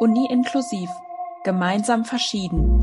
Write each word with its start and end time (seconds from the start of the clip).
Uni 0.00 0.26
inklusiv. 0.30 0.88
Gemeinsam 1.42 2.04
verschieden. 2.04 2.77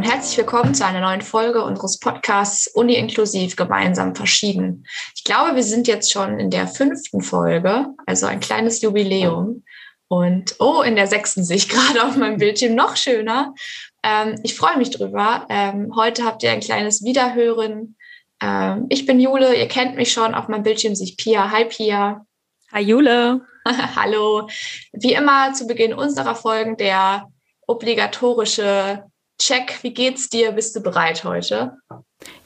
Herzlich 0.00 0.38
willkommen 0.38 0.74
zu 0.74 0.86
einer 0.86 1.00
neuen 1.00 1.20
Folge 1.20 1.62
unseres 1.62 1.98
Podcasts 1.98 2.66
Uni 2.68 2.94
inklusiv 2.94 3.56
gemeinsam 3.56 4.14
verschieden. 4.14 4.86
Ich 5.14 5.24
glaube, 5.24 5.54
wir 5.54 5.62
sind 5.62 5.86
jetzt 5.86 6.10
schon 6.10 6.40
in 6.40 6.48
der 6.48 6.66
fünften 6.66 7.20
Folge, 7.20 7.88
also 8.06 8.24
ein 8.24 8.40
kleines 8.40 8.80
Jubiläum. 8.80 9.64
Und 10.08 10.56
oh, 10.58 10.80
in 10.80 10.96
der 10.96 11.06
sechsten 11.06 11.44
sehe 11.44 11.58
ich 11.58 11.68
gerade 11.68 12.04
auf 12.04 12.16
meinem 12.16 12.38
Bildschirm 12.38 12.74
noch 12.74 12.96
schöner. 12.96 13.54
Ähm, 14.02 14.40
ich 14.42 14.56
freue 14.56 14.78
mich 14.78 14.90
drüber. 14.90 15.46
Ähm, 15.50 15.92
heute 15.94 16.24
habt 16.24 16.42
ihr 16.42 16.52
ein 16.52 16.60
kleines 16.60 17.04
Wiederhören. 17.04 17.96
Ähm, 18.42 18.86
ich 18.88 19.04
bin 19.04 19.20
Jule, 19.20 19.54
ihr 19.54 19.68
kennt 19.68 19.96
mich 19.96 20.10
schon. 20.10 20.34
Auf 20.34 20.48
meinem 20.48 20.62
Bildschirm 20.62 20.94
sehe 20.94 21.08
ich 21.08 21.18
Pia. 21.18 21.50
Hi 21.50 21.66
Pia. 21.66 22.24
Hi 22.72 22.80
Jule. 22.80 23.42
Hallo. 23.96 24.48
Wie 24.92 25.12
immer 25.12 25.52
zu 25.52 25.66
Beginn 25.66 25.92
unserer 25.92 26.34
Folgen 26.34 26.78
der 26.78 27.28
obligatorische 27.66 29.04
Check, 29.38 29.82
wie 29.82 29.92
geht's 29.92 30.28
dir? 30.28 30.52
Bist 30.52 30.76
du 30.76 30.80
bereit 30.80 31.24
heute? 31.24 31.76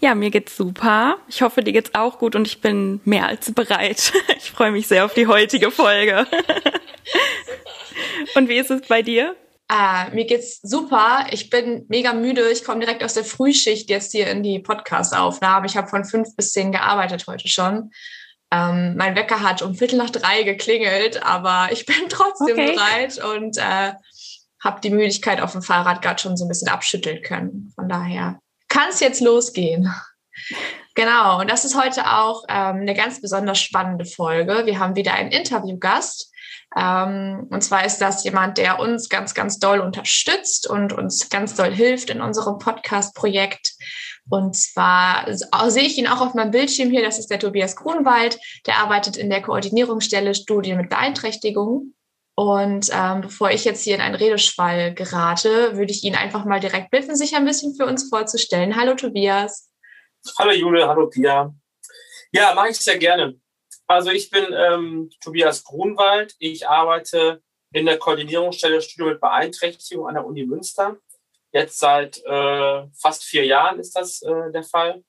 Ja, 0.01 0.15
mir 0.15 0.31
geht's 0.31 0.56
super. 0.56 1.19
Ich 1.28 1.43
hoffe, 1.43 1.62
dir 1.62 1.73
geht's 1.73 1.95
auch 1.95 2.19
gut 2.19 2.34
und 2.34 2.47
ich 2.47 2.61
bin 2.61 3.01
mehr 3.05 3.27
als 3.27 3.53
bereit. 3.53 4.12
Ich 4.37 4.53
freue 4.53 4.70
mich 4.70 4.87
sehr 4.87 5.05
auf 5.05 5.12
die 5.12 5.27
heutige 5.27 5.70
Folge. 5.70 6.27
Und 8.34 8.48
wie 8.48 8.59
ist 8.59 8.70
es 8.70 8.87
bei 8.87 9.03
dir? 9.03 9.37
Äh, 9.69 10.15
mir 10.15 10.27
geht's 10.27 10.61
super. 10.62 11.27
Ich 11.31 11.51
bin 11.51 11.87
mega 11.89 12.12
müde. 12.12 12.48
Ich 12.51 12.65
komme 12.65 12.81
direkt 12.81 13.03
aus 13.03 13.15
der 13.15 13.25
Frühschicht 13.25 13.91
jetzt 13.91 14.12
hier 14.12 14.28
in 14.28 14.43
die 14.43 14.61
Podcast-Aufnahme. 14.61 15.67
Ich 15.67 15.77
habe 15.77 15.89
von 15.89 16.05
fünf 16.05 16.37
bis 16.37 16.53
zehn 16.53 16.71
gearbeitet 16.71 17.27
heute 17.27 17.48
schon. 17.48 17.91
Ähm, 18.53 18.95
mein 18.97 19.17
Wecker 19.17 19.43
hat 19.43 19.62
um 19.62 19.75
Viertel 19.75 19.98
nach 19.98 20.11
drei 20.11 20.45
geklingelt, 20.45 21.23
aber 21.23 21.69
ich 21.73 21.84
bin 21.84 21.97
trotzdem 22.09 22.56
okay. 22.56 22.73
bereit 22.73 23.25
und 23.25 23.59
äh, 23.59 23.93
habe 24.67 24.81
die 24.83 24.91
Müdigkeit 24.91 25.41
auf 25.41 25.53
dem 25.53 25.62
Fahrrad 25.62 26.03
gerade 26.03 26.20
schon 26.20 26.36
so 26.36 26.45
ein 26.45 26.48
bisschen 26.48 26.69
abschütteln 26.69 27.22
können. 27.22 27.72
Von 27.77 27.89
daher 27.89 28.39
kann 28.69 28.91
es 28.91 29.00
jetzt 29.00 29.22
losgehen. 29.22 29.91
Genau, 30.95 31.41
und 31.41 31.50
das 31.50 31.64
ist 31.64 31.81
heute 31.81 32.11
auch 32.11 32.45
ähm, 32.48 32.81
eine 32.81 32.94
ganz 32.94 33.20
besonders 33.20 33.59
spannende 33.59 34.05
Folge. 34.05 34.67
Wir 34.67 34.78
haben 34.78 34.97
wieder 34.97 35.14
einen 35.14 35.31
Interviewgast. 35.31 36.31
Ähm, 36.77 37.47
und 37.50 37.62
zwar 37.62 37.87
ist 37.87 37.98
das 37.98 38.25
jemand, 38.25 38.59
der 38.59 38.78
uns 38.81 39.09
ganz, 39.09 39.34
ganz 39.34 39.59
doll 39.59 39.81
unterstützt 39.81 40.69
und 40.69 40.92
uns 40.92 41.28
ganz 41.31 41.55
doll 41.55 41.72
hilft 41.72 42.11
in 42.11 42.20
unserem 42.20 42.59
Podcast-Projekt. 42.59 43.72
Und 44.28 44.56
zwar 44.56 45.27
sehe 45.70 45.84
ich 45.84 45.97
ihn 45.97 46.09
auch 46.09 46.20
auf 46.20 46.34
meinem 46.34 46.50
Bildschirm 46.50 46.91
hier. 46.91 47.03
Das 47.03 47.19
ist 47.19 47.31
der 47.31 47.39
Tobias 47.39 47.77
Grunwald. 47.77 48.39
Der 48.67 48.78
arbeitet 48.78 49.17
in 49.17 49.31
der 49.31 49.42
Koordinierungsstelle 49.42 50.34
Studien 50.34 50.77
mit 50.77 50.91
Beeinträchtigungen. 50.91 51.95
Und 52.39 52.91
ähm, 52.92 53.23
bevor 53.23 53.51
ich 53.51 53.65
jetzt 53.65 53.83
hier 53.83 53.95
in 53.95 54.03
einen 54.03 54.15
Redeschwall 54.15 54.92
gerate, 54.92 55.75
würde 55.79 55.91
ich 55.91 56.05
ihn 56.05 56.15
einfach 56.15 56.45
mal 56.45 56.61
direkt 56.61 56.91
bitten, 56.91 57.17
sich 57.17 57.34
ein 57.34 57.47
bisschen 57.47 57.75
für 57.75 57.87
uns 57.87 58.11
vorzustellen. 58.11 58.77
Hallo 58.77 58.94
Tobias. 58.94 59.71
Hallo 60.38 60.53
Jule, 60.53 60.87
hallo 60.87 61.09
Pia. 61.09 61.55
Ja, 62.33 62.55
mache 62.55 62.69
ich 62.69 62.77
sehr 62.77 62.99
gerne. 62.99 63.41
Also 63.87 64.10
ich 64.10 64.28
bin 64.28 64.44
ähm, 64.53 65.10
Tobias 65.22 65.65
Grunwald. 65.65 66.34
Ich 66.38 66.69
arbeite 66.69 67.41
in 67.72 67.87
der 67.87 67.99
Koordinierungsstelle 67.99 68.83
Studio 68.83 69.12
mit 69.12 69.21
Beeinträchtigung 69.21 70.06
an 70.06 70.15
der 70.15 70.27
Uni 70.27 70.44
Münster. 70.44 70.99
Jetzt 71.53 71.78
seit 71.78 72.22
äh, 72.27 72.83
fast 73.00 73.25
vier 73.25 73.47
Jahren 73.47 73.78
ist 73.81 73.97
das 73.97 74.21
äh, 74.21 74.53
der 74.53 74.62
Fall. 74.62 75.03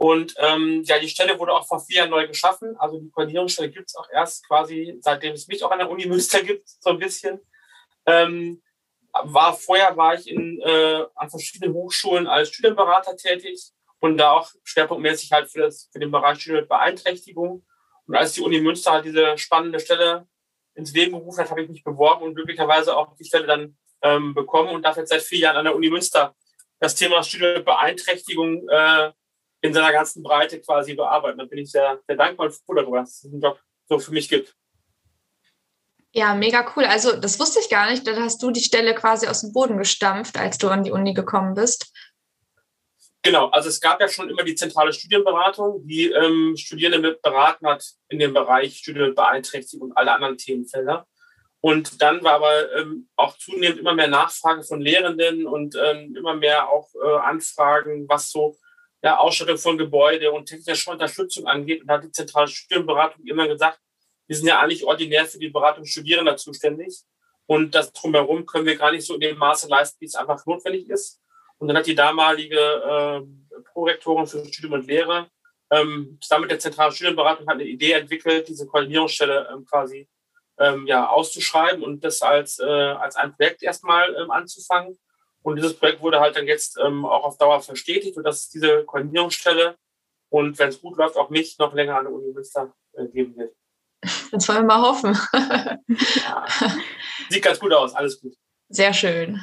Und 0.00 0.34
ähm, 0.38 0.82
ja, 0.86 0.98
die 0.98 1.10
Stelle 1.10 1.38
wurde 1.38 1.52
auch 1.52 1.66
vor 1.68 1.78
vier 1.78 1.98
Jahren 1.98 2.10
neu 2.10 2.26
geschaffen. 2.26 2.74
Also 2.78 2.98
die 2.98 3.10
Koordinierungsstelle 3.10 3.70
gibt 3.70 3.90
es 3.90 3.96
auch 3.96 4.08
erst 4.10 4.48
quasi, 4.48 4.96
seitdem 5.02 5.34
es 5.34 5.46
mich 5.46 5.62
auch 5.62 5.70
an 5.70 5.78
der 5.78 5.90
Uni 5.90 6.06
Münster 6.06 6.42
gibt, 6.42 6.66
so 6.66 6.88
ein 6.88 6.98
bisschen. 6.98 7.38
Ähm, 8.06 8.62
war 9.12 9.52
vorher 9.52 9.94
war 9.98 10.14
ich 10.14 10.26
in, 10.26 10.58
äh, 10.62 11.04
an 11.14 11.28
verschiedenen 11.28 11.74
Hochschulen 11.74 12.26
als 12.26 12.48
Studienberater 12.48 13.14
tätig 13.14 13.72
und 13.98 14.16
da 14.16 14.30
auch 14.32 14.50
schwerpunktmäßig 14.64 15.32
halt 15.32 15.50
für, 15.50 15.60
das, 15.60 15.90
für 15.92 15.98
den 15.98 16.10
Bereich 16.10 16.40
Studien 16.40 16.66
Beeinträchtigung. 16.66 17.66
Und 18.06 18.14
als 18.14 18.32
die 18.32 18.40
Uni 18.40 18.58
Münster 18.62 18.92
halt 18.92 19.04
diese 19.04 19.36
spannende 19.36 19.80
Stelle 19.80 20.26
ins 20.76 20.94
Leben 20.94 21.12
gerufen 21.12 21.40
hat, 21.40 21.50
habe 21.50 21.60
ich 21.60 21.68
mich 21.68 21.84
beworben 21.84 22.24
und 22.24 22.34
glücklicherweise 22.36 22.96
auch 22.96 23.14
die 23.16 23.26
Stelle 23.26 23.46
dann 23.46 23.76
ähm, 24.00 24.32
bekommen 24.32 24.70
und 24.70 24.82
darf 24.82 24.96
jetzt 24.96 25.10
seit 25.10 25.20
vier 25.20 25.40
Jahren 25.40 25.56
an 25.58 25.66
der 25.66 25.76
Uni 25.76 25.90
Münster 25.90 26.34
das 26.78 26.94
Thema 26.94 27.22
Studien 27.22 27.62
Beeinträchtigung 27.62 28.66
äh, 28.66 29.12
in 29.62 29.74
seiner 29.74 29.92
ganzen 29.92 30.22
Breite 30.22 30.60
quasi 30.60 30.94
bearbeiten. 30.94 31.38
Da 31.38 31.44
bin 31.44 31.58
ich 31.58 31.70
sehr, 31.70 32.00
sehr 32.06 32.16
dankbar 32.16 32.46
und 32.46 32.52
froh 32.52 32.74
darüber, 32.74 33.00
dass 33.00 33.10
es 33.10 33.20
diesen 33.20 33.40
Job 33.40 33.60
so 33.88 33.98
für 33.98 34.12
mich 34.12 34.28
gibt. 34.28 34.54
Ja, 36.12 36.34
mega 36.34 36.72
cool. 36.74 36.84
Also 36.84 37.16
das 37.16 37.38
wusste 37.38 37.60
ich 37.60 37.70
gar 37.70 37.90
nicht. 37.90 38.06
Da 38.06 38.16
hast 38.16 38.42
du 38.42 38.50
die 38.50 38.62
Stelle 38.62 38.94
quasi 38.94 39.28
aus 39.28 39.42
dem 39.42 39.52
Boden 39.52 39.78
gestampft, 39.78 40.38
als 40.38 40.58
du 40.58 40.68
an 40.68 40.82
die 40.82 40.90
Uni 40.90 41.14
gekommen 41.14 41.54
bist. 41.54 41.92
Genau, 43.22 43.48
also 43.48 43.68
es 43.68 43.80
gab 43.80 44.00
ja 44.00 44.08
schon 44.08 44.30
immer 44.30 44.42
die 44.42 44.54
zentrale 44.54 44.94
Studienberatung, 44.94 45.86
die 45.86 46.10
ähm, 46.10 46.56
Studierende 46.56 46.98
mit 46.98 47.20
beraten 47.20 47.66
hat 47.66 47.84
in 48.08 48.18
dem 48.18 48.32
Bereich 48.32 48.78
Studienbeeinträchtigung 48.78 49.90
und 49.90 49.96
alle 49.96 50.12
anderen 50.12 50.38
Themenfelder. 50.38 51.06
Und 51.60 52.00
dann 52.00 52.24
war 52.24 52.34
aber 52.34 52.74
ähm, 52.76 53.08
auch 53.16 53.36
zunehmend 53.36 53.78
immer 53.78 53.94
mehr 53.94 54.08
Nachfrage 54.08 54.62
von 54.62 54.80
Lehrenden 54.80 55.46
und 55.46 55.76
ähm, 55.76 56.16
immer 56.16 56.34
mehr 56.34 56.70
auch 56.70 56.88
äh, 56.94 57.18
Anfragen, 57.18 58.08
was 58.08 58.30
so 58.30 58.56
ja, 59.02 59.18
Ausstattung 59.18 59.58
von 59.58 59.78
Gebäude 59.78 60.30
und 60.30 60.46
technische 60.46 60.90
Unterstützung 60.90 61.46
angeht. 61.46 61.82
Und 61.82 61.88
da 61.88 61.94
hat 61.94 62.04
die 62.04 62.12
zentrale 62.12 62.48
Studienberatung 62.48 63.24
immer 63.26 63.48
gesagt, 63.48 63.80
wir 64.26 64.36
sind 64.36 64.46
ja 64.46 64.60
eigentlich 64.60 64.84
ordinär 64.84 65.26
für 65.26 65.38
die 65.38 65.48
Beratung 65.48 65.84
Studierender 65.84 66.36
zuständig. 66.36 67.00
Und 67.46 67.74
das 67.74 67.92
drumherum 67.92 68.46
können 68.46 68.66
wir 68.66 68.76
gar 68.76 68.92
nicht 68.92 69.04
so 69.04 69.14
in 69.14 69.20
dem 69.20 69.38
Maße 69.38 69.68
leisten, 69.68 70.00
wie 70.00 70.06
es 70.06 70.14
einfach 70.14 70.44
notwendig 70.46 70.88
ist. 70.88 71.20
Und 71.58 71.68
dann 71.68 71.76
hat 71.76 71.86
die 71.86 71.94
damalige 71.94 72.56
äh, 72.56 73.60
Prorektorin 73.72 74.26
für 74.26 74.44
Studium 74.46 74.74
und 74.74 74.86
Lehre 74.86 75.28
ähm, 75.70 76.18
zusammen 76.20 76.42
mit 76.42 76.50
der 76.50 76.58
zentralen 76.58 76.92
Studienberatung 76.92 77.46
hat 77.46 77.54
eine 77.54 77.64
Idee 77.64 77.92
entwickelt, 77.92 78.48
diese 78.48 78.66
Koordinierungsstelle 78.66 79.48
ähm, 79.52 79.64
quasi 79.64 80.08
ähm, 80.58 80.86
ja, 80.86 81.08
auszuschreiben 81.08 81.82
und 81.82 82.04
das 82.04 82.22
als, 82.22 82.58
äh, 82.58 82.64
als 82.64 83.16
ein 83.16 83.34
Projekt 83.34 83.62
erstmal 83.62 84.14
ähm, 84.16 84.30
anzufangen. 84.30 84.98
Und 85.42 85.56
dieses 85.56 85.74
Projekt 85.74 86.02
wurde 86.02 86.20
halt 86.20 86.36
dann 86.36 86.46
jetzt 86.46 86.78
ähm, 86.78 87.04
auch 87.04 87.24
auf 87.24 87.38
Dauer 87.38 87.60
verstetigt 87.60 88.16
und 88.16 88.24
das 88.24 88.40
ist 88.40 88.54
diese 88.54 88.84
Koordinierungsstelle 88.84 89.76
und 90.30 90.58
wenn 90.58 90.68
es 90.68 90.80
gut 90.80 90.96
läuft, 90.96 91.16
auch 91.16 91.30
mich 91.30 91.58
noch 91.58 91.74
länger 91.74 91.96
an 91.96 92.04
der 92.04 92.12
Uni 92.12 92.32
Münster 92.32 92.72
äh, 92.92 93.06
geben 93.06 93.36
wird. 93.36 93.54
Das 94.30 94.48
wollen 94.48 94.60
wir 94.60 94.66
mal 94.66 94.82
hoffen. 94.82 95.18
ja. 96.24 96.46
Sieht 97.28 97.42
ganz 97.42 97.58
gut 97.58 97.72
aus, 97.72 97.94
alles 97.94 98.20
gut. 98.20 98.32
Sehr 98.68 98.94
schön. 98.94 99.40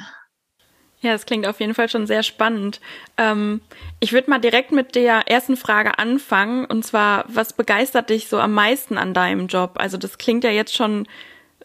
Ja, 1.00 1.12
das 1.12 1.26
klingt 1.26 1.46
auf 1.46 1.60
jeden 1.60 1.74
Fall 1.74 1.88
schon 1.88 2.06
sehr 2.06 2.22
spannend. 2.22 2.80
Ähm, 3.18 3.60
ich 4.00 4.12
würde 4.12 4.30
mal 4.30 4.40
direkt 4.40 4.72
mit 4.72 4.96
der 4.96 5.28
ersten 5.28 5.56
Frage 5.56 5.98
anfangen. 5.98 6.64
Und 6.64 6.84
zwar, 6.84 7.24
was 7.28 7.52
begeistert 7.52 8.10
dich 8.10 8.28
so 8.28 8.38
am 8.38 8.52
meisten 8.52 8.98
an 8.98 9.14
deinem 9.14 9.46
Job? 9.46 9.72
Also 9.74 9.96
das 9.96 10.18
klingt 10.18 10.42
ja 10.42 10.50
jetzt 10.50 10.74
schon 10.74 11.06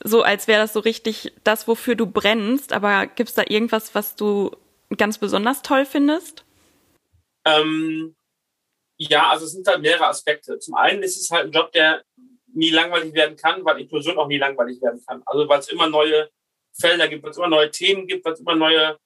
so, 0.04 0.22
als 0.22 0.48
wäre 0.48 0.62
das 0.62 0.74
so 0.74 0.80
richtig 0.80 1.34
das, 1.44 1.68
wofür 1.68 1.96
du 1.96 2.06
brennst. 2.06 2.74
Aber 2.74 3.08
gibt 3.08 3.30
es 3.30 3.36
da 3.36 3.44
irgendwas, 3.48 3.96
was 3.96 4.16
du 4.16 4.52
ganz 4.98 5.18
besonders 5.18 5.62
toll 5.62 5.86
findest? 5.86 6.44
Ähm, 7.46 8.16
ja, 8.98 9.30
also 9.30 9.46
es 9.46 9.54
sind 9.54 9.68
halt 9.68 9.82
mehrere 9.82 10.08
Aspekte. 10.08 10.60
Zum 10.60 10.76
einen 10.76 11.04
ist 11.04 11.18
es 11.18 11.32
halt 11.32 11.46
ein 11.46 11.52
Job, 11.52 11.72
der 11.72 12.04
nie 12.54 12.70
langweilig 12.70 13.14
werden 13.14 13.36
kann, 13.36 13.66
weil 13.66 13.80
Inklusion 13.80 14.18
auch 14.18 14.28
nie 14.28 14.38
langweilig 14.38 14.82
werden 14.82 15.02
kann. 15.08 15.24
Also 15.26 15.48
weil 15.48 15.60
es 15.60 15.70
immer 15.70 15.90
neue 15.90 16.30
Felder 16.74 17.08
gibt, 17.08 17.24
weil 17.24 17.32
es 17.32 17.38
immer 17.38 17.48
neue 17.48 17.72
Themen 17.72 18.06
gibt, 18.06 18.26
weil 18.26 18.34
es 18.34 18.40
immer 18.40 18.56
neue 18.56 18.98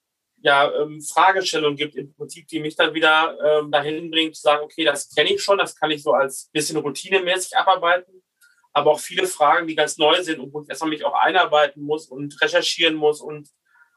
ja, 0.41 0.71
ähm, 0.81 1.01
Fragestellungen 1.01 1.77
gibt 1.77 1.95
im 1.95 2.13
Prinzip, 2.13 2.47
die 2.47 2.59
mich 2.59 2.75
dann 2.75 2.93
wieder 2.93 3.38
ähm, 3.43 3.71
dahin 3.71 4.11
bringen 4.11 4.33
zu 4.33 4.41
sagen, 4.41 4.63
okay, 4.63 4.83
das 4.83 5.13
kenne 5.13 5.33
ich 5.33 5.41
schon, 5.41 5.57
das 5.57 5.75
kann 5.75 5.89
ich 5.89 6.03
so 6.03 6.11
als 6.11 6.50
bisschen 6.51 6.77
routinemäßig 6.77 7.57
abarbeiten 7.57 8.21
aber 8.77 8.91
auch 8.91 9.00
viele 9.00 9.25
Fragen, 9.25 9.65
die 9.65 9.74
ganz 9.74 9.97
neu 9.97 10.21
sind 10.21 10.39
und 10.39 10.53
wo 10.53 10.62
ich 10.62 10.69
erstmal 10.69 10.91
mich 10.91 11.03
auch 11.03 11.15
einarbeiten 11.15 11.81
muss 11.81 12.07
und 12.07 12.39
recherchieren 12.39 12.94
muss 12.94 13.21
und 13.21 13.50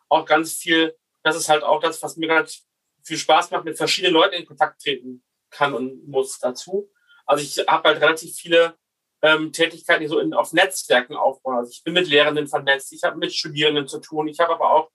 auch 0.08 0.24
ganz 0.24 0.54
viel, 0.54 0.96
das 1.22 1.36
ist 1.36 1.50
halt 1.50 1.62
auch 1.62 1.80
das, 1.80 2.02
was 2.02 2.16
mir 2.16 2.28
ganz 2.28 2.66
viel 3.04 3.18
Spaß 3.18 3.50
macht, 3.50 3.66
mit 3.66 3.76
verschiedenen 3.76 4.14
Leuten 4.14 4.36
in 4.36 4.46
Kontakt 4.46 4.80
treten 4.80 5.22
kann 5.50 5.74
und 5.74 6.08
muss 6.08 6.38
dazu. 6.38 6.90
Also 7.26 7.44
ich 7.44 7.68
habe 7.68 7.90
halt 7.90 8.00
relativ 8.00 8.34
viele 8.34 8.74
ähm, 9.20 9.52
Tätigkeiten, 9.52 10.00
die 10.00 10.08
so 10.08 10.18
in, 10.18 10.32
auf 10.32 10.54
Netzwerken 10.54 11.14
aufbauen. 11.14 11.58
Also 11.58 11.72
ich 11.72 11.84
bin 11.84 11.92
mit 11.92 12.08
Lehrenden 12.08 12.48
vernetzt, 12.48 12.90
ich 12.94 13.02
habe 13.02 13.18
mit 13.18 13.34
Studierenden 13.34 13.86
zu 13.86 13.98
tun, 13.98 14.28
ich 14.28 14.40
habe 14.40 14.54
aber 14.54 14.70
auch 14.70 14.90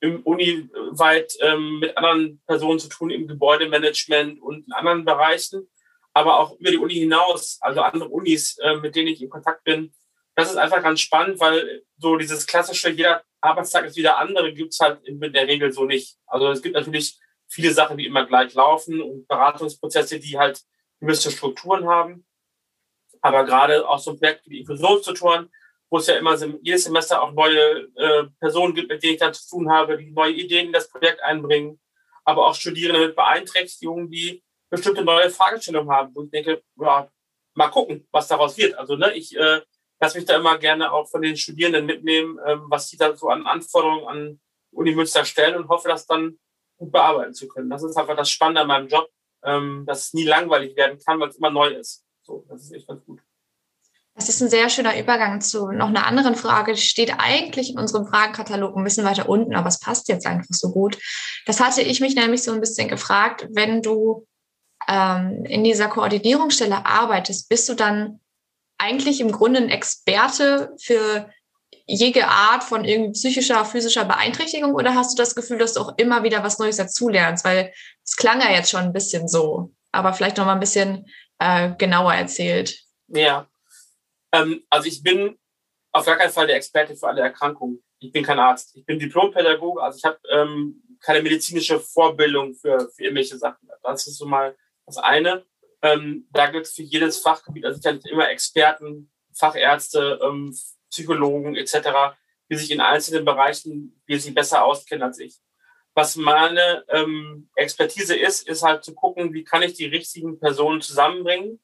im 0.00 0.22
Uni-weit 0.22 1.34
ähm, 1.40 1.80
mit 1.80 1.94
anderen 1.94 2.40
Personen 2.46 2.78
zu 2.78 2.88
tun, 2.88 3.10
im 3.10 3.28
Gebäudemanagement 3.28 4.40
und 4.40 4.66
in 4.66 4.72
anderen 4.72 5.04
Bereichen, 5.04 5.68
aber 6.12 6.38
auch 6.38 6.58
über 6.58 6.70
die 6.70 6.78
Uni 6.78 6.94
hinaus, 6.94 7.58
also 7.60 7.82
andere 7.82 8.08
Unis, 8.08 8.58
äh, 8.58 8.76
mit 8.76 8.96
denen 8.96 9.08
ich 9.08 9.22
in 9.22 9.30
Kontakt 9.30 9.64
bin. 9.64 9.92
Das 10.34 10.50
ist 10.50 10.56
einfach 10.56 10.82
ganz 10.82 11.00
spannend, 11.00 11.40
weil 11.40 11.82
so 11.98 12.16
dieses 12.16 12.46
klassische, 12.46 12.90
jeder 12.90 13.22
Arbeitstag 13.40 13.84
ist 13.86 13.96
wieder 13.96 14.18
andere, 14.18 14.52
gibt 14.52 14.72
es 14.72 14.80
halt 14.80 15.04
in 15.04 15.20
der 15.20 15.46
Regel 15.46 15.72
so 15.72 15.84
nicht. 15.84 16.16
Also 16.26 16.50
es 16.50 16.62
gibt 16.62 16.74
natürlich 16.74 17.18
viele 17.48 17.72
Sachen, 17.72 17.98
die 17.98 18.06
immer 18.06 18.26
gleich 18.26 18.54
laufen 18.54 19.00
und 19.00 19.26
Beratungsprozesse, 19.28 20.20
die 20.20 20.38
halt 20.38 20.62
gewisse 21.00 21.30
Strukturen 21.30 21.86
haben. 21.88 22.26
Aber 23.22 23.44
gerade 23.44 23.86
auch 23.86 23.98
so 23.98 24.12
ein 24.12 24.18
Projekt 24.18 24.48
wie 24.48 24.60
Inklusionstutoren, 24.60 25.50
wo 25.90 25.98
es 25.98 26.06
ja 26.06 26.16
immer 26.16 26.36
jedes 26.62 26.84
Semester 26.84 27.20
auch 27.20 27.32
neue 27.32 27.88
äh, 27.96 28.24
Personen 28.38 28.74
gibt, 28.74 28.88
mit 28.88 29.02
denen 29.02 29.14
ich 29.14 29.20
dann 29.20 29.34
zu 29.34 29.48
tun 29.48 29.70
habe, 29.70 29.98
die 29.98 30.12
neue 30.12 30.32
Ideen 30.32 30.68
in 30.68 30.72
das 30.72 30.88
Projekt 30.88 31.20
einbringen, 31.22 31.80
aber 32.24 32.46
auch 32.46 32.54
Studierende 32.54 33.08
mit 33.08 33.16
Beeinträchtigungen, 33.16 34.10
die 34.10 34.42
bestimmte 34.70 35.04
neue 35.04 35.30
Fragestellungen 35.30 35.90
haben, 35.90 36.14
wo 36.14 36.22
ich 36.22 36.30
denke, 36.30 36.62
ja, 36.80 37.08
mal 37.54 37.68
gucken, 37.68 38.06
was 38.10 38.28
daraus 38.28 38.56
wird. 38.56 38.74
Also 38.78 38.96
ne, 38.96 39.12
ich 39.12 39.36
äh, 39.36 39.60
lasse 40.00 40.16
mich 40.16 40.26
da 40.26 40.36
immer 40.36 40.56
gerne 40.58 40.92
auch 40.92 41.08
von 41.08 41.22
den 41.22 41.36
Studierenden 41.36 41.86
mitnehmen, 41.86 42.38
ähm, 42.46 42.64
was 42.68 42.88
sie 42.88 42.96
da 42.96 43.14
so 43.14 43.28
an 43.28 43.46
Anforderungen 43.46 44.06
an 44.06 44.40
Uni 44.72 44.94
Münster 44.94 45.24
stellen 45.24 45.56
und 45.56 45.68
hoffe, 45.68 45.88
das 45.88 46.06
dann 46.06 46.38
gut 46.78 46.92
bearbeiten 46.92 47.34
zu 47.34 47.48
können. 47.48 47.68
Das 47.68 47.82
ist 47.82 47.96
einfach 47.96 48.16
das 48.16 48.30
Spannende 48.30 48.62
an 48.62 48.68
meinem 48.68 48.88
Job, 48.88 49.08
ähm, 49.44 49.84
dass 49.86 50.06
es 50.06 50.14
nie 50.14 50.24
langweilig 50.24 50.76
werden 50.76 50.98
kann, 51.04 51.20
weil 51.20 51.28
es 51.28 51.36
immer 51.36 51.50
neu 51.50 51.68
ist. 51.68 52.04
So, 52.22 52.44
das 52.48 52.62
ist 52.62 52.72
echt 52.72 52.86
ganz 52.86 53.04
gut. 53.04 53.20
Das 54.14 54.28
ist 54.28 54.42
ein 54.42 54.50
sehr 54.50 54.68
schöner 54.68 54.98
Übergang 54.98 55.40
zu 55.40 55.70
noch 55.70 55.88
einer 55.88 56.06
anderen 56.06 56.34
Frage. 56.34 56.74
Die 56.74 56.80
steht 56.80 57.14
eigentlich 57.18 57.70
in 57.70 57.78
unserem 57.78 58.06
Fragenkatalog 58.06 58.76
ein 58.76 58.84
bisschen 58.84 59.06
weiter 59.06 59.28
unten, 59.28 59.54
aber 59.54 59.68
es 59.68 59.80
passt 59.80 60.08
jetzt 60.08 60.26
einfach 60.26 60.44
so 60.50 60.72
gut. 60.72 60.98
Das 61.46 61.60
hatte 61.60 61.80
ich 61.82 62.00
mich 62.00 62.14
nämlich 62.14 62.42
so 62.42 62.52
ein 62.52 62.60
bisschen 62.60 62.88
gefragt, 62.88 63.46
wenn 63.50 63.82
du 63.82 64.26
ähm, 64.90 65.44
in 65.44 65.62
dieser 65.62 65.88
Koordinierungsstelle 65.88 66.84
arbeitest, 66.84 67.48
bist 67.48 67.68
du 67.68 67.74
dann 67.74 68.20
eigentlich 68.76 69.20
im 69.20 69.30
Grunde 69.30 69.60
ein 69.60 69.68
Experte 69.68 70.74
für 70.82 71.30
jede 71.86 72.26
Art 72.26 72.64
von 72.64 72.84
irgendwie 72.84 73.12
psychischer, 73.12 73.64
physischer 73.64 74.04
Beeinträchtigung 74.04 74.74
oder 74.74 74.94
hast 74.94 75.12
du 75.12 75.22
das 75.22 75.34
Gefühl, 75.34 75.58
dass 75.58 75.74
du 75.74 75.80
auch 75.80 75.94
immer 75.96 76.24
wieder 76.24 76.42
was 76.42 76.58
Neues 76.58 76.76
dazulernst? 76.76 77.44
Weil 77.44 77.72
es 78.04 78.16
klang 78.16 78.40
ja 78.40 78.50
jetzt 78.50 78.70
schon 78.70 78.80
ein 78.80 78.92
bisschen 78.92 79.28
so, 79.28 79.72
aber 79.92 80.12
vielleicht 80.12 80.38
noch 80.38 80.46
mal 80.46 80.54
ein 80.54 80.60
bisschen 80.60 81.06
äh, 81.38 81.70
genauer 81.78 82.14
erzählt. 82.14 82.76
Ja, 83.08 83.48
ähm, 84.32 84.64
also 84.70 84.88
ich 84.88 85.02
bin 85.02 85.38
auf 85.92 86.06
gar 86.06 86.16
keinen 86.16 86.32
Fall 86.32 86.46
der 86.46 86.56
Experte 86.56 86.96
für 86.96 87.08
alle 87.08 87.22
Erkrankungen. 87.22 87.82
Ich 88.00 88.12
bin 88.12 88.24
kein 88.24 88.38
Arzt. 88.38 88.76
Ich 88.76 88.84
bin 88.84 88.98
Diplompädagoge, 88.98 89.82
also 89.82 89.98
ich 89.98 90.04
habe 90.04 90.18
ähm, 90.30 90.82
keine 91.00 91.22
medizinische 91.22 91.78
Vorbildung 91.78 92.54
für, 92.54 92.88
für 92.90 93.04
irgendwelche 93.04 93.36
Sachen. 93.36 93.68
Das 93.82 94.06
ist 94.06 94.16
so 94.16 94.26
mal 94.26 94.56
das 94.90 95.02
eine. 95.02 95.44
Ähm, 95.82 96.26
da 96.30 96.50
gibt 96.50 96.66
es 96.66 96.74
für 96.74 96.82
jedes 96.82 97.18
Fachgebiet 97.18 97.64
also 97.64 97.78
sicherlich 97.78 98.04
immer 98.06 98.28
Experten, 98.28 99.10
Fachärzte, 99.34 100.18
ähm, 100.22 100.54
Psychologen 100.90 101.56
etc., 101.56 102.16
die 102.50 102.56
sich 102.56 102.70
in 102.70 102.80
einzelnen 102.80 103.24
Bereichen 103.24 104.02
wesentlich 104.06 104.34
besser 104.34 104.64
auskennen 104.64 105.04
als 105.04 105.18
ich. 105.18 105.36
Was 105.94 106.16
meine 106.16 106.84
ähm, 106.88 107.48
Expertise 107.54 108.16
ist, 108.16 108.46
ist 108.48 108.62
halt 108.62 108.84
zu 108.84 108.94
gucken, 108.94 109.32
wie 109.32 109.44
kann 109.44 109.62
ich 109.62 109.74
die 109.74 109.86
richtigen 109.86 110.38
Personen 110.38 110.80
zusammenbringen, 110.80 111.60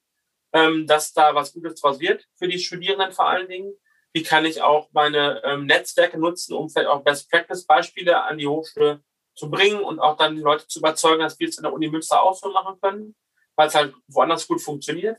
ähm, 0.52 0.86
dass 0.86 1.12
da 1.12 1.34
was 1.34 1.52
Gutes 1.52 1.80
draus 1.80 2.00
wird 2.00 2.26
für 2.36 2.48
die 2.48 2.58
Studierenden 2.58 3.12
vor 3.12 3.28
allen 3.28 3.48
Dingen. 3.48 3.72
Wie 4.12 4.22
kann 4.22 4.44
ich 4.44 4.62
auch 4.62 4.88
meine 4.92 5.42
ähm, 5.44 5.66
Netzwerke 5.66 6.18
nutzen, 6.18 6.54
um 6.54 6.70
vielleicht 6.70 6.88
auch 6.88 7.04
Best-Practice-Beispiele 7.04 8.22
an 8.22 8.38
die 8.38 8.46
Hochschule 8.46 9.02
zu 9.36 9.50
bringen 9.50 9.80
und 9.80 10.00
auch 10.00 10.16
dann 10.16 10.34
die 10.34 10.42
Leute 10.42 10.66
zu 10.66 10.80
überzeugen, 10.80 11.22
dass 11.22 11.38
wir 11.38 11.48
es 11.48 11.58
in 11.58 11.62
der 11.62 11.72
Uni 11.72 11.88
Münster 11.88 12.22
auch 12.22 12.34
so 12.34 12.50
machen 12.50 12.80
können, 12.80 13.14
weil 13.54 13.68
es 13.68 13.74
halt 13.74 13.94
woanders 14.08 14.48
gut 14.48 14.60
funktioniert. 14.60 15.18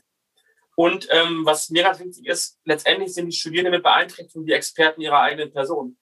Und 0.76 1.08
ähm, 1.10 1.44
was 1.44 1.70
mir 1.70 1.82
ganz 1.82 1.98
wichtig 1.98 2.26
ist, 2.26 2.58
letztendlich 2.64 3.14
sind 3.14 3.26
die 3.26 3.36
Studierenden 3.36 3.72
mit 3.72 3.82
Beeinträchtigungen 3.82 4.46
die 4.46 4.52
Experten 4.52 5.00
ihrer 5.00 5.20
eigenen 5.20 5.52
Person. 5.52 5.96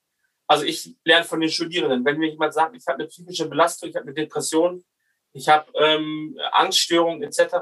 Also 0.46 0.64
ich 0.64 0.96
lerne 1.04 1.24
von 1.24 1.40
den 1.40 1.50
Studierenden. 1.50 2.04
Wenn 2.04 2.18
mir 2.18 2.30
jemand 2.30 2.54
sagt, 2.54 2.76
ich 2.76 2.86
habe 2.86 2.98
eine 2.98 3.08
psychische 3.08 3.48
Belastung, 3.48 3.88
ich 3.88 3.96
habe 3.96 4.04
eine 4.04 4.14
Depression, 4.14 4.84
ich 5.32 5.48
habe 5.48 5.70
ähm, 5.74 6.38
Angststörungen 6.52 7.22
etc., 7.22 7.56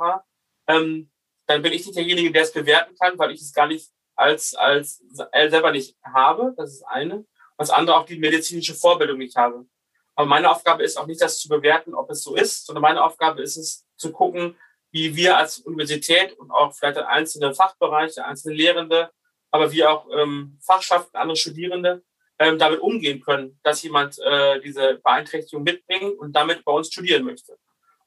ähm, 0.66 1.10
dann 1.46 1.62
bin 1.62 1.72
ich 1.72 1.86
nicht 1.86 1.96
derjenige, 1.96 2.32
der 2.32 2.42
es 2.42 2.52
bewerten 2.52 2.94
kann, 2.98 3.18
weil 3.18 3.32
ich 3.32 3.40
es 3.42 3.52
gar 3.52 3.66
nicht 3.66 3.90
als, 4.16 4.54
als 4.54 5.02
selber 5.32 5.72
nicht 5.72 5.96
habe. 6.02 6.54
Das 6.56 6.72
ist 6.72 6.82
eine. 6.84 7.26
Was 7.56 7.70
andere 7.70 7.96
auch 7.96 8.06
die 8.06 8.18
medizinische 8.18 8.74
Vorbildung 8.74 9.18
nicht 9.18 9.36
habe. 9.36 9.66
Aber 10.14 10.28
meine 10.28 10.50
Aufgabe 10.50 10.82
ist 10.82 10.96
auch 10.96 11.06
nicht, 11.06 11.20
das 11.20 11.38
zu 11.38 11.48
bewerten, 11.48 11.94
ob 11.94 12.10
es 12.10 12.22
so 12.22 12.34
ist, 12.36 12.66
sondern 12.66 12.82
meine 12.82 13.02
Aufgabe 13.02 13.42
ist 13.42 13.56
es, 13.56 13.84
zu 13.96 14.12
gucken, 14.12 14.56
wie 14.90 15.16
wir 15.16 15.38
als 15.38 15.58
Universität 15.58 16.32
und 16.38 16.50
auch 16.50 16.72
vielleicht 16.74 16.98
einzelne 16.98 17.54
Fachbereiche, 17.54 18.24
einzelne 18.24 18.54
Lehrende, 18.54 19.10
aber 19.50 19.72
wie 19.72 19.84
auch 19.84 20.08
ähm, 20.12 20.58
Fachschaften, 20.64 21.16
andere 21.16 21.36
Studierende 21.36 22.02
ähm, 22.38 22.58
damit 22.58 22.80
umgehen 22.80 23.20
können, 23.20 23.58
dass 23.62 23.82
jemand 23.82 24.18
äh, 24.18 24.60
diese 24.60 25.00
Beeinträchtigung 25.02 25.62
mitbringt 25.62 26.18
und 26.18 26.32
damit 26.32 26.64
bei 26.64 26.72
uns 26.72 26.88
studieren 26.88 27.24
möchte. 27.24 27.56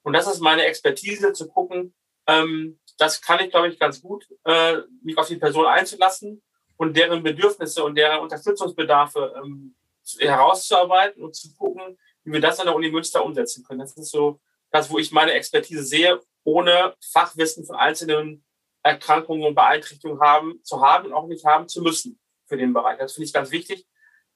Und 0.02 0.14
das 0.14 0.28
ist 0.28 0.40
meine 0.40 0.66
Expertise, 0.66 1.34
zu 1.34 1.48
gucken, 1.48 1.94
ähm, 2.28 2.80
das 2.98 3.22
kann 3.22 3.40
ich, 3.40 3.52
glaube 3.52 3.70
ich, 3.70 3.80
ganz 3.80 4.02
gut, 4.02 4.28
äh, 4.46 4.78
mich 5.04 5.18
auf 5.18 5.28
die 5.28 5.38
Person 5.38 5.66
einzulassen 5.66 6.44
und 6.76 6.96
deren 6.96 7.24
Bedürfnisse 7.24 7.84
und 7.84 7.96
deren 7.96 8.20
Unterstützungsbedarfe 8.20 9.34
ähm, 9.44 9.76
herauszuarbeiten 10.20 11.24
und 11.24 11.36
zu 11.36 11.54
gucken, 11.56 11.98
wie 12.24 12.34
wir 12.34 12.42
das 12.42 12.60
an 12.60 12.68
der 12.68 12.76
Uni 12.76 12.90
Münster 12.90 13.24
umsetzen 13.24 13.64
können. 13.64 13.80
Das 13.80 13.96
ist 13.96 14.12
so 14.12 14.40
das, 14.72 14.90
wo 14.90 14.98
ich 14.98 15.12
meine 15.12 15.34
Expertise 15.34 15.84
sehe, 15.84 16.20
ohne 16.44 16.96
Fachwissen 17.12 17.66
von 17.66 17.76
einzelnen 17.76 18.46
Erkrankungen 18.84 19.46
und 19.46 19.56
Beeinträchtigungen 19.56 20.22
haben, 20.22 20.64
zu 20.64 20.82
haben 20.82 21.08
und 21.08 21.14
auch 21.14 21.28
nicht 21.28 21.46
haben 21.46 21.68
zu 21.68 21.82
müssen 21.82 22.20
für 22.46 22.58
den 22.58 22.74
Bereich. 22.74 22.98
Das 23.00 23.14
finde 23.14 23.26
ich 23.26 23.34
ganz 23.34 23.52
wichtig, 23.52 23.86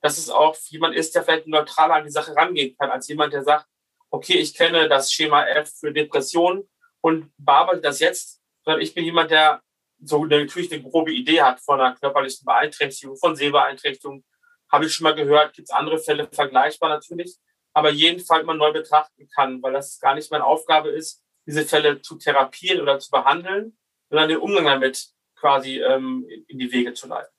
dass 0.02 0.18
es 0.18 0.30
auch 0.30 0.56
jemand 0.68 0.96
ist, 0.96 1.16
der 1.16 1.24
vielleicht 1.24 1.48
neutraler 1.48 1.96
an 1.96 2.06
die 2.06 2.12
Sache 2.12 2.36
rangehen 2.36 2.76
kann, 2.78 2.90
als 2.90 3.08
jemand, 3.08 3.34
der 3.34 3.44
sagt, 3.44 3.68
okay, 4.10 4.38
ich 4.40 4.54
kenne 4.54 4.90
das 4.90 5.12
Schema 5.12 5.46
F 5.46 5.72
für 5.80 5.94
Depressionen 5.94 6.68
und 7.02 7.32
bearbeite 7.38 7.82
das 7.82 8.00
jetzt 8.00 8.42
sondern 8.64 8.82
ich 8.82 8.94
bin 8.94 9.06
jemand, 9.06 9.32
der 9.32 9.62
so 10.04 10.26
natürlich 10.26 10.72
eine 10.72 10.82
grobe 10.82 11.14
Idee 11.14 11.42
hat 11.42 11.60
von 11.60 11.80
einer 11.80 11.96
körperlichen 11.96 12.46
Beeinträchtigung, 12.46 13.18
von 13.18 13.36
Sehbeeinträchtigung. 13.36 14.24
Habe 14.72 14.86
ich 14.86 14.94
schon 14.94 15.04
mal 15.04 15.16
gehört, 15.16 15.54
gibt 15.54 15.70
es 15.70 15.76
andere 15.76 16.00
Fälle 16.00 16.28
vergleichbar 16.32 16.90
natürlich, 16.90 17.36
aber 17.74 17.90
jeden 17.90 18.20
Fall 18.20 18.42
immer 18.42 18.54
neu 18.54 18.72
betrachten 18.72 19.28
kann, 19.34 19.62
weil 19.62 19.74
das 19.74 20.00
gar 20.00 20.16
nicht 20.16 20.32
meine 20.32 20.46
Aufgabe 20.46 20.90
ist, 20.90 21.24
diese 21.46 21.66
Fälle 21.66 22.02
zu 22.02 22.18
therapieren 22.18 22.82
oder 22.82 23.00
zu 23.00 23.10
behandeln, 23.12 23.78
sondern 24.10 24.30
den 24.30 24.38
Umgang 24.38 24.66
damit 24.66 25.08
quasi 25.36 25.80
ähm, 25.82 26.26
in 26.48 26.60
die 26.60 26.72
Wege 26.72 26.94
zu 26.94 27.08
leiten. 27.08 27.34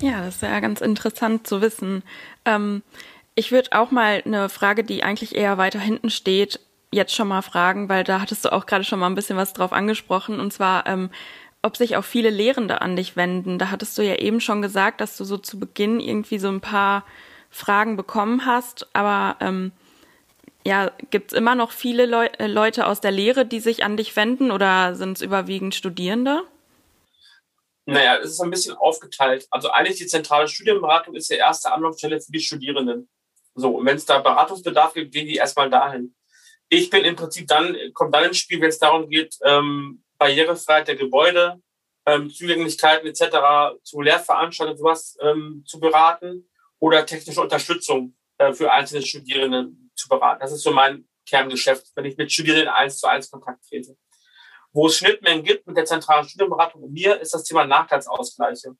Ja, 0.00 0.22
das 0.22 0.36
ist 0.36 0.42
ja 0.42 0.60
ganz 0.60 0.80
interessant 0.80 1.46
zu 1.46 1.60
wissen. 1.60 2.02
Ähm, 2.44 2.82
ich 3.34 3.52
würde 3.52 3.72
auch 3.72 3.90
mal 3.90 4.22
eine 4.24 4.48
Frage, 4.48 4.84
die 4.84 5.02
eigentlich 5.02 5.34
eher 5.36 5.58
weiter 5.58 5.78
hinten 5.78 6.10
steht, 6.10 6.60
jetzt 6.90 7.14
schon 7.14 7.28
mal 7.28 7.42
fragen, 7.42 7.88
weil 7.88 8.04
da 8.04 8.20
hattest 8.20 8.44
du 8.44 8.52
auch 8.52 8.66
gerade 8.66 8.84
schon 8.84 8.98
mal 8.98 9.06
ein 9.06 9.14
bisschen 9.14 9.36
was 9.36 9.52
drauf 9.52 9.72
angesprochen, 9.72 10.40
und 10.40 10.52
zwar, 10.52 10.86
ähm, 10.86 11.10
ob 11.68 11.76
sich 11.76 11.96
auch 11.96 12.04
viele 12.04 12.30
Lehrende 12.30 12.80
an 12.80 12.96
dich 12.96 13.14
wenden. 13.14 13.58
Da 13.58 13.70
hattest 13.70 13.98
du 13.98 14.02
ja 14.02 14.14
eben 14.14 14.40
schon 14.40 14.62
gesagt, 14.62 15.02
dass 15.02 15.18
du 15.18 15.24
so 15.24 15.36
zu 15.36 15.60
Beginn 15.60 16.00
irgendwie 16.00 16.38
so 16.38 16.48
ein 16.48 16.62
paar 16.62 17.04
Fragen 17.50 17.96
bekommen 17.96 18.46
hast, 18.46 18.88
aber 18.94 19.36
ähm, 19.40 19.72
ja, 20.66 20.90
gibt 21.10 21.32
es 21.32 21.38
immer 21.38 21.54
noch 21.54 21.70
viele 21.70 22.06
Leu 22.06 22.26
äh, 22.38 22.46
Leute 22.46 22.86
aus 22.86 23.02
der 23.02 23.10
Lehre, 23.10 23.44
die 23.44 23.60
sich 23.60 23.84
an 23.84 23.98
dich 23.98 24.16
wenden 24.16 24.50
oder 24.50 24.94
sind 24.94 25.18
es 25.18 25.22
überwiegend 25.22 25.74
Studierende? 25.74 26.42
Naja, 27.84 28.16
es 28.16 28.30
ist 28.30 28.40
ein 28.40 28.50
bisschen 28.50 28.76
aufgeteilt. 28.76 29.46
Also 29.50 29.70
eigentlich 29.70 29.98
die 29.98 30.06
zentrale 30.06 30.48
Studienberatung 30.48 31.14
ist 31.16 31.30
die 31.30 31.34
erste 31.34 31.70
Anlaufstelle 31.70 32.20
für 32.20 32.32
die 32.32 32.40
Studierenden. 32.40 33.10
So, 33.54 33.76
und 33.76 33.86
wenn 33.86 33.96
es 33.96 34.06
da 34.06 34.20
Beratungsbedarf 34.20 34.94
gibt, 34.94 35.12
gehen 35.12 35.26
die 35.26 35.36
erstmal 35.36 35.68
dahin. 35.68 36.14
Ich 36.70 36.88
bin 36.88 37.04
im 37.04 37.16
Prinzip 37.16 37.46
dann, 37.46 37.76
kommt 37.92 38.14
dann 38.14 38.24
ins 38.24 38.38
Spiel, 38.38 38.60
wenn 38.60 38.68
es 38.68 38.78
darum 38.78 39.08
geht, 39.08 39.36
ähm, 39.44 40.02
Barrierefreiheit 40.18 40.88
der 40.88 40.96
Gebäude, 40.96 41.60
ähm, 42.06 42.30
Zugänglichkeiten 42.30 43.06
etc. 43.06 43.78
zu 43.82 44.00
Lehrveranstaltungen 44.00 44.78
sowas 44.78 45.16
ähm, 45.20 45.62
zu 45.66 45.78
beraten 45.78 46.48
oder 46.78 47.04
technische 47.06 47.40
Unterstützung 47.40 48.16
äh, 48.38 48.52
für 48.52 48.72
einzelne 48.72 49.02
Studierende 49.02 49.70
zu 49.94 50.08
beraten. 50.08 50.40
Das 50.40 50.52
ist 50.52 50.62
so 50.62 50.72
mein 50.72 51.08
Kerngeschäft, 51.26 51.86
wenn 51.94 52.04
ich 52.04 52.16
mit 52.16 52.32
Studierenden 52.32 52.68
eins 52.68 52.98
zu 52.98 53.06
eins 53.06 53.30
Kontakt 53.30 53.66
trete. 53.68 53.96
Wo 54.72 54.86
es 54.86 54.96
Schnittmengen 54.96 55.44
gibt 55.44 55.66
mit 55.66 55.76
der 55.76 55.84
zentralen 55.84 56.28
Studienberatung 56.28 56.82
und 56.82 56.92
mir, 56.92 57.20
ist 57.20 57.34
das 57.34 57.44
Thema 57.44 57.64
Nachteilsausgleiche. 57.64 58.76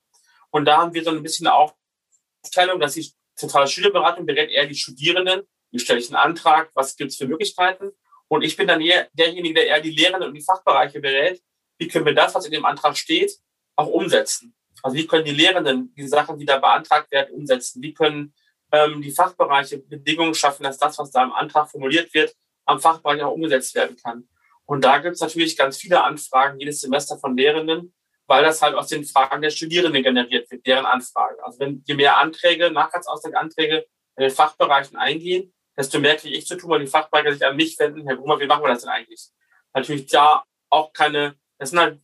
Und 0.51 0.65
da 0.65 0.79
haben 0.79 0.95
wir 0.95 1.05
so 1.05 1.11
ein 1.11 1.23
bisschen 1.23 1.47
eine 1.47 1.57
Aufteilung, 1.57 2.81
dass 2.81 2.95
die 2.95 3.11
zentrale 3.35 3.67
Studienberatung 3.67 4.27
berät 4.27 4.51
eher 4.51 4.67
die 4.67 4.75
Studierenden 4.75 5.43
wie 5.71 5.79
stelle 5.79 6.01
ich 6.01 6.09
einen 6.09 6.17
Antrag, 6.17 6.71
was 6.75 6.97
gibt 6.97 7.11
es 7.11 7.17
für 7.17 7.27
Möglichkeiten. 7.27 7.93
Und 8.29 8.43
ich 8.43 8.57
bin 8.57 8.69
dann 8.69 8.81
eher 8.81 9.09
derjenige, 9.13 9.55
der 9.55 9.67
eher 9.67 9.81
die 9.81 9.91
Lehrenden 9.91 10.29
und 10.29 10.35
die 10.35 10.43
Fachbereiche 10.43 11.01
berät, 11.01 11.43
wie 11.79 11.89
können 11.89 12.07
wir 12.07 12.15
das, 12.15 12.35
was 12.35 12.45
in 12.45 12.53
dem 12.53 12.65
Antrag 12.65 12.97
steht, 12.97 13.33
auch 13.77 13.89
umsetzen. 13.89 14.55
Also 14.83 14.97
wie 14.97 15.07
können 15.07 15.25
die 15.25 15.33
Lehrenden 15.33 15.95
die 15.95 16.07
Sachen, 16.07 16.39
die 16.39 16.45
da 16.45 16.59
beantragt 16.59 17.11
werden, 17.11 17.35
umsetzen? 17.35 17.83
Wie 17.83 17.95
können 17.95 18.35
ähm, 18.73 19.01
die 19.01 19.11
Fachbereiche 19.11 19.79
Bedingungen 19.79 20.35
schaffen, 20.35 20.63
dass 20.63 20.79
das, 20.79 20.99
was 20.99 21.11
da 21.11 21.25
im 21.25 21.33
Antrag 21.33 21.71
formuliert 21.71 22.13
wird, 22.15 22.35
am 22.67 22.81
Fachbereich 22.81 23.23
auch 23.23 23.33
umgesetzt 23.33 23.75
werden 23.75 23.97
kann. 23.97 24.29
Und 24.67 24.85
da 24.85 24.99
gibt 24.99 25.15
es 25.15 25.21
natürlich 25.21 25.57
ganz 25.57 25.79
viele 25.79 26.05
Anfragen 26.05 26.61
jedes 26.61 26.83
Semester 26.83 27.19
von 27.19 27.37
Lehrenden, 27.37 27.95
weil 28.27 28.45
das 28.45 28.61
halt 28.61 28.75
aus 28.75 28.89
den 28.89 29.05
Fragen 29.05 29.41
der 29.41 29.51
Studierenden 29.51 30.03
generiert 30.03 30.51
wird, 30.51 30.67
deren 30.67 30.85
Anfragen. 30.85 31.37
Also 31.43 31.61
wenn 31.61 31.83
je 31.87 31.95
mehr 31.95 32.19
Anträge, 32.19 32.71
Nachtragsausgleichsanträge 32.71 33.87
in 34.17 34.23
den 34.23 34.31
Fachbereichen 34.31 34.99
eingehen, 34.99 35.55
desto 35.79 36.01
mehr 36.01 36.17
kriege 36.17 36.37
ich 36.37 36.47
zu 36.47 36.57
tun, 36.57 36.71
weil 36.71 36.81
die 36.81 36.89
Fachbereiche 36.89 37.33
sich 37.33 37.47
an 37.47 37.57
mich 37.57 37.79
wenden, 37.79 38.07
Herr 38.07 38.17
Brummer, 38.17 38.41
wie 38.41 38.47
machen 38.47 38.65
wir 38.65 38.69
das 38.69 38.83
denn 38.83 38.91
eigentlich? 38.91 39.29
Natürlich 39.73 40.07
da 40.07 40.43
auch 40.71 40.93
keine, 40.93 41.37
das 41.59 41.71
sind 41.71 41.79
halt 41.79 42.01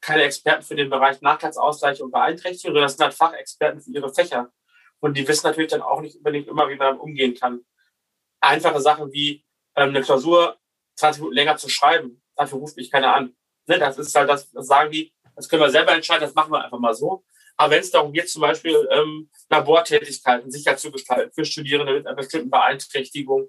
keine 0.00 0.22
Experten 0.22 0.62
für 0.62 0.76
den 0.76 0.88
Bereich 0.88 1.20
Nachtragsausgleich 1.20 2.00
und 2.00 2.12
Beeinträchtigung, 2.12 2.74
sondern 2.74 2.84
das 2.84 2.92
sind 2.92 3.04
halt 3.04 3.14
Fachexperten 3.14 3.80
für 3.80 3.90
ihre 3.90 4.14
Fächer. 4.14 4.52
Und 5.00 5.16
die 5.16 5.26
wissen 5.26 5.46
natürlich 5.46 5.70
dann 5.70 5.82
auch 5.82 6.00
nicht 6.00 6.16
unbedingt 6.16 6.46
immer, 6.46 6.68
wie 6.68 6.76
man 6.76 6.98
umgehen 6.98 7.34
kann. 7.34 7.60
Einfache 8.40 8.80
Sachen 8.80 9.12
wie 9.12 9.44
ähm, 9.74 9.88
eine 9.88 10.02
Klausur 10.02 10.56
20 10.94 11.20
Minuten 11.20 11.36
länger 11.36 11.56
zu 11.56 11.68
schreiben, 11.68 12.22
dafür 12.36 12.58
ruft 12.58 12.76
mich 12.76 12.90
keiner 12.90 13.14
an. 13.14 13.34
Ne, 13.66 13.78
das 13.78 13.98
ist 13.98 14.14
halt 14.14 14.30
das, 14.30 14.50
das 14.52 14.68
sagen 14.68 14.92
die, 14.92 15.12
das 15.34 15.48
können 15.48 15.62
wir 15.62 15.70
selber 15.70 15.92
entscheiden, 15.92 16.22
das 16.22 16.34
machen 16.34 16.52
wir 16.52 16.64
einfach 16.64 16.78
mal 16.78 16.94
so. 16.94 17.24
Aber 17.56 17.70
wenn 17.70 17.80
es 17.80 17.90
darum 17.90 18.12
geht, 18.12 18.28
zum 18.28 18.42
Beispiel 18.42 18.88
ähm, 18.90 19.30
Labortätigkeiten 19.48 20.50
sicher 20.50 20.76
zu 20.76 20.90
gestalten 20.90 21.32
für 21.32 21.44
Studierende 21.44 21.94
mit 21.94 22.06
einer 22.06 22.16
bestimmten 22.16 22.50
Beeinträchtigung, 22.50 23.48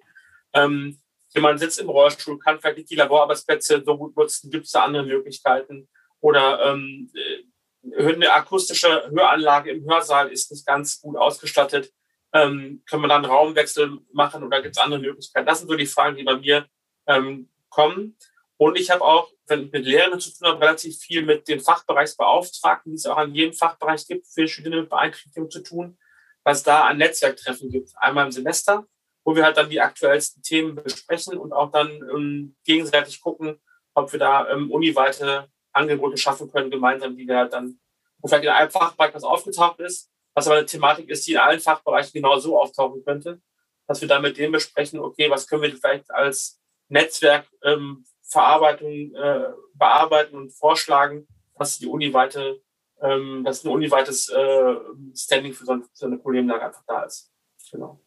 ähm, 0.54 1.00
jemand 1.34 1.60
sitzt 1.60 1.80
im 1.80 1.90
Rollstuhl, 1.90 2.40
kann 2.40 2.60
vielleicht 2.60 2.78
nicht 2.78 2.90
die 2.90 2.96
Laborarbeitsplätze 2.96 3.84
so 3.86 3.98
gut 3.98 4.16
nutzen, 4.16 4.50
gibt 4.50 4.66
es 4.66 4.72
da 4.72 4.84
andere 4.84 5.04
Möglichkeiten? 5.04 5.90
Oder 6.20 6.72
ähm, 6.72 7.12
äh, 7.14 8.14
eine 8.14 8.34
akustische 8.34 9.10
Höranlage 9.10 9.72
im 9.72 9.90
Hörsaal 9.90 10.30
ist 10.30 10.52
nicht 10.52 10.66
ganz 10.66 11.02
gut 11.02 11.18
ausgestattet. 11.18 11.92
Ähm, 12.34 12.84
können 12.90 13.04
wir 13.04 13.08
dann 13.08 13.26
Raumwechsel 13.26 14.00
machen 14.12 14.44
oder 14.44 14.62
gibt 14.62 14.76
es 14.76 14.82
andere 14.82 15.00
Möglichkeiten? 15.00 15.46
Das 15.46 15.60
sind 15.60 15.70
so 15.70 15.76
die 15.76 15.86
Fragen, 15.86 16.18
die 16.18 16.24
bei 16.24 16.38
mir 16.38 16.68
ähm, 17.08 17.50
kommen. 17.70 18.18
Und 18.58 18.78
ich 18.78 18.90
habe 18.90 19.04
auch, 19.04 19.32
wenn 19.48 19.70
mit 19.70 19.86
Lehrenden 19.86 20.20
zu 20.20 20.32
tun 20.32 20.48
habe, 20.48 20.62
relativ 20.62 20.98
viel 21.00 21.24
mit 21.24 21.48
den 21.48 21.60
Fachbereichsbeauftragten, 21.60 22.92
die 22.92 22.98
es 22.98 23.06
auch 23.06 23.18
an 23.18 23.34
jedem 23.34 23.54
Fachbereich 23.54 24.08
gibt, 24.08 24.28
für 24.28 24.48
Studierende 24.48 24.82
mit 24.82 24.90
Beeinträchtigung 24.90 25.50
zu 25.50 25.62
tun, 25.62 25.98
was 26.44 26.64
da 26.64 26.86
an 26.86 26.98
Netzwerktreffen 26.98 27.70
gibt. 27.70 27.92
Einmal 27.98 28.26
im 28.26 28.32
Semester, 28.32 28.86
wo 29.24 29.36
wir 29.36 29.44
halt 29.44 29.58
dann 29.58 29.70
die 29.70 29.82
aktuellsten 29.82 30.42
Themen 30.42 30.76
besprechen 30.76 31.38
und 31.38 31.54
auch 31.54 31.72
dann 31.72 31.90
ähm, 31.90 32.56
gegenseitig 32.64 33.22
gucken, 33.22 33.60
ob 33.94 34.12
wir 34.12 34.20
da 34.20 34.50
ähm, 34.50 34.72
uniweite 34.72 35.50
Angebote 35.74 36.18
schaffen 36.18 36.52
können, 36.52 36.72
gemeinsam, 36.72 37.18
die 37.18 37.28
wir 37.28 37.38
halt 37.38 37.54
dann, 37.54 37.80
wo 38.20 38.28
vielleicht 38.28 38.46
in 38.46 38.50
einem 38.50 38.72
Fachbereich 38.72 39.14
was 39.14 39.24
aufgetaucht 39.24 39.80
ist, 39.80 40.10
was 40.34 40.48
aber 40.48 40.58
eine 40.58 40.66
Thematik 40.66 41.10
ist, 41.10 41.26
die 41.28 41.34
in 41.34 41.40
allen 41.40 41.60
Fachbereichen 41.60 42.12
genau 42.14 42.38
so 42.38 42.60
auftauchen 42.60 43.04
könnte, 43.04 43.42
dass 43.88 44.02
wir 44.02 44.08
dann 44.08 44.22
mit 44.22 44.38
dem 44.38 44.52
besprechen, 44.52 45.00
okay, 45.00 45.30
was 45.30 45.48
können 45.48 45.64
wir 45.64 45.76
vielleicht 45.76 46.12
als 46.12 46.62
Netzwerk 46.90 47.48
ähm, 47.64 48.06
Verarbeitung, 48.28 49.14
äh, 49.16 49.50
bearbeiten 49.74 50.36
und 50.36 50.52
vorschlagen, 50.52 51.28
dass 51.58 51.80
die 51.80 51.88
uniweite, 51.88 52.62
ähm, 53.02 53.44
dass 53.46 53.64
ein 53.64 53.70
uniweites 53.70 54.30
äh, 54.30 54.76
Standing 55.16 55.54
für 55.54 55.66
so, 55.66 55.78
so 55.94 56.06
eine 56.06 56.18
Problemlage 56.18 56.66
einfach 56.66 56.84
da 56.88 57.04
ist. 57.04 57.32
Genau. 57.72 58.02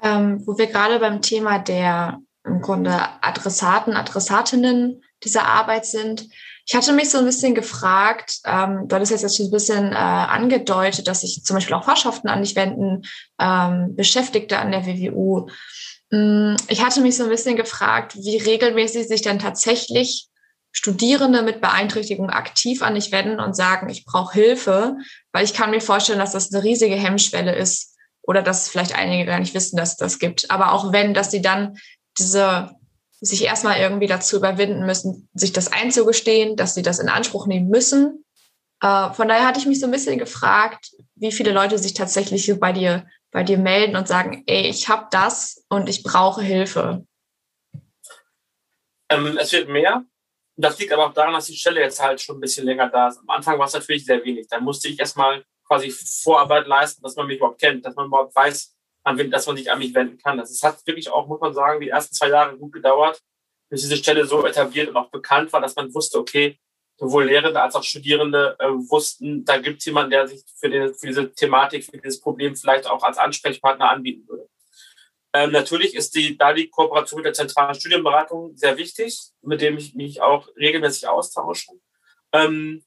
Ähm, 0.00 0.44
wo 0.46 0.56
wir 0.58 0.66
gerade 0.66 0.98
beim 0.98 1.22
Thema 1.22 1.58
der 1.58 2.20
im 2.44 2.60
Grunde 2.60 2.98
Adressaten, 3.20 3.94
Adressatinnen 3.94 5.02
dieser 5.22 5.46
Arbeit 5.46 5.86
sind. 5.86 6.28
Ich 6.66 6.74
hatte 6.74 6.92
mich 6.92 7.10
so 7.10 7.18
ein 7.18 7.24
bisschen 7.24 7.54
gefragt, 7.54 8.40
ähm, 8.44 8.86
du 8.86 8.94
hattest 8.94 9.12
jetzt 9.12 9.36
schon 9.36 9.46
ein 9.46 9.52
bisschen 9.52 9.92
äh, 9.92 9.94
angedeutet, 9.94 11.08
dass 11.08 11.20
sich 11.20 11.42
zum 11.44 11.56
Beispiel 11.56 11.74
auch 11.74 11.84
Fachschaften 11.84 12.28
an 12.28 12.42
dich 12.42 12.56
wenden, 12.56 13.02
ähm, 13.38 13.94
Beschäftigte 13.96 14.58
an 14.58 14.72
der 14.72 14.86
WWU. 14.86 15.48
Mm, 16.12 16.56
ich 16.68 16.84
hatte 16.84 17.00
mich 17.00 17.16
so 17.16 17.24
ein 17.24 17.30
bisschen 17.30 17.56
gefragt, 17.56 18.14
wie 18.16 18.36
regelmäßig 18.36 19.08
sich 19.08 19.22
denn 19.22 19.38
tatsächlich 19.38 20.28
Studierende 20.70 21.42
mit 21.42 21.60
Beeinträchtigung 21.60 22.30
aktiv 22.30 22.82
an 22.82 22.94
dich 22.94 23.12
wenden 23.12 23.40
und 23.40 23.56
sagen, 23.56 23.88
ich 23.88 24.04
brauche 24.04 24.32
Hilfe, 24.32 24.96
weil 25.32 25.44
ich 25.44 25.54
kann 25.54 25.70
mir 25.70 25.80
vorstellen, 25.80 26.18
dass 26.18 26.32
das 26.32 26.52
eine 26.52 26.62
riesige 26.62 26.94
Hemmschwelle 26.94 27.54
ist 27.54 27.96
oder 28.22 28.42
dass 28.42 28.68
vielleicht 28.68 28.94
einige 28.94 29.26
gar 29.26 29.40
nicht 29.40 29.54
wissen, 29.54 29.76
dass 29.76 29.92
es 29.92 29.96
das 29.96 30.18
gibt. 30.18 30.50
Aber 30.50 30.72
auch 30.72 30.92
wenn, 30.92 31.14
dass 31.14 31.30
sie 31.30 31.42
dann 31.42 31.78
diese 32.18 32.70
sich 33.20 33.44
erstmal 33.44 33.78
irgendwie 33.78 34.06
dazu 34.06 34.36
überwinden 34.36 34.84
müssen, 34.84 35.28
sich 35.32 35.52
das 35.52 35.72
einzugestehen, 35.72 36.56
dass 36.56 36.74
sie 36.74 36.82
das 36.82 36.98
in 36.98 37.08
Anspruch 37.08 37.46
nehmen 37.46 37.68
müssen. 37.68 38.24
Äh, 38.82 39.12
von 39.12 39.28
daher 39.28 39.46
hatte 39.46 39.60
ich 39.60 39.66
mich 39.66 39.78
so 39.78 39.86
ein 39.86 39.92
bisschen 39.92 40.18
gefragt, 40.18 40.90
wie 41.14 41.32
viele 41.32 41.52
Leute 41.52 41.78
sich 41.78 41.94
tatsächlich 41.94 42.52
bei 42.58 42.72
dir 42.72 43.06
bei 43.32 43.42
dir 43.42 43.58
melden 43.58 43.96
und 43.96 44.06
sagen, 44.06 44.44
ey, 44.46 44.68
ich 44.68 44.88
habe 44.88 45.08
das 45.10 45.64
und 45.68 45.88
ich 45.88 46.02
brauche 46.02 46.42
Hilfe? 46.42 47.04
Ähm, 49.08 49.36
es 49.38 49.52
wird 49.52 49.68
mehr. 49.68 50.04
Das 50.56 50.78
liegt 50.78 50.92
aber 50.92 51.06
auch 51.06 51.14
daran, 51.14 51.32
dass 51.32 51.46
die 51.46 51.56
Stelle 51.56 51.80
jetzt 51.80 52.00
halt 52.00 52.20
schon 52.20 52.36
ein 52.36 52.40
bisschen 52.40 52.66
länger 52.66 52.88
da 52.88 53.08
ist. 53.08 53.18
Am 53.18 53.30
Anfang 53.30 53.58
war 53.58 53.66
es 53.66 53.72
natürlich 53.72 54.04
sehr 54.04 54.22
wenig. 54.22 54.46
Da 54.48 54.60
musste 54.60 54.88
ich 54.88 55.00
erstmal 55.00 55.44
quasi 55.66 55.90
Vorarbeit 55.90 56.66
leisten, 56.66 57.02
dass 57.02 57.16
man 57.16 57.26
mich 57.26 57.38
überhaupt 57.38 57.60
kennt, 57.60 57.84
dass 57.84 57.96
man 57.96 58.06
überhaupt 58.06 58.36
weiß, 58.36 58.76
dass 59.04 59.46
man 59.46 59.56
sich 59.56 59.70
an 59.72 59.78
mich 59.78 59.94
wenden 59.94 60.18
kann. 60.18 60.36
Das 60.36 60.62
hat 60.62 60.86
wirklich 60.86 61.08
auch, 61.10 61.26
muss 61.26 61.40
man 61.40 61.54
sagen, 61.54 61.80
die 61.80 61.88
ersten 61.88 62.14
zwei 62.14 62.28
Jahre 62.28 62.56
gut 62.56 62.72
gedauert, 62.72 63.20
bis 63.70 63.80
diese 63.80 63.96
Stelle 63.96 64.26
so 64.26 64.46
etabliert 64.46 64.90
und 64.90 64.96
auch 64.96 65.10
bekannt 65.10 65.52
war, 65.52 65.62
dass 65.62 65.74
man 65.74 65.92
wusste, 65.94 66.18
okay, 66.18 66.58
sowohl 66.98 67.24
Lehrende 67.24 67.60
als 67.60 67.74
auch 67.74 67.82
Studierende 67.82 68.56
äh, 68.58 68.66
wussten, 68.68 69.44
da 69.44 69.58
gibt 69.58 69.80
es 69.80 69.86
jemanden, 69.86 70.10
der 70.10 70.28
sich 70.28 70.42
für, 70.56 70.70
den, 70.70 70.94
für, 70.94 71.06
diese 71.06 71.32
Thematik, 71.32 71.84
für 71.84 71.98
dieses 71.98 72.20
Problem 72.20 72.54
vielleicht 72.54 72.86
auch 72.86 73.02
als 73.02 73.18
Ansprechpartner 73.18 73.90
anbieten 73.90 74.28
würde. 74.28 74.48
Ähm, 75.34 75.50
natürlich 75.50 75.94
ist 75.94 76.14
die, 76.14 76.36
da 76.36 76.52
die 76.52 76.68
Kooperation 76.68 77.18
mit 77.18 77.26
der 77.26 77.32
zentralen 77.32 77.74
Studienberatung 77.74 78.54
sehr 78.54 78.76
wichtig, 78.76 79.18
mit 79.40 79.62
dem 79.62 79.78
ich 79.78 79.94
mich 79.94 80.20
auch 80.20 80.48
regelmäßig 80.56 81.08
austausche, 81.08 81.72
ähm, 82.32 82.84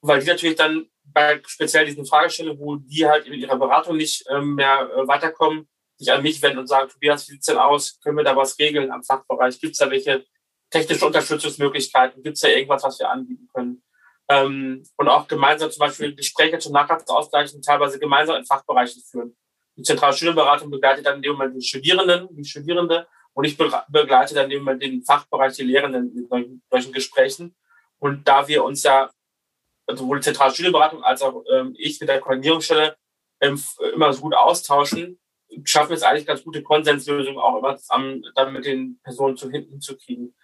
weil 0.00 0.20
die 0.20 0.26
natürlich 0.26 0.56
dann 0.56 0.86
bei 1.04 1.40
speziell 1.46 1.84
diesen 1.84 2.06
Fragestellungen, 2.06 2.58
wo 2.60 2.76
die 2.76 3.06
halt 3.06 3.26
in 3.26 3.34
ihrer 3.34 3.56
Beratung 3.56 3.96
nicht 3.96 4.24
ähm, 4.30 4.54
mehr 4.54 4.90
äh, 4.96 5.06
weiterkommen, 5.06 5.68
sich 5.98 6.10
an 6.10 6.22
mich 6.22 6.40
wenden 6.40 6.58
und 6.58 6.66
sagen, 6.66 6.88
Tobias, 6.88 7.28
wie 7.28 7.32
sieht's 7.32 7.46
denn 7.46 7.58
aus? 7.58 8.00
Können 8.00 8.16
wir 8.16 8.24
da 8.24 8.34
was 8.34 8.58
regeln 8.58 8.90
am 8.90 9.04
Fachbereich? 9.04 9.60
Gibt 9.60 9.72
es 9.72 9.78
da 9.78 9.90
welche 9.90 10.24
technische 10.72 11.06
Unterstützungsmöglichkeiten? 11.06 12.22
Gibt 12.22 12.36
es 12.36 12.40
da 12.40 12.48
irgendwas, 12.48 12.82
was 12.82 12.98
wir 12.98 13.10
anbieten 13.10 13.48
können? 13.54 13.82
Ähm, 14.28 14.82
und 14.96 15.08
auch 15.08 15.28
gemeinsam 15.28 15.70
zum 15.70 15.80
Beispiel 15.80 16.14
Gespräche 16.14 16.58
zum 16.58 16.72
Nachtragsausgleich 16.72 17.54
teilweise 17.64 17.98
gemeinsam 17.98 18.36
in 18.36 18.44
Fachbereichen 18.44 19.02
führen. 19.02 19.36
Die 19.76 19.82
zentrale 19.82 20.12
Studienberatung 20.12 20.70
begleitet 20.70 21.06
dann 21.06 21.16
in 21.16 21.22
dem 21.22 21.32
Moment 21.32 21.56
die 21.56 21.66
Studierenden, 21.66 22.28
die 22.30 22.44
Studierende 22.44 23.06
und 23.34 23.44
ich 23.44 23.56
begleite 23.56 24.34
dann 24.34 24.44
in 24.44 24.50
dem 24.50 24.64
Moment 24.64 24.82
den 24.82 25.02
Fachbereich, 25.02 25.54
die 25.54 25.62
Lehrenden 25.62 26.14
in 26.16 26.28
solchen, 26.28 26.62
solchen 26.70 26.92
Gesprächen. 26.92 27.56
Und 27.98 28.26
da 28.28 28.46
wir 28.48 28.64
uns 28.64 28.82
ja 28.82 29.10
sowohl 29.88 30.18
die 30.18 30.24
zentrale 30.24 30.52
Studienberatung 30.52 31.02
als 31.02 31.22
auch 31.22 31.44
ähm, 31.52 31.74
ich 31.78 31.98
mit 32.00 32.08
der 32.08 32.20
Koordinierungsstelle 32.20 32.96
ähm, 33.40 33.60
immer 33.94 34.12
so 34.12 34.22
gut 34.22 34.34
austauschen, 34.34 35.18
schaffen 35.64 35.90
wir 35.90 35.96
es 35.96 36.02
eigentlich 36.02 36.26
ganz 36.26 36.44
gute 36.44 36.62
Konsenslösungen 36.62 37.38
auch 37.38 37.58
immer 37.58 37.76
zusammen 37.76 38.24
dann 38.34 38.52
mit 38.52 38.64
den 38.64 39.00
Personen 39.02 39.36
zu 39.36 39.50
hinten 39.50 39.80
zu 39.80 39.96
kriegen 39.96 40.34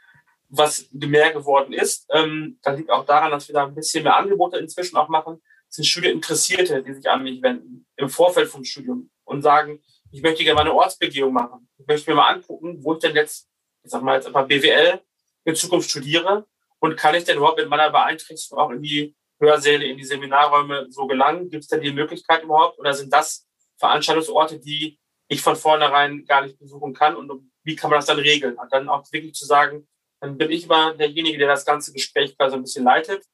was 0.49 0.89
mehr 0.93 1.33
geworden 1.33 1.73
ist. 1.73 2.07
Ähm, 2.11 2.59
das 2.63 2.77
liegt 2.79 2.91
auch 2.91 3.05
daran, 3.05 3.31
dass 3.31 3.49
wir 3.49 3.55
da 3.55 3.67
ein 3.67 3.75
bisschen 3.75 4.05
mehr 4.05 4.17
Angebote 4.17 4.59
inzwischen 4.59 4.97
auch 4.97 5.09
machen. 5.09 5.43
Das 5.67 5.77
sind 5.77 5.85
Studieninteressierte, 5.85 6.83
die 6.83 6.95
sich 6.95 7.09
an 7.09 7.23
mich 7.23 7.43
wenden 7.43 7.87
im 7.97 8.09
Vorfeld 8.09 8.49
vom 8.49 8.65
Studium 8.65 9.11
und 9.25 9.43
sagen, 9.43 9.83
ich 10.11 10.23
möchte 10.23 10.43
gerne 10.43 10.55
mal 10.55 10.61
eine 10.63 10.75
Ortsbegehung 10.75 11.33
machen. 11.33 11.69
Ich 11.77 11.87
möchte 11.87 12.11
mir 12.11 12.17
mal 12.17 12.29
angucken, 12.29 12.79
wo 12.83 12.95
ich 12.95 13.01
denn 13.01 13.15
jetzt, 13.15 13.49
ich 13.83 13.91
sag 13.91 14.03
mal 14.03 14.15
jetzt 14.15 14.27
einfach 14.27 14.47
BWL 14.47 15.01
in 15.45 15.55
Zukunft 15.55 15.91
studiere 15.91 16.47
und 16.79 16.97
kann 16.97 17.15
ich 17.15 17.25
denn 17.25 17.37
überhaupt 17.37 17.59
mit 17.59 17.69
meiner 17.69 17.91
Beeinträchtigung 17.91 18.59
auch 18.59 18.71
in 18.71 18.83
die 18.83 19.15
Hörsäle, 19.41 19.85
in 19.85 19.99
die 19.99 20.05
Seminarräume 20.05 20.87
so 20.91 21.07
gelangen? 21.07 21.51
Gibt 21.51 21.65
es 21.65 21.69
denn 21.69 21.83
die 21.83 21.93
Möglichkeit 21.93 22.43
überhaupt? 22.43 22.79
Oder 22.79 22.95
sind 22.95 23.13
das 23.13 23.47
Veranstaltungsorte, 23.77 24.59
die 24.59 24.99
ich 25.29 25.43
von 25.43 25.57
vornherein 25.57 26.25
gar 26.25 26.43
nicht 26.43 26.59
besuchen 26.59 26.95
kann? 26.95 27.15
Und 27.15 27.51
wie 27.63 27.77
kann 27.77 27.91
man 27.91 27.99
das 27.99 28.07
dann 28.07 28.19
regeln? 28.19 28.57
Und 28.57 28.73
dann 28.73 28.89
auch 28.89 29.05
wirklich 29.13 29.35
zu 29.35 29.45
sagen, 29.45 29.87
dann 30.21 30.37
bin 30.37 30.51
ich 30.51 30.65
immer 30.65 30.95
derjenige, 30.95 31.39
der 31.39 31.49
das 31.49 31.65
ganze 31.65 31.93
Gespräch 31.93 32.37
quasi 32.37 32.57
ein 32.57 32.63
bisschen 32.63 32.85
leitet, 32.85 33.25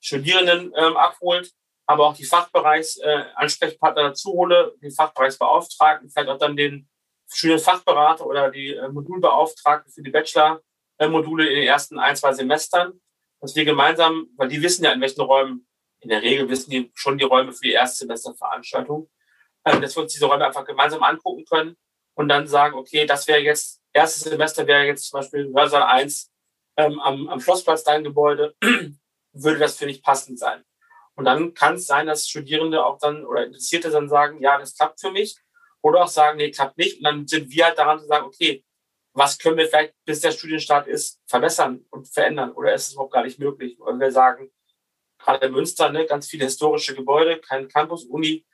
Studierenden 0.00 0.72
ähm, 0.76 0.96
abholt, 0.96 1.50
aber 1.86 2.06
auch 2.06 2.14
die 2.14 2.24
Fachbereichsansprechpartner 2.24 4.02
äh, 4.02 4.08
dazu 4.08 4.32
hole, 4.32 4.74
den 4.82 4.90
Fachbereichsbeauftragten, 4.90 6.10
vielleicht 6.10 6.28
auch 6.28 6.38
dann 6.38 6.56
den 6.56 6.88
Studienfachberater 7.30 8.26
oder 8.26 8.50
die 8.50 8.74
äh, 8.74 8.88
Modulbeauftragten 8.88 9.92
für 9.92 10.02
die 10.02 10.10
Bachelor-Module 10.10 11.48
in 11.48 11.56
den 11.56 11.66
ersten 11.66 11.98
ein, 11.98 12.16
zwei 12.16 12.32
Semestern, 12.32 13.00
dass 13.40 13.56
wir 13.56 13.64
gemeinsam, 13.64 14.28
weil 14.36 14.48
die 14.48 14.62
wissen 14.62 14.84
ja, 14.84 14.92
in 14.92 15.00
welchen 15.00 15.22
Räumen, 15.22 15.66
in 16.00 16.10
der 16.10 16.22
Regel 16.22 16.48
wissen 16.48 16.70
die 16.70 16.90
schon 16.94 17.18
die 17.18 17.24
Räume 17.24 17.52
für 17.52 17.62
die 17.62 17.72
Erstsemesterveranstaltung, 17.72 19.10
äh, 19.64 19.80
dass 19.80 19.96
wir 19.96 20.02
uns 20.02 20.12
diese 20.12 20.26
Räume 20.26 20.46
einfach 20.46 20.64
gemeinsam 20.64 21.02
angucken 21.02 21.44
können 21.44 21.76
und 22.14 22.28
dann 22.28 22.46
sagen, 22.46 22.76
okay, 22.76 23.06
das 23.06 23.26
wäre 23.26 23.40
jetzt 23.40 23.82
erstes 23.98 24.22
Semester 24.22 24.66
wäre 24.66 24.84
jetzt 24.84 25.10
zum 25.10 25.20
Beispiel 25.20 25.52
Hörsaal 25.54 25.82
1 25.82 26.30
ähm, 26.76 27.00
am, 27.00 27.28
am 27.28 27.40
Schlossplatz 27.40 27.84
dein 27.84 28.04
Gebäude, 28.04 28.54
würde 29.32 29.58
das 29.58 29.76
für 29.76 29.86
dich 29.86 30.02
passend 30.02 30.38
sein. 30.38 30.64
Und 31.14 31.24
dann 31.24 31.52
kann 31.52 31.74
es 31.74 31.86
sein, 31.86 32.06
dass 32.06 32.28
Studierende 32.28 32.84
auch 32.84 32.98
dann 32.98 33.26
oder 33.26 33.44
Interessierte 33.44 33.90
dann 33.90 34.08
sagen, 34.08 34.40
ja, 34.40 34.56
das 34.56 34.76
klappt 34.76 35.00
für 35.00 35.10
mich. 35.10 35.36
Oder 35.82 36.04
auch 36.04 36.08
sagen, 36.08 36.38
nee, 36.38 36.50
klappt 36.50 36.78
nicht. 36.78 36.98
Und 36.98 37.04
dann 37.04 37.26
sind 37.26 37.50
wir 37.50 37.64
halt 37.64 37.78
daran 37.78 37.98
zu 37.98 38.06
sagen, 38.06 38.26
okay, 38.26 38.64
was 39.14 39.36
können 39.38 39.56
wir 39.56 39.66
vielleicht, 39.66 39.94
bis 40.04 40.20
der 40.20 40.30
Studienstart 40.30 40.86
ist, 40.86 41.20
verbessern 41.26 41.84
und 41.90 42.08
verändern? 42.08 42.52
Oder 42.52 42.72
ist 42.72 42.86
es 42.86 42.92
überhaupt 42.92 43.14
gar 43.14 43.24
nicht 43.24 43.40
möglich? 43.40 43.80
Und 43.80 43.98
wir 43.98 44.12
sagen, 44.12 44.50
gerade 45.18 45.46
in 45.46 45.52
Münster, 45.52 45.90
ne, 45.90 46.06
ganz 46.06 46.28
viele 46.28 46.44
historische 46.44 46.94
Gebäude, 46.94 47.40
kein 47.40 47.68
Campus, 47.68 48.04
Uni. 48.04 48.46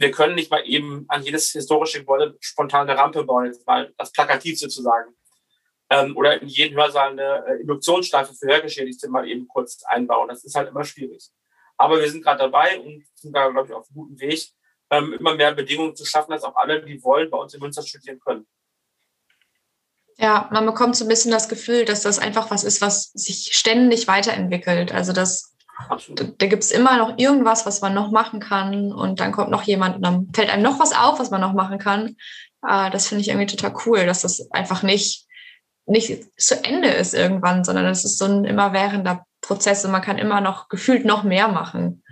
Wir 0.00 0.10
können 0.10 0.34
nicht 0.34 0.50
mal 0.50 0.62
eben 0.66 1.04
an 1.08 1.22
jedes 1.22 1.50
historische 1.50 1.98
Gebäude 1.98 2.34
spontan 2.40 2.88
eine 2.88 2.98
Rampe 2.98 3.22
bauen, 3.22 3.44
jetzt 3.44 3.66
mal 3.66 3.92
das 3.98 4.10
plakativ 4.10 4.58
sozusagen. 4.58 5.14
Ähm, 5.90 6.16
oder 6.16 6.40
in 6.40 6.48
jeden 6.48 6.74
Hörsaal 6.74 7.10
eine 7.10 7.44
äh, 7.46 7.60
Induktionsschleife 7.60 8.32
für 8.32 8.46
Hörgeschädigte 8.46 9.10
mal 9.10 9.28
eben 9.28 9.46
kurz 9.46 9.82
einbauen. 9.84 10.28
Das 10.28 10.42
ist 10.42 10.54
halt 10.54 10.70
immer 10.70 10.84
schwierig. 10.84 11.28
Aber 11.76 12.00
wir 12.00 12.10
sind 12.10 12.24
gerade 12.24 12.38
dabei 12.38 12.80
und 12.80 13.04
sind 13.14 13.36
da, 13.36 13.50
glaube 13.50 13.68
ich, 13.68 13.74
auf 13.74 13.88
einem 13.88 13.94
guten 13.94 14.20
Weg, 14.20 14.48
ähm, 14.88 15.12
immer 15.12 15.34
mehr 15.34 15.52
Bedingungen 15.52 15.94
zu 15.94 16.06
schaffen, 16.06 16.30
dass 16.30 16.44
auch 16.44 16.56
alle, 16.56 16.82
die 16.82 17.02
wollen, 17.02 17.28
bei 17.28 17.36
uns 17.36 17.52
in 17.52 17.60
Münster 17.60 17.82
studieren 17.82 18.20
können. 18.20 18.46
Ja, 20.16 20.48
man 20.50 20.64
bekommt 20.64 20.96
so 20.96 21.04
ein 21.04 21.08
bisschen 21.08 21.30
das 21.30 21.50
Gefühl, 21.50 21.84
dass 21.84 22.02
das 22.02 22.18
einfach 22.18 22.50
was 22.50 22.64
ist, 22.64 22.80
was 22.80 23.12
sich 23.12 23.50
ständig 23.52 24.08
weiterentwickelt. 24.08 24.92
Also 24.92 25.12
das, 25.12 25.49
da, 26.38 26.46
gibt 26.46 26.62
es 26.62 26.70
immer 26.70 26.96
noch 26.98 27.18
irgendwas, 27.18 27.66
was 27.66 27.80
man 27.80 27.94
noch 27.94 28.10
machen 28.10 28.40
kann 28.40 28.92
und 28.92 29.20
dann 29.20 29.32
kommt 29.32 29.50
noch 29.50 29.62
jemand 29.62 29.96
und 29.96 30.02
dann 30.02 30.28
fällt 30.34 30.50
einem 30.50 30.62
noch 30.62 30.78
was 30.78 30.92
auf, 30.92 31.18
was 31.18 31.30
man 31.30 31.40
noch 31.40 31.52
machen 31.52 31.78
kann. 31.78 32.16
Äh, 32.66 32.90
das 32.90 33.08
finde 33.08 33.22
ich 33.22 33.28
irgendwie 33.28 33.46
total 33.46 33.74
cool, 33.86 34.06
dass 34.06 34.22
das 34.22 34.50
einfach 34.50 34.82
nicht, 34.82 35.26
nicht 35.86 36.24
zu 36.40 36.62
Ende 36.64 36.88
ist 36.88 37.14
irgendwann, 37.14 37.64
sondern 37.64 37.86
es 37.86 38.04
ist 38.04 38.18
so 38.18 38.26
ein 38.26 38.44
immerwährender 38.44 39.24
Prozess 39.40 39.84
und 39.84 39.92
man 39.92 40.02
kann 40.02 40.18
immer 40.18 40.40
noch 40.40 40.68
gefühlt 40.68 41.04
noch 41.04 41.24
mehr 41.24 41.48
machen. 41.48 42.02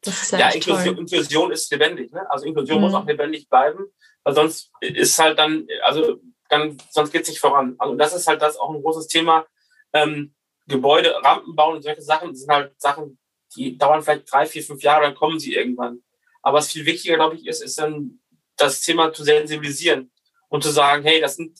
Das 0.00 0.22
ist 0.22 0.32
ja, 0.32 0.38
ja 0.40 0.48
Inklusion, 0.48 0.98
Inklusion, 0.98 1.52
ist 1.52 1.70
lebendig. 1.70 2.12
Ne? 2.12 2.28
Also 2.30 2.46
Inklusion 2.46 2.78
mhm. 2.78 2.84
muss 2.84 2.94
auch 2.94 3.06
lebendig 3.06 3.48
bleiben, 3.48 3.84
weil 4.24 4.34
sonst 4.34 4.70
ist 4.80 5.18
halt 5.18 5.38
dann, 5.38 5.66
also 5.82 6.18
dann 6.48 6.76
sonst 6.90 7.12
geht 7.12 7.22
es 7.22 7.28
nicht 7.28 7.40
voran. 7.40 7.76
Also 7.78 7.94
das 7.94 8.14
ist 8.14 8.26
halt 8.26 8.42
das 8.42 8.56
auch 8.56 8.74
ein 8.74 8.82
großes 8.82 9.06
Thema. 9.06 9.46
Ähm, 9.92 10.34
Gebäude, 10.66 11.14
Rampen 11.22 11.54
bauen 11.54 11.76
und 11.76 11.82
solche 11.82 12.02
Sachen 12.02 12.34
sind 12.34 12.50
halt 12.50 12.80
Sachen, 12.80 13.18
die 13.56 13.76
dauern 13.76 14.02
vielleicht 14.02 14.32
drei, 14.32 14.46
vier, 14.46 14.62
fünf 14.62 14.82
Jahre, 14.82 15.04
dann 15.04 15.14
kommen 15.14 15.38
sie 15.38 15.54
irgendwann. 15.54 16.02
Aber 16.42 16.58
was 16.58 16.72
viel 16.72 16.86
wichtiger, 16.86 17.16
glaube 17.16 17.36
ich, 17.36 17.46
ist, 17.46 17.62
ist 17.62 17.78
dann 17.78 18.20
das 18.56 18.80
Thema 18.80 19.12
zu 19.12 19.24
sensibilisieren 19.24 20.10
und 20.48 20.62
zu 20.62 20.70
sagen, 20.70 21.02
hey, 21.04 21.20
das 21.20 21.36
sind, 21.36 21.58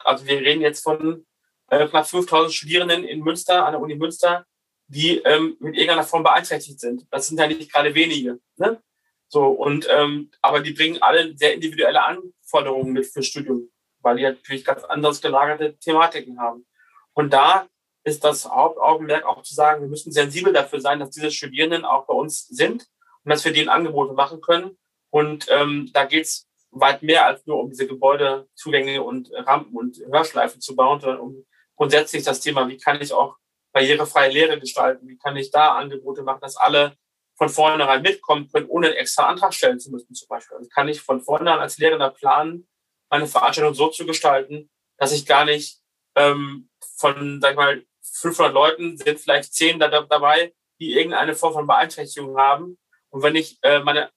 also 0.00 0.26
wir 0.26 0.40
reden 0.40 0.60
jetzt 0.60 0.82
von 0.82 1.26
äh, 1.70 1.86
knapp 1.86 2.08
5000 2.08 2.52
Studierenden 2.52 3.04
in 3.04 3.20
Münster, 3.20 3.64
an 3.64 3.72
der 3.72 3.80
Uni 3.80 3.94
Münster, 3.94 4.46
die 4.86 5.18
ähm, 5.18 5.56
mit 5.60 5.74
irgendeiner 5.74 6.04
Form 6.04 6.22
beeinträchtigt 6.22 6.80
sind. 6.80 7.06
Das 7.10 7.28
sind 7.28 7.38
ja 7.38 7.46
nicht 7.46 7.72
gerade 7.72 7.94
wenige. 7.94 8.40
Ne? 8.56 8.82
So, 9.28 9.46
und 9.48 9.86
ähm, 9.90 10.30
aber 10.40 10.60
die 10.60 10.72
bringen 10.72 11.02
alle 11.02 11.36
sehr 11.36 11.54
individuelle 11.54 12.02
Anforderungen 12.02 12.92
mit 12.92 13.06
fürs 13.06 13.26
Studium, 13.26 13.70
weil 14.00 14.16
die 14.16 14.22
natürlich 14.22 14.64
ganz 14.64 14.84
anders 14.84 15.20
gelagerte 15.20 15.76
Thematiken 15.78 16.40
haben. 16.40 16.66
Und 17.12 17.32
da 17.32 17.68
ist 18.08 18.24
das 18.24 18.48
Hauptaugenmerk 18.48 19.24
auch 19.24 19.42
zu 19.42 19.54
sagen, 19.54 19.82
wir 19.82 19.88
müssen 19.88 20.12
sensibel 20.12 20.52
dafür 20.52 20.80
sein, 20.80 20.98
dass 20.98 21.10
diese 21.10 21.30
Studierenden 21.30 21.84
auch 21.84 22.06
bei 22.06 22.14
uns 22.14 22.46
sind 22.48 22.86
und 23.24 23.30
dass 23.30 23.44
wir 23.44 23.52
denen 23.52 23.68
Angebote 23.68 24.14
machen 24.14 24.40
können. 24.40 24.76
Und 25.10 25.46
ähm, 25.50 25.90
da 25.92 26.04
geht's 26.04 26.48
weit 26.70 27.02
mehr 27.02 27.26
als 27.26 27.46
nur 27.46 27.60
um 27.60 27.70
diese 27.70 27.86
Gebäudezugänge 27.86 29.02
und 29.02 29.30
Rampen 29.32 29.76
und 29.76 29.98
Hörschleifen 30.10 30.60
zu 30.60 30.76
bauen, 30.76 31.00
sondern 31.00 31.20
um 31.20 31.46
grundsätzlich 31.76 32.24
das 32.24 32.40
Thema, 32.40 32.68
wie 32.68 32.76
kann 32.76 33.00
ich 33.00 33.12
auch 33.12 33.36
barrierefreie 33.72 34.32
Lehre 34.32 34.58
gestalten, 34.58 35.08
wie 35.08 35.18
kann 35.18 35.36
ich 35.36 35.50
da 35.50 35.76
Angebote 35.76 36.22
machen, 36.22 36.40
dass 36.40 36.56
alle 36.56 36.96
von 37.36 37.48
vornherein 37.48 38.02
mitkommen 38.02 38.50
können, 38.50 38.66
ohne 38.68 38.88
einen 38.88 38.96
extra 38.96 39.28
Antrag 39.28 39.54
stellen 39.54 39.78
zu 39.78 39.90
müssen 39.90 40.12
zum 40.14 40.28
Beispiel. 40.28 40.56
Also 40.56 40.68
kann 40.68 40.88
ich 40.88 41.00
von 41.00 41.20
vornherein 41.20 41.60
als 41.60 41.78
Lehrender 41.78 42.10
planen, 42.10 42.68
meine 43.10 43.26
Veranstaltung 43.26 43.74
so 43.74 43.88
zu 43.88 44.04
gestalten, 44.04 44.68
dass 44.98 45.12
ich 45.12 45.24
gar 45.24 45.44
nicht 45.44 45.80
ähm, 46.16 46.68
von, 46.96 47.40
sag 47.40 47.52
ich 47.52 47.56
mal, 47.56 47.84
500 48.14 48.52
Leuten 48.52 48.96
sind 48.96 49.20
vielleicht 49.20 49.54
10 49.54 49.78
da, 49.78 49.88
dabei, 49.88 50.54
die 50.80 50.94
irgendeine 50.94 51.34
Form 51.34 51.52
von 51.52 51.66
Beeinträchtigung 51.66 52.36
haben. 52.36 52.78
Und 53.10 53.22
wenn 53.22 53.36
ich 53.36 53.58
äh, 53.62 53.80
meine 53.80 54.10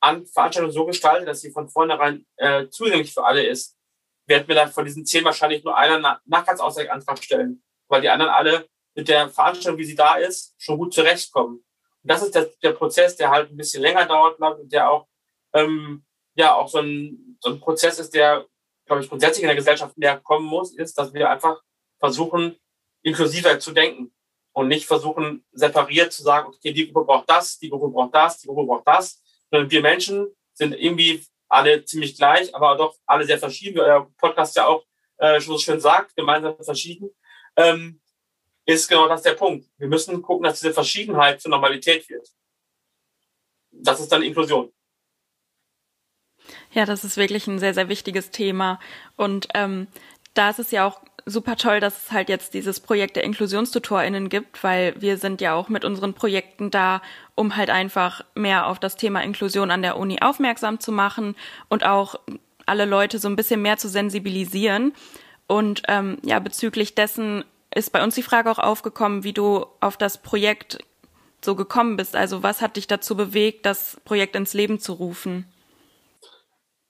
An 0.00 0.26
Veranstaltung 0.26 0.70
so 0.70 0.86
gestalte, 0.86 1.26
dass 1.26 1.40
sie 1.40 1.50
von 1.50 1.68
vornherein 1.68 2.26
äh, 2.36 2.68
zugänglich 2.68 3.12
für 3.12 3.24
alle 3.24 3.46
ist, 3.46 3.76
wird 4.26 4.46
mir 4.46 4.54
dann 4.54 4.70
von 4.70 4.84
diesen 4.84 5.06
zehn 5.06 5.24
wahrscheinlich 5.24 5.64
nur 5.64 5.76
einer 5.76 5.98
nach 5.98 6.20
Nachtragsausgleichsantrag 6.26 7.22
stellen, 7.22 7.62
weil 7.88 8.02
die 8.02 8.08
anderen 8.08 8.32
alle 8.32 8.68
mit 8.94 9.08
der 9.08 9.28
Veranstaltung, 9.30 9.78
wie 9.78 9.84
sie 9.84 9.94
da 9.94 10.16
ist, 10.16 10.54
schon 10.58 10.78
gut 10.78 10.92
zurechtkommen. 10.92 11.56
Und 11.56 11.64
das 12.10 12.22
ist 12.22 12.34
der, 12.34 12.50
der 12.62 12.72
Prozess, 12.72 13.16
der 13.16 13.30
halt 13.30 13.50
ein 13.50 13.56
bisschen 13.56 13.82
länger 13.82 14.06
dauert, 14.06 14.36
glaube 14.36 14.60
und 14.60 14.72
der 14.72 14.90
auch 14.90 15.06
ähm, 15.54 16.04
ja 16.34 16.54
auch 16.54 16.68
so 16.68 16.78
ein, 16.78 17.38
so 17.40 17.50
ein 17.50 17.60
Prozess 17.60 17.98
ist, 17.98 18.14
der, 18.14 18.46
glaube 18.86 19.02
ich, 19.02 19.08
grundsätzlich 19.08 19.42
in 19.42 19.48
der 19.48 19.56
Gesellschaft 19.56 19.96
mehr 19.96 20.18
kommen 20.20 20.46
muss, 20.46 20.74
ist, 20.74 20.96
dass 20.98 21.12
wir 21.12 21.30
einfach 21.30 21.60
versuchen, 21.98 22.56
inklusiver 23.02 23.58
zu 23.58 23.72
denken 23.72 24.12
und 24.52 24.68
nicht 24.68 24.86
versuchen, 24.86 25.44
separiert 25.52 26.12
zu 26.12 26.22
sagen, 26.22 26.48
okay, 26.48 26.72
die 26.72 26.92
Gruppe 26.92 27.06
braucht 27.06 27.30
das, 27.30 27.58
die 27.58 27.70
Gruppe 27.70 27.88
braucht 27.88 28.14
das, 28.14 28.40
die 28.40 28.48
Gruppe 28.48 28.66
braucht 28.66 28.86
das, 28.86 29.22
sondern 29.50 29.70
wir 29.70 29.82
Menschen 29.82 30.28
sind 30.52 30.72
irgendwie 30.74 31.24
alle 31.48 31.84
ziemlich 31.84 32.16
gleich, 32.16 32.54
aber 32.54 32.76
doch 32.76 32.96
alle 33.06 33.24
sehr 33.24 33.38
verschieden, 33.38 33.76
wie 33.76 33.80
euer 33.80 34.10
Podcast 34.18 34.56
ja 34.56 34.66
auch 34.66 34.84
äh, 35.18 35.40
schon 35.40 35.54
so 35.54 35.58
schön 35.58 35.80
sagt, 35.80 36.16
gemeinsam 36.16 36.56
verschieden, 36.62 37.10
ähm, 37.56 38.00
ist 38.66 38.88
genau 38.88 39.08
das 39.08 39.22
der 39.22 39.32
Punkt. 39.34 39.66
Wir 39.78 39.88
müssen 39.88 40.20
gucken, 40.20 40.44
dass 40.44 40.60
diese 40.60 40.74
Verschiedenheit 40.74 41.40
zur 41.40 41.50
Normalität 41.50 42.08
wird. 42.08 42.28
Das 43.70 44.00
ist 44.00 44.12
dann 44.12 44.22
Inklusion. 44.22 44.72
Ja, 46.72 46.84
das 46.84 47.04
ist 47.04 47.16
wirklich 47.16 47.46
ein 47.46 47.58
sehr, 47.58 47.74
sehr 47.74 47.88
wichtiges 47.88 48.30
Thema. 48.30 48.78
Und 49.16 49.48
ähm, 49.54 49.88
da 50.34 50.50
ist 50.50 50.58
es 50.58 50.70
ja 50.70 50.86
auch 50.86 51.00
super 51.26 51.56
toll, 51.56 51.80
dass 51.80 52.06
es 52.06 52.12
halt 52.12 52.28
jetzt 52.28 52.54
dieses 52.54 52.80
Projekt 52.80 53.16
der 53.16 53.24
InklusionstutorInnen 53.24 54.28
gibt, 54.28 54.62
weil 54.64 54.94
wir 55.00 55.18
sind 55.18 55.40
ja 55.40 55.54
auch 55.54 55.68
mit 55.68 55.84
unseren 55.84 56.14
Projekten 56.14 56.70
da, 56.70 57.02
um 57.34 57.56
halt 57.56 57.70
einfach 57.70 58.24
mehr 58.34 58.66
auf 58.66 58.78
das 58.78 58.96
Thema 58.96 59.22
Inklusion 59.22 59.70
an 59.70 59.82
der 59.82 59.96
Uni 59.96 60.20
aufmerksam 60.20 60.80
zu 60.80 60.90
machen 60.92 61.36
und 61.68 61.84
auch 61.84 62.16
alle 62.66 62.84
Leute 62.84 63.18
so 63.18 63.28
ein 63.28 63.36
bisschen 63.36 63.62
mehr 63.62 63.78
zu 63.78 63.88
sensibilisieren. 63.88 64.92
Und 65.46 65.82
ähm, 65.88 66.18
ja, 66.22 66.38
bezüglich 66.38 66.94
dessen 66.94 67.44
ist 67.74 67.92
bei 67.92 68.02
uns 68.02 68.14
die 68.14 68.22
Frage 68.22 68.50
auch 68.50 68.58
aufgekommen, 68.58 69.24
wie 69.24 69.32
du 69.32 69.66
auf 69.80 69.96
das 69.96 70.18
Projekt 70.18 70.78
so 71.42 71.54
gekommen 71.54 71.96
bist. 71.96 72.16
Also 72.16 72.42
was 72.42 72.60
hat 72.60 72.76
dich 72.76 72.86
dazu 72.86 73.16
bewegt, 73.16 73.64
das 73.66 73.98
Projekt 74.04 74.36
ins 74.36 74.54
Leben 74.54 74.80
zu 74.80 74.94
rufen? 74.94 75.46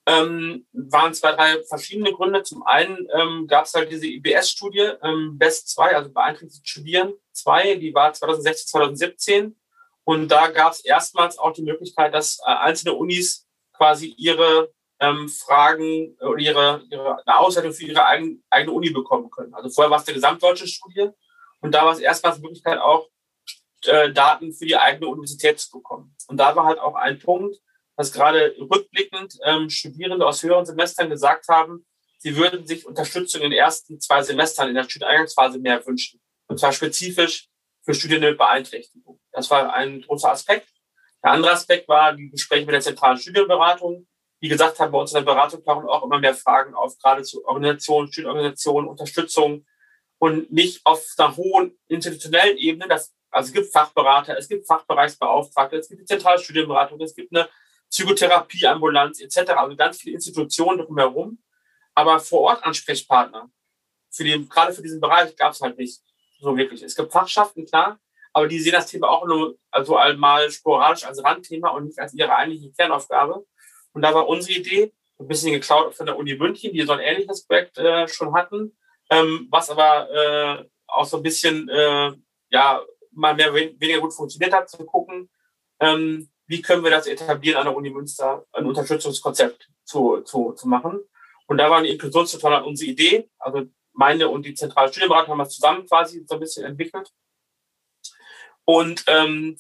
Ähm, 0.08 0.66
waren 0.72 1.12
zwei, 1.12 1.32
drei 1.32 1.62
verschiedene 1.64 2.12
Gründe. 2.12 2.42
Zum 2.42 2.62
einen 2.62 3.06
ähm, 3.14 3.46
gab 3.46 3.66
es 3.66 3.74
halt 3.74 3.92
diese 3.92 4.06
IBS-Studie, 4.06 4.92
ähm, 5.02 5.36
BEST 5.36 5.68
2, 5.68 5.96
also 5.96 6.10
beeinträchtigt 6.10 6.66
Studieren 6.66 7.12
2, 7.32 7.74
die 7.76 7.94
war 7.94 8.12
2016, 8.12 8.68
2017. 8.68 9.56
Und 10.04 10.28
da 10.28 10.48
gab 10.48 10.72
es 10.72 10.80
erstmals 10.80 11.38
auch 11.38 11.52
die 11.52 11.62
Möglichkeit, 11.62 12.14
dass 12.14 12.38
äh, 12.38 12.50
einzelne 12.50 12.94
Unis 12.94 13.46
quasi 13.74 14.14
ihre 14.16 14.72
ähm, 14.98 15.28
Fragen 15.28 16.16
oder 16.20 16.38
ihre, 16.38 16.82
ihre 16.90 17.26
eine 17.26 17.38
Auswertung 17.38 17.72
für 17.72 17.84
ihre 17.84 18.06
eigen, 18.06 18.42
eigene 18.48 18.72
Uni 18.72 18.88
bekommen 18.88 19.30
können. 19.30 19.52
Also 19.52 19.68
vorher 19.68 19.90
war 19.90 20.00
es 20.00 20.08
eine 20.08 20.14
gesamtdeutsche 20.14 20.66
Studie 20.66 21.10
und 21.60 21.74
da 21.74 21.84
war 21.84 21.92
es 21.92 22.00
erstmals 22.00 22.36
die 22.36 22.42
Möglichkeit 22.42 22.78
auch, 22.78 23.08
äh, 23.84 24.10
Daten 24.10 24.54
für 24.54 24.64
die 24.64 24.76
eigene 24.76 25.06
Universität 25.06 25.60
zu 25.60 25.70
bekommen. 25.70 26.16
Und 26.26 26.38
da 26.38 26.56
war 26.56 26.64
halt 26.64 26.78
auch 26.78 26.94
ein 26.94 27.18
Punkt, 27.18 27.60
dass 27.98 28.12
gerade 28.12 28.54
rückblickend 28.60 29.38
ähm, 29.44 29.68
Studierende 29.68 30.24
aus 30.24 30.44
höheren 30.44 30.64
Semestern 30.64 31.10
gesagt 31.10 31.48
haben, 31.48 31.84
sie 32.18 32.36
würden 32.36 32.64
sich 32.64 32.86
Unterstützung 32.86 33.42
in 33.42 33.50
den 33.50 33.58
ersten 33.58 34.00
zwei 34.00 34.22
Semestern 34.22 34.68
in 34.68 34.76
der 34.76 34.84
Studieneingangsphase 34.84 35.58
mehr 35.58 35.84
wünschen. 35.84 36.20
Und 36.46 36.60
zwar 36.60 36.72
spezifisch 36.72 37.48
für 37.84 37.94
Studierende 37.94 38.30
mit 38.30 38.38
Beeinträchtigung. 38.38 39.20
Das 39.32 39.50
war 39.50 39.74
ein 39.74 40.02
großer 40.02 40.30
Aspekt. 40.30 40.68
Der 41.24 41.32
andere 41.32 41.50
Aspekt 41.50 41.88
war 41.88 42.12
die 42.12 42.30
Gespräche 42.30 42.66
mit 42.66 42.72
der 42.72 42.82
zentralen 42.82 43.18
Studienberatung. 43.18 44.06
Wie 44.38 44.48
gesagt, 44.48 44.78
haben 44.78 44.92
bei 44.92 44.98
uns 45.00 45.10
in 45.10 45.16
der 45.16 45.32
Beratung 45.32 45.64
tauchen 45.64 45.88
auch 45.88 46.04
immer 46.04 46.20
mehr 46.20 46.34
Fragen 46.34 46.74
auf, 46.74 46.96
gerade 46.98 47.24
zu 47.24 47.44
Organisationen, 47.46 48.12
Studienorganisationen, 48.12 48.88
Unterstützung 48.88 49.66
und 50.18 50.52
nicht 50.52 50.86
auf 50.86 51.04
einer 51.18 51.36
hohen 51.36 51.76
institutionellen 51.88 52.58
Ebene. 52.58 52.86
Das, 52.86 53.12
also 53.32 53.48
es 53.48 53.52
gibt 53.52 53.72
Fachberater, 53.72 54.38
es 54.38 54.48
gibt 54.48 54.68
Fachbereichsbeauftragte, 54.68 55.78
es 55.78 55.88
gibt 55.88 56.02
die 56.02 56.06
zentrale 56.06 56.38
Studienberatung, 56.38 57.00
es 57.00 57.16
gibt 57.16 57.34
eine 57.34 57.48
Psychotherapieambulanz 57.90 59.20
etc. 59.20 59.50
Also 59.52 59.76
ganz 59.76 60.00
viele 60.00 60.14
Institutionen 60.14 60.80
drumherum. 60.80 61.42
Aber 61.94 62.20
vor 62.20 62.42
Ort 62.42 62.64
Ansprechpartner 62.64 63.50
für 64.10 64.24
den, 64.24 64.48
gerade 64.48 64.72
für 64.72 64.82
diesen 64.82 65.00
Bereich 65.00 65.34
gab 65.36 65.52
es 65.52 65.60
halt 65.60 65.78
nicht 65.78 66.00
so 66.40 66.56
wirklich. 66.56 66.82
Es 66.82 66.94
gibt 66.94 67.12
Fachschaften, 67.12 67.66
klar, 67.66 67.98
aber 68.32 68.48
die 68.48 68.60
sehen 68.60 68.72
das 68.72 68.86
Thema 68.86 69.08
auch 69.08 69.26
nur 69.26 69.58
also 69.70 69.96
einmal 69.96 70.50
sporadisch 70.50 71.04
als 71.04 71.22
Randthema 71.22 71.70
und 71.70 71.86
nicht 71.86 71.98
als 71.98 72.14
ihre 72.14 72.34
eigentliche 72.34 72.72
Kernaufgabe. 72.72 73.44
Und 73.92 74.02
da 74.02 74.14
war 74.14 74.28
unsere 74.28 74.58
Idee, 74.58 74.92
ein 75.18 75.26
bisschen 75.26 75.52
geklaut 75.52 75.94
von 75.94 76.06
der 76.06 76.16
Uni 76.16 76.36
München, 76.36 76.72
die 76.72 76.82
so 76.82 76.92
ein 76.92 77.00
ähnliches 77.00 77.44
Projekt 77.44 77.76
äh, 77.78 78.06
schon 78.06 78.34
hatten, 78.34 78.76
ähm, 79.10 79.48
was 79.50 79.70
aber 79.70 80.10
äh, 80.10 80.64
auch 80.86 81.04
so 81.04 81.16
ein 81.16 81.22
bisschen 81.22 81.68
äh, 81.68 82.12
ja 82.50 82.82
mal 83.10 83.34
mehr 83.34 83.52
weniger 83.52 84.00
gut 84.00 84.14
funktioniert 84.14 84.52
hat, 84.52 84.70
zu 84.70 84.78
gucken, 84.84 85.28
ähm, 85.80 86.30
wie 86.48 86.62
können 86.62 86.82
wir 86.82 86.90
das 86.90 87.06
etablieren 87.06 87.58
an 87.58 87.66
der 87.66 87.76
Uni 87.76 87.90
Münster, 87.90 88.44
ein 88.52 88.66
Unterstützungskonzept 88.66 89.68
zu, 89.84 90.22
zu, 90.22 90.52
zu 90.52 90.66
machen. 90.66 91.00
Und 91.46 91.58
da 91.58 91.70
war 91.70 91.78
eine 91.78 91.88
Inklusionstutorial 91.88 92.64
unsere 92.64 92.90
Idee. 92.90 93.30
Also 93.38 93.66
meine 93.92 94.28
und 94.28 94.44
die 94.44 94.54
zentrale 94.54 94.88
Studienberatung 94.88 95.32
haben 95.32 95.38
das 95.38 95.54
zusammen 95.54 95.86
quasi 95.86 96.24
so 96.26 96.34
ein 96.34 96.40
bisschen 96.40 96.64
entwickelt. 96.64 97.10
Und 98.64 99.04
ähm, 99.06 99.58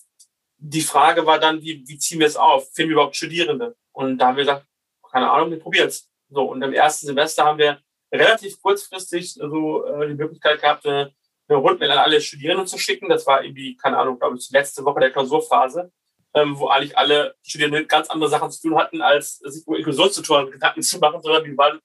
die 0.56 0.80
Frage 0.80 1.24
war 1.26 1.38
dann, 1.38 1.62
wie, 1.62 1.84
wie 1.86 1.98
ziehen 1.98 2.20
wir 2.20 2.26
es 2.26 2.36
auf? 2.36 2.72
Finden 2.72 2.90
wir 2.90 2.94
überhaupt 2.94 3.16
Studierende? 3.16 3.76
Und 3.92 4.18
da 4.18 4.28
haben 4.28 4.36
wir 4.36 4.44
gesagt, 4.44 4.66
keine 5.10 5.30
Ahnung, 5.30 5.50
wir 5.50 5.60
probieren 5.60 5.88
es. 5.88 6.10
So, 6.30 6.42
und 6.42 6.62
im 6.62 6.72
ersten 6.72 7.06
Semester 7.06 7.44
haben 7.44 7.58
wir 7.58 7.80
relativ 8.12 8.60
kurzfristig 8.60 9.34
so 9.34 9.84
äh, 9.86 10.08
die 10.08 10.14
Möglichkeit 10.14 10.60
gehabt, 10.60 10.86
eine, 10.86 11.12
eine 11.48 11.58
Rundmail 11.58 11.90
an 11.90 11.98
alle 11.98 12.20
Studierenden 12.20 12.66
zu 12.66 12.78
schicken. 12.78 13.08
Das 13.08 13.26
war 13.26 13.44
irgendwie, 13.44 13.76
keine 13.76 13.98
Ahnung, 13.98 14.18
glaube 14.18 14.36
ich, 14.36 14.48
die 14.48 14.54
letzte 14.54 14.84
Woche 14.84 15.00
der 15.00 15.10
Klausurphase 15.10 15.90
ähm, 16.34 16.58
wo 16.58 16.68
eigentlich 16.68 16.96
alle 16.96 17.34
Studierenden 17.42 17.88
ganz 17.88 18.10
andere 18.10 18.30
Sachen 18.30 18.50
zu 18.50 18.68
tun 18.68 18.78
hatten, 18.78 19.00
als 19.00 19.38
sich 19.38 19.66
über 19.66 19.76
Inklusionstutoren 19.76 20.50
Gedanken 20.50 20.82
zu 20.82 20.98
machen, 20.98 21.22
sondern 21.22 21.44
die 21.44 21.56
waren 21.56 21.80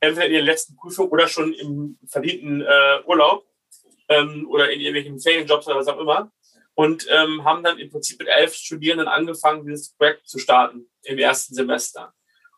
entweder 0.00 0.26
in 0.26 0.32
der 0.32 0.42
letzten 0.42 0.76
Prüfung 0.76 1.08
oder 1.08 1.28
schon 1.28 1.52
im 1.52 1.98
verdienten 2.06 2.62
äh, 2.62 3.00
Urlaub 3.06 3.46
ähm, 4.08 4.46
oder 4.48 4.70
in 4.70 4.80
irgendwelchen 4.80 5.20
Ferienjobs 5.20 5.66
oder 5.66 5.76
was 5.76 5.88
auch 5.88 6.00
immer 6.00 6.32
und 6.74 7.06
ähm, 7.10 7.44
haben 7.44 7.62
dann 7.62 7.78
im 7.78 7.90
Prinzip 7.90 8.18
mit 8.18 8.28
elf 8.28 8.54
Studierenden 8.54 9.08
angefangen, 9.08 9.66
dieses 9.66 9.94
Projekt 9.94 10.26
zu 10.26 10.38
starten 10.38 10.90
im 11.02 11.18
ersten 11.18 11.54
Semester 11.54 12.14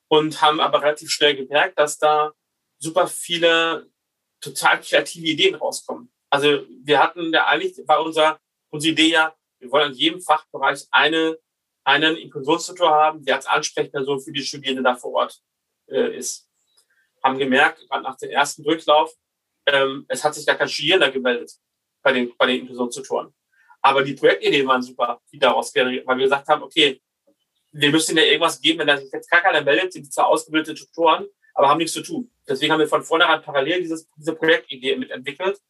und 0.09 0.41
haben 0.41 0.61
aber 0.61 0.83
relativ 0.83 1.11
schnell 1.11 1.35
gemerkt, 1.35 1.79
dass 1.79 1.99
da 1.99 2.33
super 2.79 3.09
viele 3.09 3.91
total 4.41 4.81
kreative 4.81 5.27
Ideen 5.27 5.55
rauskommen. 5.55 6.13
Also 6.31 6.65
wir 6.85 7.01
hatten 7.01 7.33
ja 7.33 7.47
eigentlich, 7.47 7.77
war 7.87 8.05
unser, 8.05 8.39
unsere 8.71 8.93
Idee 8.93 9.11
ja, 9.11 9.35
wir 9.63 9.71
wollen 9.71 9.93
in 9.93 9.97
jedem 9.99 10.21
Fachbereich 10.21 10.87
eine, 10.91 11.39
einen 11.85 12.17
Inklusionstutor 12.17 12.91
haben, 12.91 13.25
der 13.25 13.37
als 13.37 13.47
Ansprechperson 13.47 14.21
für 14.21 14.33
die 14.33 14.43
Studierenden 14.43 14.85
da 14.85 14.97
vor 14.97 15.13
Ort 15.13 15.41
äh, 15.89 16.17
ist. 16.17 16.49
Haben 17.23 17.39
gemerkt, 17.39 17.87
gerade 17.89 18.03
nach 18.03 18.17
dem 18.17 18.31
ersten 18.31 18.65
Durchlauf, 18.65 19.15
ähm, 19.67 20.05
es 20.09 20.25
hat 20.25 20.35
sich 20.35 20.45
gar 20.45 20.57
kein 20.57 20.69
Studierender 20.69 21.11
gemeldet 21.13 21.53
bei 22.03 22.13
den, 22.13 22.37
bei 22.37 22.47
den 22.47 22.63
Inklusionstutoren. 22.63 23.33
Aber 23.81 24.03
die 24.03 24.15
Projektideen 24.15 24.67
waren 24.67 24.83
super, 24.83 25.21
die 25.33 25.39
daraus 25.39 25.73
generiert, 25.73 26.07
weil 26.07 26.19
wir 26.19 26.25
gesagt 26.25 26.49
haben, 26.49 26.63
okay, 26.63 27.01
wir 27.71 27.91
müssen 27.91 28.17
ja 28.17 28.25
irgendwas 28.25 28.61
geben, 28.61 28.81
wenn 28.81 28.89
da 28.89 28.97
sich 28.97 29.11
jetzt 29.13 29.31
gar 29.31 29.41
keiner 29.41 29.63
meldet, 29.63 29.93
sind 29.93 30.13
zwar 30.13 30.27
ausgebildete 30.27 30.75
Tutoren, 30.75 31.27
aber 31.55 31.69
haben 31.69 31.79
nichts 31.79 31.93
zu 31.93 32.03
tun. 32.03 32.31
Deswegen 32.49 32.73
haben 32.73 32.81
wir 32.81 32.89
von 32.89 33.05
vornherein 33.05 33.43
parallel 33.43 33.81
dieses, 33.81 34.09
diese 34.17 34.35
Projektidee 34.35 34.97
mitentwickelt 34.97 35.61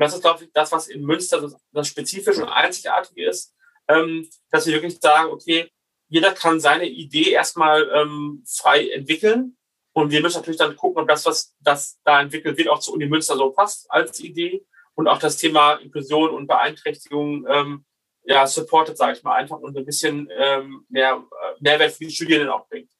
das 0.00 0.14
ist, 0.14 0.22
glaube 0.22 0.44
ich, 0.44 0.52
das, 0.52 0.72
was 0.72 0.88
in 0.88 1.02
Münster 1.02 1.40
das, 1.40 1.56
das 1.72 1.88
Spezifische 1.88 2.42
und 2.42 2.48
Einzigartige 2.48 3.26
ist, 3.26 3.54
ähm, 3.88 4.28
dass 4.50 4.66
wir 4.66 4.74
wirklich 4.74 4.98
sagen, 5.00 5.30
okay, 5.30 5.70
jeder 6.08 6.32
kann 6.32 6.60
seine 6.60 6.86
Idee 6.86 7.30
erstmal 7.30 7.88
ähm, 7.94 8.42
frei 8.46 8.88
entwickeln. 8.90 9.56
Und 9.92 10.10
wir 10.10 10.22
müssen 10.22 10.38
natürlich 10.38 10.58
dann 10.58 10.76
gucken, 10.76 11.02
ob 11.02 11.08
das, 11.08 11.26
was 11.26 11.54
das 11.60 12.00
da 12.04 12.20
entwickelt 12.20 12.56
wird, 12.56 12.68
auch 12.68 12.78
zu 12.78 12.92
Uni 12.92 13.06
Münster 13.06 13.36
so 13.36 13.50
passt 13.50 13.90
als 13.90 14.20
Idee. 14.20 14.64
Und 14.94 15.08
auch 15.08 15.18
das 15.18 15.36
Thema 15.36 15.74
Inklusion 15.74 16.30
und 16.30 16.46
Beeinträchtigung 16.46 17.46
ähm, 17.48 17.84
ja, 18.24 18.46
supportet, 18.46 18.96
sage 18.96 19.16
ich 19.16 19.22
mal, 19.22 19.34
einfach 19.34 19.58
und 19.58 19.76
ein 19.76 19.84
bisschen 19.84 20.28
ähm, 20.36 20.84
mehr 20.88 21.22
äh, 21.30 21.54
Mehrwert 21.60 21.92
für 21.92 22.04
die 22.04 22.10
Studierenden 22.10 22.50
auch 22.50 22.68
bringt. 22.68 22.90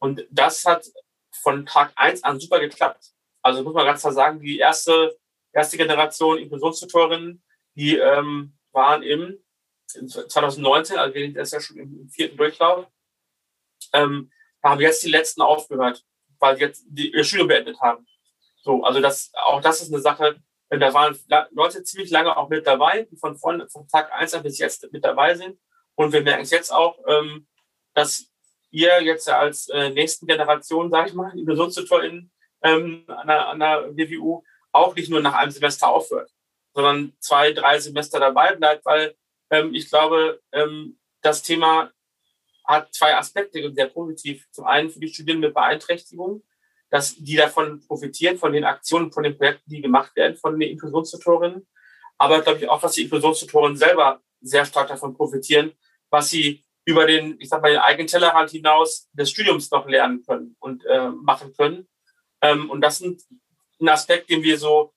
Und 0.00 0.26
das 0.30 0.64
hat 0.64 0.86
von 1.32 1.66
Tag 1.66 1.92
eins 1.96 2.22
an 2.24 2.40
super 2.40 2.60
geklappt. 2.60 3.12
Also 3.42 3.62
muss 3.62 3.74
man 3.74 3.86
ganz 3.86 4.00
klar 4.00 4.12
sagen, 4.12 4.40
die 4.40 4.58
erste 4.58 5.16
erste 5.52 5.76
Generation 5.76 6.38
Inklusionstutorinnen, 6.38 7.42
die 7.74 7.96
ähm, 7.96 8.56
waren 8.72 9.02
im 9.02 9.38
2019, 9.86 10.98
also 10.98 11.14
wir 11.14 11.22
sind 11.22 11.36
jetzt 11.36 11.52
ja 11.52 11.60
schon 11.60 11.76
im 11.78 12.08
vierten 12.10 12.36
Durchlauf, 12.36 12.86
ähm, 13.92 14.30
haben 14.62 14.80
jetzt 14.80 15.02
die 15.02 15.10
letzten 15.10 15.40
aufgehört, 15.40 16.04
weil 16.38 16.58
jetzt 16.58 16.84
die, 16.88 17.12
ihr 17.12 17.24
Studium 17.24 17.48
beendet 17.48 17.80
haben. 17.80 18.06
So, 18.62 18.82
also 18.82 19.00
das, 19.00 19.32
auch 19.46 19.60
das 19.60 19.80
ist 19.80 19.92
eine 19.92 20.02
Sache, 20.02 20.42
da 20.70 20.92
waren 20.92 21.18
Leute 21.52 21.82
ziemlich 21.82 22.10
lange 22.10 22.36
auch 22.36 22.48
mit 22.48 22.66
dabei, 22.66 23.08
die 23.10 23.16
von, 23.16 23.36
von, 23.36 23.66
von 23.70 23.88
Tag 23.88 24.12
1 24.12 24.34
an 24.34 24.42
bis 24.42 24.58
jetzt 24.58 24.86
mit 24.92 25.02
dabei 25.02 25.34
sind. 25.34 25.58
Und 25.94 26.12
wir 26.12 26.20
merken 26.20 26.42
es 26.42 26.50
jetzt 26.50 26.70
auch, 26.70 26.98
ähm, 27.06 27.46
dass 27.94 28.30
ihr 28.70 29.02
jetzt 29.02 29.28
als 29.30 29.68
äh, 29.70 29.88
nächsten 29.90 30.26
Generation, 30.26 30.90
sage 30.90 31.08
ich 31.08 31.14
mal, 31.14 31.36
Inklusionstutorinnen 31.36 32.30
ähm, 32.62 33.04
an, 33.06 33.26
der, 33.26 33.48
an 33.48 33.58
der 33.58 33.96
WWU 33.96 34.42
auch 34.78 34.94
nicht 34.94 35.10
nur 35.10 35.20
nach 35.20 35.34
einem 35.34 35.50
Semester 35.50 35.88
aufhört, 35.88 36.30
sondern 36.74 37.12
zwei, 37.20 37.52
drei 37.52 37.78
Semester 37.78 38.20
dabei 38.20 38.54
bleibt, 38.54 38.84
weil 38.84 39.14
ähm, 39.50 39.74
ich 39.74 39.88
glaube, 39.88 40.40
ähm, 40.52 40.98
das 41.22 41.42
Thema 41.42 41.90
hat 42.64 42.94
zwei 42.94 43.16
Aspekte 43.16 43.72
sehr 43.72 43.86
positiv. 43.86 44.46
Zum 44.52 44.66
einen 44.66 44.90
für 44.90 45.00
die 45.00 45.08
Studierenden 45.08 45.48
mit 45.48 45.54
Beeinträchtigung, 45.54 46.44
dass 46.90 47.16
die 47.16 47.36
davon 47.36 47.80
profitieren, 47.86 48.38
von 48.38 48.52
den 48.52 48.64
Aktionen, 48.64 49.12
von 49.12 49.22
den 49.22 49.36
Projekten, 49.36 49.70
die 49.70 49.80
gemacht 49.80 50.14
werden 50.16 50.36
von 50.36 50.58
den 50.58 50.70
Inklusionstutorinnen. 50.70 51.66
Aber 52.18 52.40
glaube 52.42 52.58
ich 52.58 52.68
auch, 52.68 52.80
dass 52.80 52.92
die 52.92 53.02
Inklusionstutorinnen 53.02 53.76
selber 53.76 54.20
sehr 54.40 54.64
stark 54.64 54.88
davon 54.88 55.14
profitieren, 55.14 55.72
was 56.10 56.30
sie 56.30 56.64
über 56.84 57.06
den, 57.06 57.36
ich 57.38 57.48
sag 57.48 57.60
mal, 57.62 57.70
den 57.70 57.80
eigenen 57.80 58.06
Tellerrand 58.06 58.50
hinaus 58.50 59.08
des 59.12 59.30
Studiums 59.30 59.70
noch 59.70 59.86
lernen 59.86 60.22
können 60.24 60.56
und 60.58 60.84
äh, 60.86 61.08
machen 61.10 61.52
können. 61.54 61.86
Ähm, 62.40 62.70
und 62.70 62.80
das 62.80 62.98
sind 62.98 63.22
ein 63.80 63.88
Aspekt, 63.88 64.30
den 64.30 64.42
wir 64.42 64.58
so 64.58 64.92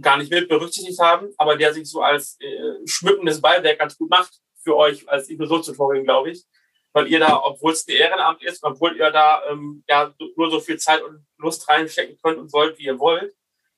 gar 0.00 0.18
nicht 0.18 0.30
mit 0.30 0.48
berücksichtigt 0.48 0.98
haben, 1.00 1.32
aber 1.38 1.56
der 1.56 1.72
sich 1.72 1.88
so 1.88 2.02
als 2.02 2.38
äh, 2.40 2.86
schmückendes 2.86 3.40
Beiwerk 3.40 3.78
ganz 3.78 3.96
gut 3.96 4.10
macht 4.10 4.40
für 4.62 4.76
euch 4.76 5.08
als 5.08 5.28
Inklusionstutorin, 5.28 6.04
glaube 6.04 6.30
ich. 6.30 6.44
Weil 6.92 7.08
ihr 7.08 7.18
da, 7.18 7.42
obwohl 7.42 7.72
es 7.72 7.86
ein 7.86 7.94
Ehrenamt 7.94 8.42
ist, 8.42 8.62
obwohl 8.62 8.96
ihr 8.96 9.10
da 9.10 9.42
ähm, 9.50 9.84
ja 9.88 10.14
nur 10.36 10.50
so 10.50 10.60
viel 10.60 10.78
Zeit 10.78 11.02
und 11.02 11.26
Lust 11.38 11.68
reinstecken 11.68 12.18
könnt 12.22 12.38
und 12.38 12.50
sollt, 12.50 12.78
wie 12.78 12.84
ihr 12.84 12.98
wollt, 12.98 13.34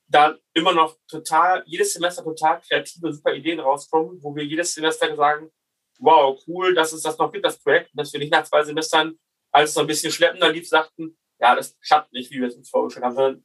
da 0.06 0.36
immer 0.54 0.72
noch 0.72 0.96
total, 1.08 1.62
jedes 1.66 1.92
Semester 1.92 2.24
total 2.24 2.60
kreative, 2.60 3.12
super 3.12 3.34
Ideen 3.34 3.60
rauskommen, 3.60 4.22
wo 4.22 4.34
wir 4.34 4.44
jedes 4.44 4.72
Semester 4.72 5.14
sagen, 5.14 5.50
wow, 5.98 6.40
cool, 6.46 6.74
dass 6.74 6.92
es 6.92 7.02
das 7.02 7.18
noch 7.18 7.32
gibt, 7.32 7.44
das 7.44 7.58
Projekt, 7.58 7.90
dass 7.92 8.12
wir 8.12 8.20
nicht 8.20 8.32
nach 8.32 8.44
zwei 8.44 8.62
Semestern, 8.62 9.18
als 9.52 9.70
es 9.70 9.74
so 9.74 9.80
ein 9.80 9.86
bisschen 9.86 10.12
schleppender 10.12 10.50
lief, 10.50 10.68
sagten, 10.68 11.18
ja, 11.40 11.54
das 11.54 11.78
klappt 11.80 12.12
nicht, 12.12 12.30
wie 12.30 12.40
wir 12.40 12.48
es 12.48 12.56
uns 12.56 12.70
vorgestellt 12.70 13.04
haben, 13.04 13.14
sondern 13.14 13.44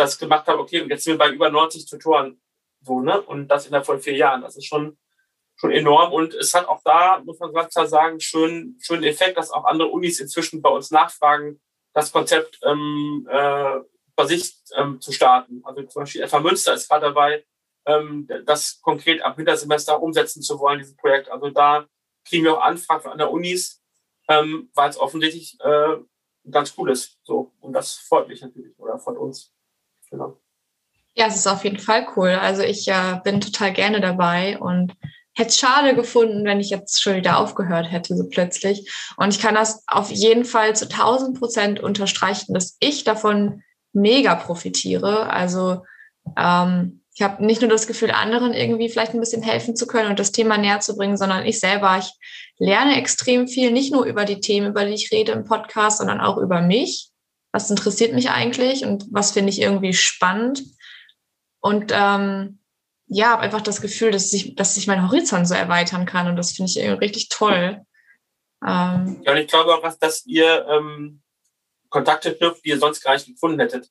das 0.00 0.18
gemacht 0.18 0.46
habe, 0.46 0.58
okay, 0.58 0.80
und 0.80 0.88
jetzt 0.88 1.04
sind 1.04 1.14
wir 1.14 1.18
bei 1.18 1.30
über 1.30 1.50
90 1.50 1.88
Tutoren 1.88 2.40
so, 2.82 3.00
ne? 3.00 3.20
Und 3.20 3.48
das 3.48 3.66
innerhalb 3.66 3.86
von 3.86 4.00
vier 4.00 4.16
Jahren. 4.16 4.42
Das 4.42 4.56
ist 4.56 4.66
schon, 4.66 4.98
schon 5.56 5.70
enorm. 5.70 6.12
Und 6.12 6.34
es 6.34 6.54
hat 6.54 6.66
auch 6.66 6.80
da, 6.84 7.20
muss 7.24 7.38
man 7.38 7.52
ganz 7.52 7.74
klar 7.74 7.86
sagen, 7.86 8.20
schön, 8.20 8.78
schönen 8.80 9.04
Effekt, 9.04 9.36
dass 9.36 9.50
auch 9.50 9.64
andere 9.64 9.88
Unis 9.88 10.20
inzwischen 10.20 10.62
bei 10.62 10.70
uns 10.70 10.90
nachfragen, 10.90 11.60
das 11.92 12.12
Konzept 12.12 12.58
ähm, 12.64 13.28
äh, 13.30 13.80
bei 14.16 14.26
sich 14.26 14.54
ähm, 14.76 15.00
zu 15.00 15.12
starten. 15.12 15.60
Also 15.64 15.82
zum 15.82 16.02
Beispiel 16.02 16.26
FH 16.26 16.40
Münster 16.40 16.74
ist 16.74 16.88
gerade 16.88 17.06
dabei, 17.06 17.44
ähm, 17.86 18.28
das 18.46 18.80
konkret 18.80 19.22
ab 19.22 19.36
Wintersemester 19.36 20.00
umsetzen 20.00 20.42
zu 20.42 20.58
wollen, 20.58 20.78
dieses 20.78 20.96
Projekt. 20.96 21.30
Also 21.30 21.50
da 21.50 21.86
kriegen 22.24 22.44
wir 22.44 22.56
auch 22.56 22.62
Anfragen 22.62 23.02
von 23.02 23.12
anderen 23.12 23.32
Unis, 23.32 23.82
ähm, 24.28 24.70
weil 24.74 24.88
es 24.88 24.98
offensichtlich 24.98 25.58
äh, 25.60 25.96
ganz 26.50 26.74
cool 26.78 26.90
ist. 26.90 27.18
So. 27.24 27.52
Und 27.60 27.72
das 27.72 27.94
freut 27.94 28.28
mich 28.28 28.40
natürlich 28.40 28.78
oder 28.78 28.98
freut 28.98 29.18
uns. 29.18 29.52
Genau. 30.10 30.36
Ja, 31.14 31.26
es 31.26 31.36
ist 31.36 31.46
auf 31.46 31.64
jeden 31.64 31.78
Fall 31.78 32.06
cool. 32.16 32.30
Also 32.30 32.62
ich 32.62 32.88
äh, 32.88 33.20
bin 33.24 33.40
total 33.40 33.72
gerne 33.72 34.00
dabei 34.00 34.58
und 34.58 34.94
hätte 35.34 35.50
es 35.50 35.58
schade 35.58 35.94
gefunden, 35.94 36.44
wenn 36.44 36.60
ich 36.60 36.70
jetzt 36.70 37.02
schon 37.02 37.16
wieder 37.16 37.38
aufgehört 37.38 37.90
hätte, 37.90 38.16
so 38.16 38.28
plötzlich. 38.28 38.90
Und 39.16 39.34
ich 39.34 39.40
kann 39.40 39.54
das 39.54 39.82
auf 39.86 40.10
jeden 40.10 40.44
Fall 40.44 40.76
zu 40.76 40.86
1000 40.86 41.38
Prozent 41.38 41.80
unterstreichen, 41.80 42.54
dass 42.54 42.76
ich 42.80 43.04
davon 43.04 43.62
mega 43.92 44.34
profitiere. 44.34 45.30
Also 45.30 45.84
ähm, 46.36 47.02
ich 47.14 47.22
habe 47.22 47.44
nicht 47.44 47.60
nur 47.60 47.70
das 47.70 47.86
Gefühl, 47.86 48.12
anderen 48.12 48.54
irgendwie 48.54 48.88
vielleicht 48.88 49.14
ein 49.14 49.20
bisschen 49.20 49.42
helfen 49.42 49.76
zu 49.76 49.86
können 49.86 50.10
und 50.10 50.18
das 50.18 50.32
Thema 50.32 50.58
näher 50.58 50.80
zu 50.80 50.96
bringen, 50.96 51.16
sondern 51.16 51.44
ich 51.44 51.58
selber, 51.58 51.98
ich 51.98 52.10
lerne 52.58 52.96
extrem 52.96 53.48
viel, 53.48 53.72
nicht 53.72 53.92
nur 53.92 54.04
über 54.04 54.24
die 54.24 54.40
Themen, 54.40 54.68
über 54.68 54.84
die 54.84 54.94
ich 54.94 55.10
rede 55.12 55.32
im 55.32 55.44
Podcast, 55.44 55.98
sondern 55.98 56.20
auch 56.20 56.38
über 56.38 56.60
mich 56.60 57.10
was 57.52 57.70
interessiert 57.70 58.14
mich 58.14 58.30
eigentlich 58.30 58.84
und 58.84 59.06
was 59.10 59.32
finde 59.32 59.50
ich 59.50 59.60
irgendwie 59.60 59.92
spannend. 59.92 60.62
Und 61.60 61.92
ähm, 61.94 62.60
ja, 63.06 63.30
habe 63.30 63.42
einfach 63.42 63.60
das 63.60 63.80
Gefühl, 63.80 64.12
dass 64.12 64.30
sich, 64.30 64.54
dass 64.54 64.74
sich 64.74 64.86
mein 64.86 65.02
Horizont 65.02 65.48
so 65.48 65.54
erweitern 65.54 66.06
kann 66.06 66.28
und 66.28 66.36
das 66.36 66.52
finde 66.52 66.70
ich 66.70 66.78
irgendwie 66.78 67.04
richtig 67.04 67.28
toll. 67.28 67.84
Ähm, 68.64 69.22
ja, 69.24 69.32
und 69.32 69.38
ich 69.38 69.48
glaube 69.48 69.74
auch, 69.74 69.96
dass 69.98 70.24
ihr 70.26 70.66
ähm, 70.68 71.22
Kontakte 71.88 72.34
knüpft, 72.34 72.64
die 72.64 72.70
ihr 72.70 72.78
sonst 72.78 73.02
gar 73.02 73.14
nicht 73.14 73.26
gefunden 73.26 73.58
hättet. 73.58 73.90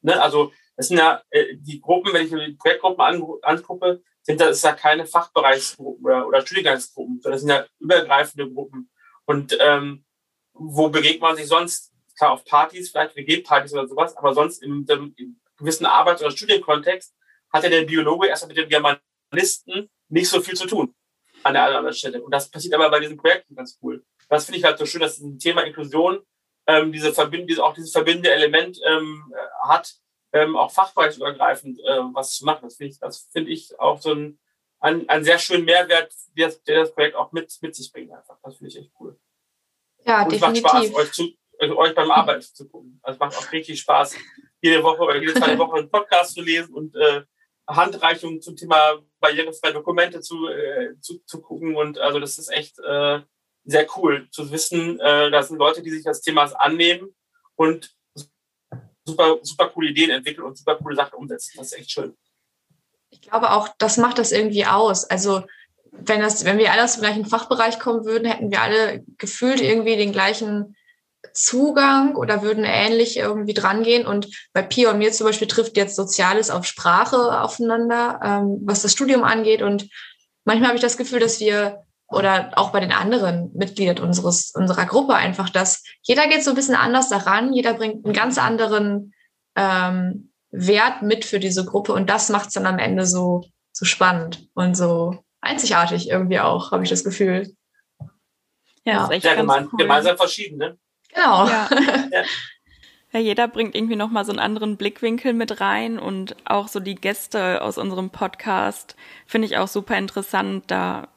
Ne? 0.00 0.20
Also 0.20 0.52
das 0.76 0.88
sind 0.88 0.98
ja 0.98 1.22
äh, 1.30 1.56
die 1.56 1.80
Gruppen, 1.80 2.12
wenn 2.12 2.26
ich 2.26 2.32
mir 2.32 2.46
die 2.46 2.54
Projektgruppen 2.54 3.00
an, 3.00 3.22
angucke, 3.42 4.02
sind 4.22 4.40
das 4.40 4.62
ja 4.62 4.72
keine 4.72 5.06
Fachbereichsgruppen 5.06 6.04
oder, 6.04 6.26
oder 6.26 6.40
Studiengangsgruppen, 6.40 7.20
sondern 7.20 7.32
das 7.32 7.40
sind 7.40 7.50
ja 7.50 7.66
übergreifende 7.78 8.52
Gruppen. 8.52 8.90
Und 9.24 9.56
ähm, 9.60 10.04
wo 10.52 10.88
begegnet 10.88 11.22
man 11.22 11.36
sich 11.36 11.46
sonst? 11.46 11.91
Klar 12.16 12.32
auf 12.32 12.44
Partys, 12.44 12.90
vielleicht 12.90 13.16
WG-Partys 13.16 13.72
oder 13.72 13.86
sowas, 13.86 14.16
aber 14.16 14.34
sonst 14.34 14.62
in 14.62 14.86
einem 14.88 15.14
gewissen 15.56 15.86
Arbeits- 15.86 16.22
oder 16.22 16.30
Studienkontext 16.30 17.14
hat 17.52 17.64
ja 17.64 17.70
der 17.70 17.82
Biologe 17.82 18.28
erstmal 18.28 18.48
mit 18.54 18.58
dem 18.58 18.68
Germanisten 18.68 19.90
nicht 20.08 20.28
so 20.28 20.40
viel 20.40 20.54
zu 20.54 20.66
tun 20.66 20.94
an 21.42 21.54
der 21.54 21.64
anderen 21.64 21.92
Stelle. 21.92 22.22
Und 22.22 22.30
das 22.30 22.50
passiert 22.50 22.74
aber 22.74 22.90
bei 22.90 23.00
diesen 23.00 23.16
Projekten 23.16 23.54
ganz 23.54 23.78
cool. 23.82 24.04
das 24.28 24.44
finde 24.44 24.58
ich 24.58 24.64
halt 24.64 24.78
so 24.78 24.86
schön, 24.86 25.00
dass 25.00 25.18
ein 25.18 25.38
Thema 25.38 25.62
Inklusion 25.62 26.24
ähm, 26.66 26.92
diese 26.92 27.12
Verbind 27.12 27.50
diese, 27.50 27.64
auch 27.64 27.74
dieses 27.74 27.92
verbindende 27.92 28.30
Element 28.30 28.78
ähm, 28.86 29.32
hat, 29.62 29.94
ähm, 30.32 30.56
auch 30.56 30.70
fachbereichsübergreifend 30.70 31.80
äh, 31.80 32.00
was 32.12 32.36
zu 32.36 32.44
machen. 32.44 32.62
Das 32.62 32.76
finde 32.76 32.92
ich, 32.92 32.98
das 32.98 33.28
finde 33.32 33.50
ich 33.50 33.78
auch 33.78 34.00
so 34.00 34.14
ein, 34.14 34.38
ein, 34.80 35.08
ein 35.08 35.24
sehr 35.24 35.38
schönen 35.38 35.64
Mehrwert, 35.64 36.12
der 36.36 36.46
das, 36.48 36.62
der 36.62 36.80
das 36.80 36.94
Projekt 36.94 37.16
auch 37.16 37.32
mit, 37.32 37.56
mit 37.60 37.74
sich 37.74 37.92
bringt 37.92 38.12
einfach. 38.12 38.38
Das 38.42 38.56
finde 38.56 38.68
ich 38.68 38.78
echt 38.78 38.92
cool. 39.00 39.18
Ja, 40.04 40.22
Und 40.22 40.32
definitiv. 40.32 40.62
macht 40.62 40.84
Spaß, 40.84 40.94
euch, 40.94 41.12
zu, 41.12 41.28
euch 41.70 41.94
beim 41.94 42.10
Arbeiten 42.10 42.42
zu 42.42 42.68
gucken. 42.68 42.98
Also 43.02 43.18
macht 43.18 43.36
auch 43.36 43.52
richtig 43.52 43.80
Spaß, 43.80 44.16
jede 44.60 44.82
Woche 44.82 45.02
oder 45.02 45.16
jede 45.16 45.34
zweite 45.34 45.58
Woche 45.58 45.78
einen 45.78 45.90
Podcast 45.90 46.34
zu 46.34 46.42
lesen 46.42 46.74
und 46.74 46.94
äh, 46.96 47.22
Handreichungen 47.68 48.40
zum 48.40 48.56
Thema 48.56 48.98
barrierefreie 49.20 49.72
Dokumente 49.72 50.20
zu, 50.20 50.48
äh, 50.48 50.98
zu, 51.00 51.18
zu 51.24 51.40
gucken. 51.40 51.76
Und 51.76 51.98
also 51.98 52.18
das 52.18 52.38
ist 52.38 52.50
echt 52.50 52.78
äh, 52.80 53.20
sehr 53.64 53.86
cool 53.96 54.28
zu 54.30 54.50
wissen, 54.50 54.98
äh, 55.00 55.30
da 55.30 55.42
sind 55.42 55.58
Leute, 55.58 55.82
die 55.82 55.90
sich 55.90 56.04
das 56.04 56.20
Themas 56.20 56.52
annehmen 56.54 57.14
und 57.54 57.94
super, 59.04 59.38
super 59.42 59.68
coole 59.68 59.90
Ideen 59.90 60.10
entwickeln 60.10 60.44
und 60.44 60.58
super 60.58 60.76
coole 60.76 60.96
Sachen 60.96 61.14
umsetzen. 61.14 61.52
Das 61.56 61.72
ist 61.72 61.78
echt 61.78 61.90
schön. 61.90 62.16
Ich 63.10 63.20
glaube 63.20 63.52
auch, 63.52 63.68
das 63.78 63.98
macht 63.98 64.18
das 64.18 64.32
irgendwie 64.32 64.66
aus. 64.66 65.04
Also 65.04 65.44
wenn 65.92 66.20
das, 66.20 66.44
wenn 66.44 66.58
wir 66.58 66.72
alle 66.72 66.84
aus 66.84 66.94
dem 66.94 67.02
gleichen 67.02 67.26
Fachbereich 67.26 67.78
kommen 67.78 68.04
würden, 68.04 68.26
hätten 68.26 68.50
wir 68.50 68.62
alle 68.62 69.04
gefühlt 69.18 69.60
irgendwie 69.60 69.96
den 69.96 70.12
gleichen 70.12 70.74
Zugang 71.34 72.16
oder 72.16 72.42
würden 72.42 72.64
ähnlich 72.64 73.16
irgendwie 73.16 73.54
drangehen. 73.54 74.06
Und 74.06 74.28
bei 74.52 74.62
Pia 74.62 74.90
und 74.90 74.98
mir 74.98 75.12
zum 75.12 75.26
Beispiel 75.26 75.48
trifft 75.48 75.76
jetzt 75.76 75.96
Soziales 75.96 76.50
auf 76.50 76.64
Sprache 76.64 77.40
aufeinander, 77.40 78.20
ähm, 78.22 78.60
was 78.64 78.82
das 78.82 78.92
Studium 78.92 79.24
angeht. 79.24 79.62
Und 79.62 79.88
manchmal 80.44 80.68
habe 80.68 80.76
ich 80.76 80.82
das 80.82 80.96
Gefühl, 80.96 81.20
dass 81.20 81.40
wir 81.40 81.84
oder 82.08 82.50
auch 82.56 82.70
bei 82.70 82.80
den 82.80 82.92
anderen 82.92 83.50
Mitgliedern 83.54 83.98
unseres, 83.98 84.52
unserer 84.54 84.84
Gruppe 84.84 85.14
einfach, 85.14 85.48
dass 85.48 85.82
jeder 86.02 86.28
geht 86.28 86.44
so 86.44 86.50
ein 86.50 86.56
bisschen 86.56 86.74
anders 86.74 87.08
daran, 87.08 87.54
jeder 87.54 87.72
bringt 87.72 88.04
einen 88.04 88.12
ganz 88.12 88.36
anderen 88.36 89.14
ähm, 89.56 90.30
Wert 90.50 91.00
mit 91.00 91.24
für 91.24 91.40
diese 91.40 91.64
Gruppe 91.64 91.94
und 91.94 92.10
das 92.10 92.28
macht 92.28 92.48
es 92.48 92.54
dann 92.54 92.66
am 92.66 92.78
Ende 92.78 93.06
so, 93.06 93.44
so 93.72 93.86
spannend 93.86 94.46
und 94.52 94.76
so 94.76 95.24
einzigartig 95.40 96.10
irgendwie 96.10 96.40
auch, 96.40 96.70
habe 96.70 96.84
ich 96.84 96.90
das 96.90 97.02
Gefühl. 97.02 97.56
Ja, 98.84 99.10
ja, 99.10 99.34
gemein, 99.34 99.68
cool. 99.72 99.78
gemeinsam 99.78 100.16
verschieden, 100.16 100.58
ne? 100.58 100.78
Genau. 101.14 101.46
Ja. 101.48 101.68
ja. 103.12 103.20
jeder 103.20 103.48
bringt 103.48 103.74
irgendwie 103.74 103.96
nochmal 103.96 104.24
so 104.24 104.32
einen 104.32 104.38
anderen 104.38 104.76
Blickwinkel 104.76 105.34
mit 105.34 105.60
rein 105.60 105.98
und 105.98 106.36
auch 106.44 106.68
so 106.68 106.80
die 106.80 106.94
Gäste 106.94 107.62
aus 107.62 107.78
unserem 107.78 108.10
Podcast 108.10 108.96
finde 109.26 109.46
ich 109.46 109.58
auch 109.58 109.68
super 109.68 109.98
interessant. 109.98 110.64
Da 110.68 111.08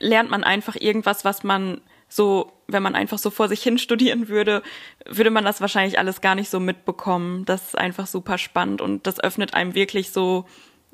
lernt 0.00 0.30
man 0.30 0.44
einfach 0.44 0.76
irgendwas, 0.76 1.24
was 1.24 1.44
man 1.44 1.80
so, 2.08 2.52
wenn 2.66 2.82
man 2.82 2.94
einfach 2.94 3.18
so 3.18 3.30
vor 3.30 3.48
sich 3.48 3.62
hin 3.62 3.78
studieren 3.78 4.28
würde, 4.28 4.62
würde 5.06 5.30
man 5.30 5.44
das 5.44 5.60
wahrscheinlich 5.60 5.98
alles 5.98 6.20
gar 6.20 6.34
nicht 6.34 6.50
so 6.50 6.60
mitbekommen. 6.60 7.44
Das 7.46 7.68
ist 7.68 7.78
einfach 7.78 8.06
super 8.06 8.36
spannend 8.36 8.80
und 8.80 9.06
das 9.06 9.18
öffnet 9.18 9.54
einem 9.54 9.74
wirklich 9.74 10.10
so, 10.12 10.44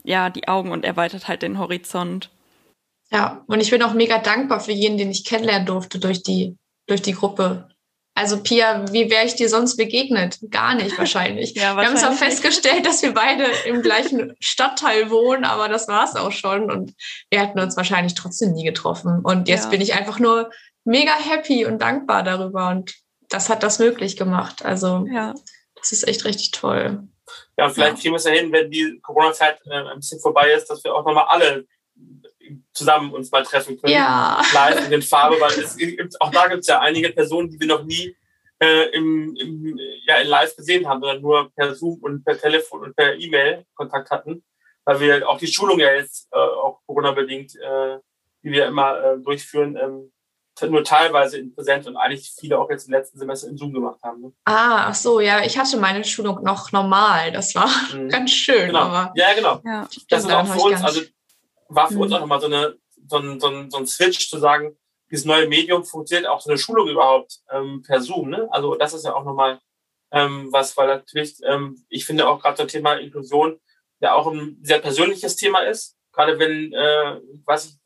ja, 0.04 0.30
die 0.30 0.46
Augen 0.46 0.70
und 0.70 0.84
erweitert 0.84 1.26
halt 1.26 1.42
den 1.42 1.58
Horizont. 1.58 2.30
Ja, 3.10 3.42
und 3.46 3.60
ich 3.60 3.70
bin 3.70 3.82
auch 3.82 3.94
mega 3.94 4.18
dankbar 4.18 4.60
für 4.60 4.72
jeden, 4.72 4.98
den 4.98 5.10
ich 5.10 5.24
kennenlernen 5.24 5.66
durfte 5.66 5.98
durch 5.98 6.22
die, 6.22 6.56
durch 6.86 7.02
die 7.02 7.14
Gruppe. 7.14 7.68
Also 8.18 8.42
Pia, 8.42 8.84
wie 8.90 9.08
wäre 9.10 9.24
ich 9.24 9.36
dir 9.36 9.48
sonst 9.48 9.76
begegnet? 9.76 10.40
Gar 10.50 10.74
nicht 10.74 10.98
wahrscheinlich. 10.98 11.54
ja, 11.54 11.76
wahrscheinlich. 11.76 12.02
Wir 12.02 12.08
haben 12.08 12.16
zwar 12.16 12.28
festgestellt, 12.28 12.84
dass 12.84 13.00
wir 13.00 13.14
beide 13.14 13.44
im 13.64 13.80
gleichen 13.82 14.34
Stadtteil 14.40 15.08
wohnen, 15.08 15.44
aber 15.44 15.68
das 15.68 15.86
war 15.86 16.02
es 16.02 16.16
auch 16.16 16.32
schon. 16.32 16.68
Und 16.68 16.94
wir 17.30 17.40
hätten 17.40 17.60
uns 17.60 17.76
wahrscheinlich 17.76 18.14
trotzdem 18.14 18.54
nie 18.54 18.64
getroffen. 18.64 19.20
Und 19.22 19.48
jetzt 19.48 19.66
ja. 19.66 19.70
bin 19.70 19.80
ich 19.80 19.94
einfach 19.94 20.18
nur 20.18 20.50
mega 20.84 21.12
happy 21.12 21.64
und 21.64 21.80
dankbar 21.80 22.24
darüber. 22.24 22.70
Und 22.70 22.92
das 23.28 23.48
hat 23.48 23.62
das 23.62 23.78
möglich 23.78 24.16
gemacht. 24.16 24.64
Also 24.64 25.06
ja. 25.12 25.32
das 25.76 25.92
ist 25.92 26.08
echt 26.08 26.24
richtig 26.24 26.50
toll. 26.50 27.04
Ja, 27.56 27.66
und 27.66 27.72
vielleicht 27.72 27.98
ja. 27.98 28.00
kriegen 28.00 28.14
wir 28.14 28.16
es 28.16 28.24
ja 28.24 28.32
hin, 28.32 28.50
wenn 28.50 28.68
die 28.68 28.98
Corona-Zeit 29.00 29.60
äh, 29.66 29.92
ein 29.92 30.00
bisschen 30.00 30.18
vorbei 30.18 30.50
ist, 30.50 30.66
dass 30.66 30.82
wir 30.82 30.92
auch 30.92 31.04
nochmal 31.04 31.26
alle 31.28 31.66
zusammen 32.72 33.12
uns 33.12 33.30
mal 33.30 33.42
treffen 33.42 33.80
können. 33.80 33.92
Ja. 33.92 34.42
Live 34.52 34.84
in 34.84 34.90
den 34.90 35.02
Farbe, 35.02 35.36
weil 35.40 35.52
es 35.58 35.76
gibt, 35.76 36.20
auch 36.20 36.30
da 36.30 36.48
gibt 36.48 36.60
es 36.60 36.66
ja 36.66 36.80
einige 36.80 37.10
Personen, 37.10 37.50
die 37.50 37.60
wir 37.60 37.66
noch 37.66 37.84
nie 37.84 38.16
äh, 38.60 38.90
im, 38.90 39.36
im, 39.36 39.78
ja, 40.06 40.16
in 40.16 40.28
live 40.28 40.56
gesehen 40.56 40.88
haben, 40.88 41.00
sondern 41.00 41.22
nur 41.22 41.50
per 41.54 41.74
Zoom 41.74 41.98
und 42.02 42.24
per 42.24 42.38
Telefon 42.38 42.82
und 42.82 42.96
per 42.96 43.14
E-Mail 43.16 43.64
Kontakt 43.74 44.10
hatten. 44.10 44.44
Weil 44.84 45.00
wir 45.00 45.28
auch 45.28 45.38
die 45.38 45.46
Schulung 45.46 45.78
ja 45.78 45.92
jetzt, 45.92 46.28
äh, 46.32 46.38
auch 46.38 46.80
Corona-bedingt, 46.86 47.54
äh, 47.56 47.98
die 48.42 48.52
wir 48.52 48.66
immer 48.66 49.02
äh, 49.02 49.18
durchführen, 49.18 49.76
ähm, 49.76 50.12
nur 50.66 50.82
teilweise 50.82 51.38
in 51.38 51.54
Präsenz 51.54 51.86
und 51.86 51.96
eigentlich 51.96 52.32
viele 52.36 52.58
auch 52.58 52.68
jetzt 52.68 52.88
im 52.88 52.94
letzten 52.94 53.18
Semester 53.18 53.48
in 53.48 53.56
Zoom 53.56 53.72
gemacht 53.72 54.02
haben. 54.02 54.20
Ne? 54.20 54.32
Ah, 54.44 54.88
ach 54.88 54.94
so, 54.94 55.20
ja, 55.20 55.44
ich 55.44 55.56
hatte 55.56 55.76
meine 55.76 56.02
Schulung 56.04 56.42
noch 56.42 56.72
normal. 56.72 57.30
Das 57.30 57.54
war 57.54 57.70
mhm. 57.94 58.08
ganz 58.08 58.32
schön. 58.32 58.66
Genau. 58.66 58.80
Aber 58.80 59.12
ja, 59.14 59.34
genau. 59.34 59.60
Ja, 59.64 59.88
das 60.08 60.24
ist 60.24 60.32
auch 60.32 60.46
für 60.46 60.60
uns, 60.60 60.82
also 60.82 61.02
war 61.68 61.88
für 61.88 61.94
mhm. 61.94 62.00
uns 62.00 62.12
auch 62.12 62.20
nochmal 62.20 62.40
so, 62.40 62.46
eine, 62.46 62.76
so, 63.06 63.18
ein, 63.18 63.40
so, 63.40 63.48
ein, 63.48 63.70
so 63.70 63.78
ein 63.78 63.86
Switch 63.86 64.28
zu 64.28 64.38
sagen, 64.38 64.76
dieses 65.10 65.24
neue 65.24 65.48
Medium 65.48 65.84
funktioniert 65.84 66.28
auch 66.28 66.40
so 66.40 66.50
eine 66.50 66.58
Schulung 66.58 66.88
überhaupt 66.88 67.38
ähm, 67.50 67.82
per 67.82 68.00
Zoom. 68.00 68.30
Ne? 68.30 68.48
Also 68.50 68.74
das 68.74 68.92
ist 68.94 69.04
ja 69.04 69.14
auch 69.14 69.24
nochmal 69.24 69.60
ähm, 70.10 70.48
was, 70.50 70.76
weil 70.76 70.86
natürlich, 70.88 71.36
ähm, 71.44 71.84
ich 71.88 72.04
finde 72.04 72.28
auch 72.28 72.40
gerade 72.40 72.56
das 72.56 72.72
Thema 72.72 72.94
Inklusion 72.94 73.60
ja 74.00 74.14
auch 74.14 74.26
ein 74.30 74.58
sehr 74.62 74.78
persönliches 74.78 75.36
Thema 75.36 75.60
ist. 75.60 75.96
Gerade 76.12 76.38
wenn, 76.38 76.72
äh, 76.72 77.18
ich 77.32 77.46
weiß 77.46 77.66
nicht, 77.66 77.78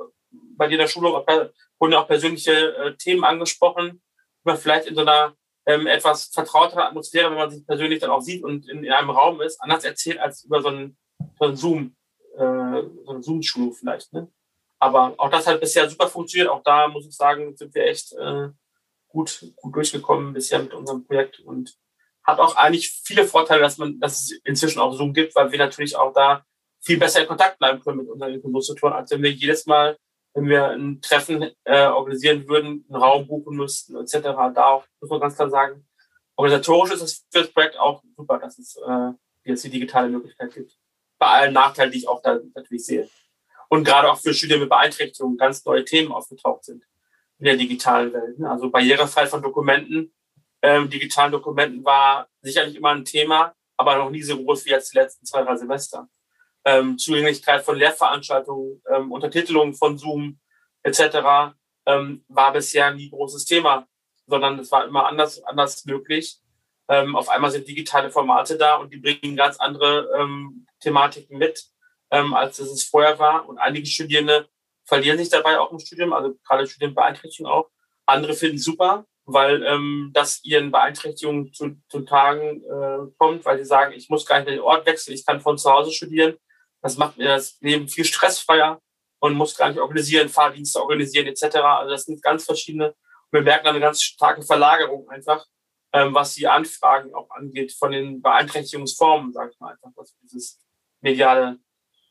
bei 0.56 0.66
dir 0.66 0.74
in 0.74 0.80
der 0.80 0.88
Schulung 0.88 1.12
wurden 1.14 1.92
ja 1.92 2.00
auch 2.00 2.06
persönliche 2.06 2.76
äh, 2.76 2.96
Themen 2.96 3.24
angesprochen, 3.24 4.02
man 4.44 4.56
vielleicht 4.56 4.86
in 4.86 4.94
so 4.94 5.02
einer 5.02 5.34
ähm, 5.66 5.86
etwas 5.86 6.26
vertrauteren 6.26 6.82
Atmosphäre, 6.82 7.30
wenn 7.30 7.38
man 7.38 7.50
sich 7.50 7.66
persönlich 7.66 8.00
dann 8.00 8.10
auch 8.10 8.20
sieht 8.20 8.42
und 8.42 8.68
in, 8.68 8.84
in 8.84 8.92
einem 8.92 9.10
Raum 9.10 9.40
ist, 9.40 9.60
anders 9.60 9.84
erzählt 9.84 10.18
als 10.18 10.44
über 10.44 10.60
so 10.60 10.68
einen, 10.68 10.96
so 11.38 11.44
einen 11.44 11.56
Zoom 11.56 11.96
äh, 12.36 12.82
so 13.04 13.10
eine 13.10 13.22
Zoom-Schulung 13.22 13.72
vielleicht. 13.72 14.12
Ne? 14.12 14.30
Aber 14.78 15.14
auch 15.16 15.30
das 15.30 15.46
hat 15.46 15.60
bisher 15.60 15.88
super 15.88 16.08
funktioniert. 16.08 16.48
Auch 16.48 16.62
da 16.62 16.88
muss 16.88 17.06
ich 17.06 17.14
sagen, 17.14 17.56
sind 17.56 17.74
wir 17.74 17.86
echt 17.86 18.12
äh, 18.14 18.48
gut, 19.08 19.52
gut 19.56 19.76
durchgekommen 19.76 20.32
bisher 20.32 20.58
mit 20.58 20.74
unserem 20.74 21.04
Projekt 21.06 21.40
und 21.40 21.76
hat 22.24 22.38
auch 22.38 22.56
eigentlich 22.56 22.90
viele 23.04 23.24
Vorteile, 23.24 23.62
dass 23.62 23.78
man, 23.78 23.98
dass 24.00 24.22
es 24.22 24.30
inzwischen 24.44 24.80
auch 24.80 24.92
Zoom 24.94 25.12
gibt, 25.12 25.34
weil 25.34 25.50
wir 25.52 25.58
natürlich 25.58 25.96
auch 25.96 26.12
da 26.12 26.44
viel 26.80 26.98
besser 26.98 27.20
in 27.20 27.28
Kontakt 27.28 27.58
bleiben 27.58 27.80
können 27.80 27.98
mit 27.98 28.08
unseren 28.08 28.32
Inklusionstutoren, 28.32 28.94
als 28.94 29.10
wenn 29.10 29.22
wir 29.22 29.30
jedes 29.30 29.66
Mal, 29.66 29.96
wenn 30.34 30.48
wir 30.48 30.70
ein 30.70 31.00
Treffen 31.00 31.50
äh, 31.64 31.86
organisieren 31.86 32.48
würden, 32.48 32.84
einen 32.88 33.02
Raum 33.02 33.26
buchen 33.26 33.56
müssten, 33.56 33.96
etc. 33.96 34.20
Da 34.54 34.64
auch, 34.64 34.84
muss 35.00 35.10
man 35.10 35.20
ganz 35.20 35.36
klar 35.36 35.50
sagen, 35.50 35.86
organisatorisch 36.36 36.92
ist 36.94 37.02
es 37.02 37.26
für 37.30 37.40
das 37.40 37.52
Projekt 37.52 37.78
auch 37.78 38.02
super, 38.16 38.38
dass 38.38 38.58
es 38.58 38.76
äh, 38.76 39.10
jetzt 39.44 39.64
die 39.64 39.70
digitale 39.70 40.08
Möglichkeit 40.08 40.54
gibt 40.54 40.76
bei 41.22 41.28
allen 41.28 41.52
Nachteilen, 41.52 41.92
die 41.92 41.98
ich 41.98 42.08
auch 42.08 42.20
da 42.20 42.40
natürlich 42.52 42.84
sehe. 42.84 43.08
Und 43.68 43.84
gerade 43.84 44.10
auch 44.10 44.18
für 44.18 44.34
Studien 44.34 44.58
mit 44.58 44.68
Beeinträchtigungen 44.68 45.38
ganz 45.38 45.64
neue 45.64 45.84
Themen 45.84 46.10
aufgetaucht 46.10 46.64
sind 46.64 46.82
in 47.38 47.44
der 47.44 47.56
digitalen 47.56 48.12
Welt. 48.12 48.40
Ne? 48.40 48.50
Also 48.50 48.68
Barrierefrei 48.70 49.28
von 49.28 49.40
Dokumenten, 49.40 50.12
ähm, 50.62 50.90
digitalen 50.90 51.30
Dokumenten 51.30 51.84
war 51.84 52.26
sicherlich 52.40 52.74
immer 52.74 52.90
ein 52.90 53.04
Thema, 53.04 53.54
aber 53.76 53.98
noch 53.98 54.10
nie 54.10 54.22
so 54.22 54.36
groß 54.36 54.64
wie 54.64 54.70
jetzt 54.70 54.92
die 54.92 54.98
letzten 54.98 55.24
zwei, 55.24 55.44
drei 55.44 55.54
Semester. 55.54 56.08
Ähm, 56.64 56.98
Zugänglichkeit 56.98 57.62
von 57.64 57.76
Lehrveranstaltungen, 57.76 58.82
ähm, 58.92 59.12
Untertitelung 59.12 59.74
von 59.74 59.96
Zoom 59.98 60.40
etc. 60.82 61.54
Ähm, 61.86 62.24
war 62.26 62.52
bisher 62.52 62.92
nie 62.92 63.10
großes 63.10 63.44
Thema, 63.44 63.86
sondern 64.26 64.58
es 64.58 64.72
war 64.72 64.86
immer 64.86 65.06
anders, 65.06 65.40
anders 65.44 65.84
möglich. 65.84 66.40
Ähm, 66.88 67.14
auf 67.14 67.28
einmal 67.28 67.52
sind 67.52 67.68
digitale 67.68 68.10
Formate 68.10 68.58
da 68.58 68.74
und 68.74 68.92
die 68.92 68.96
bringen 68.96 69.36
ganz 69.36 69.58
andere 69.58 70.08
ähm, 70.18 70.66
Thematiken 70.82 71.38
mit, 71.38 71.64
ähm, 72.10 72.34
als 72.34 72.58
es 72.58 72.84
vorher 72.84 73.18
war. 73.18 73.48
Und 73.48 73.58
einige 73.58 73.86
Studierende 73.86 74.48
verlieren 74.84 75.18
sich 75.18 75.30
dabei 75.30 75.58
auch 75.58 75.72
im 75.72 75.78
Studium, 75.78 76.12
also 76.12 76.34
gerade 76.46 76.66
Studienbeeinträchtigungen 76.66 77.52
auch. 77.52 77.70
Andere 78.06 78.34
finden 78.34 78.56
es 78.56 78.64
super, 78.64 79.06
weil 79.24 79.64
ähm, 79.64 80.10
das 80.12 80.44
ihren 80.44 80.70
Beeinträchtigungen 80.70 81.52
zu, 81.52 81.76
zu 81.88 82.00
Tagen 82.00 82.62
äh, 82.64 83.10
kommt, 83.18 83.44
weil 83.44 83.58
sie 83.58 83.64
sagen, 83.64 83.92
ich 83.92 84.08
muss 84.08 84.26
gar 84.26 84.40
nicht 84.40 84.50
den 84.50 84.60
Ort 84.60 84.84
wechseln, 84.86 85.14
ich 85.14 85.24
kann 85.24 85.40
von 85.40 85.56
zu 85.56 85.70
Hause 85.70 85.92
studieren. 85.92 86.36
Das 86.82 86.96
macht 86.96 87.16
mir 87.16 87.28
das 87.28 87.58
Leben 87.60 87.88
viel 87.88 88.04
stressfreier 88.04 88.80
und 89.20 89.34
muss 89.34 89.56
gar 89.56 89.68
nicht 89.68 89.78
organisieren, 89.78 90.28
Fahrdienste 90.28 90.80
organisieren 90.80 91.28
etc. 91.28 91.56
Also 91.56 91.90
das 91.90 92.04
sind 92.04 92.20
ganz 92.22 92.44
verschiedene. 92.44 92.88
Und 92.88 93.38
wir 93.38 93.42
merken 93.42 93.68
eine 93.68 93.78
ganz 93.80 94.02
starke 94.02 94.42
Verlagerung 94.42 95.08
einfach 95.08 95.46
ähm, 95.92 96.14
was 96.14 96.34
die 96.34 96.48
Anfragen 96.48 97.14
auch 97.14 97.30
angeht 97.30 97.72
von 97.72 97.92
den 97.92 98.22
Beeinträchtigungsformen, 98.22 99.32
sage 99.32 99.50
ich 99.52 99.60
mal 99.60 99.72
einfach, 99.72 99.90
was 99.94 100.16
dieses 100.22 100.58
mediale 101.02 101.58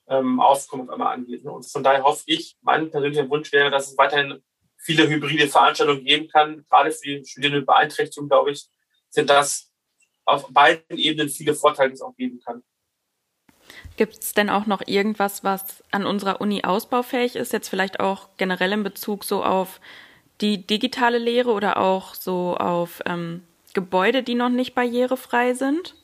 ähm, 0.08 0.40
auf 0.40 0.72
einmal 0.72 1.14
angeht. 1.14 1.44
Und 1.46 1.64
von 1.66 1.84
daher 1.84 2.04
hoffe 2.04 2.24
ich, 2.28 2.58
mein 2.62 2.92
persönlicher 2.92 3.30
Wunsch 3.30 3.52
wäre, 3.52 3.72
dass 3.72 3.92
es 3.92 3.98
weiterhin 3.98 4.42
viele 4.78 5.08
hybride 5.08 5.48
Veranstaltungen 5.48 6.04
geben 6.04 6.28
kann. 6.28 6.66
Gerade 6.70 6.92
für 6.92 7.20
die 7.20 7.26
Studierenden 7.26 7.62
mit 7.62 7.68
Beeinträchtigung, 7.68 8.30
glaube 8.30 8.52
ich, 8.52 8.68
sind 9.10 9.30
das 9.30 9.72
auf 10.26 10.48
beiden 10.50 10.98
Ebenen 10.98 11.30
viele 11.30 11.56
Vorteile, 11.56 11.90
die 11.90 11.96
es 11.96 12.02
auch 12.02 12.16
geben 12.16 12.40
kann. 12.44 12.64
Gibt 13.96 14.18
es 14.20 14.34
denn 14.34 14.50
auch 14.50 14.66
noch 14.66 14.82
irgendwas, 14.86 15.44
was 15.44 15.84
an 15.92 16.06
unserer 16.06 16.42
Uni 16.42 16.64
ausbaufähig 16.64 17.36
ist, 17.36 17.54
jetzt 17.54 17.70
vielleicht 17.70 18.00
auch 18.00 18.30
generell 18.38 18.74
in 18.74 18.84
Bezug 18.84 19.24
so 19.24 19.44
auf 19.44 19.80
die 20.42 20.66
digitale 20.66 21.20
Lehre 21.20 21.52
oder 21.52 21.78
auch 21.78 22.16
so 22.16 22.58
auf 22.58 23.02
ähm, 23.06 23.44
Gebäude, 23.74 24.24
die 24.24 24.36
noch 24.36 24.50
nicht 24.50 24.74
barrierefrei 24.74 25.54
sind? 25.54 25.96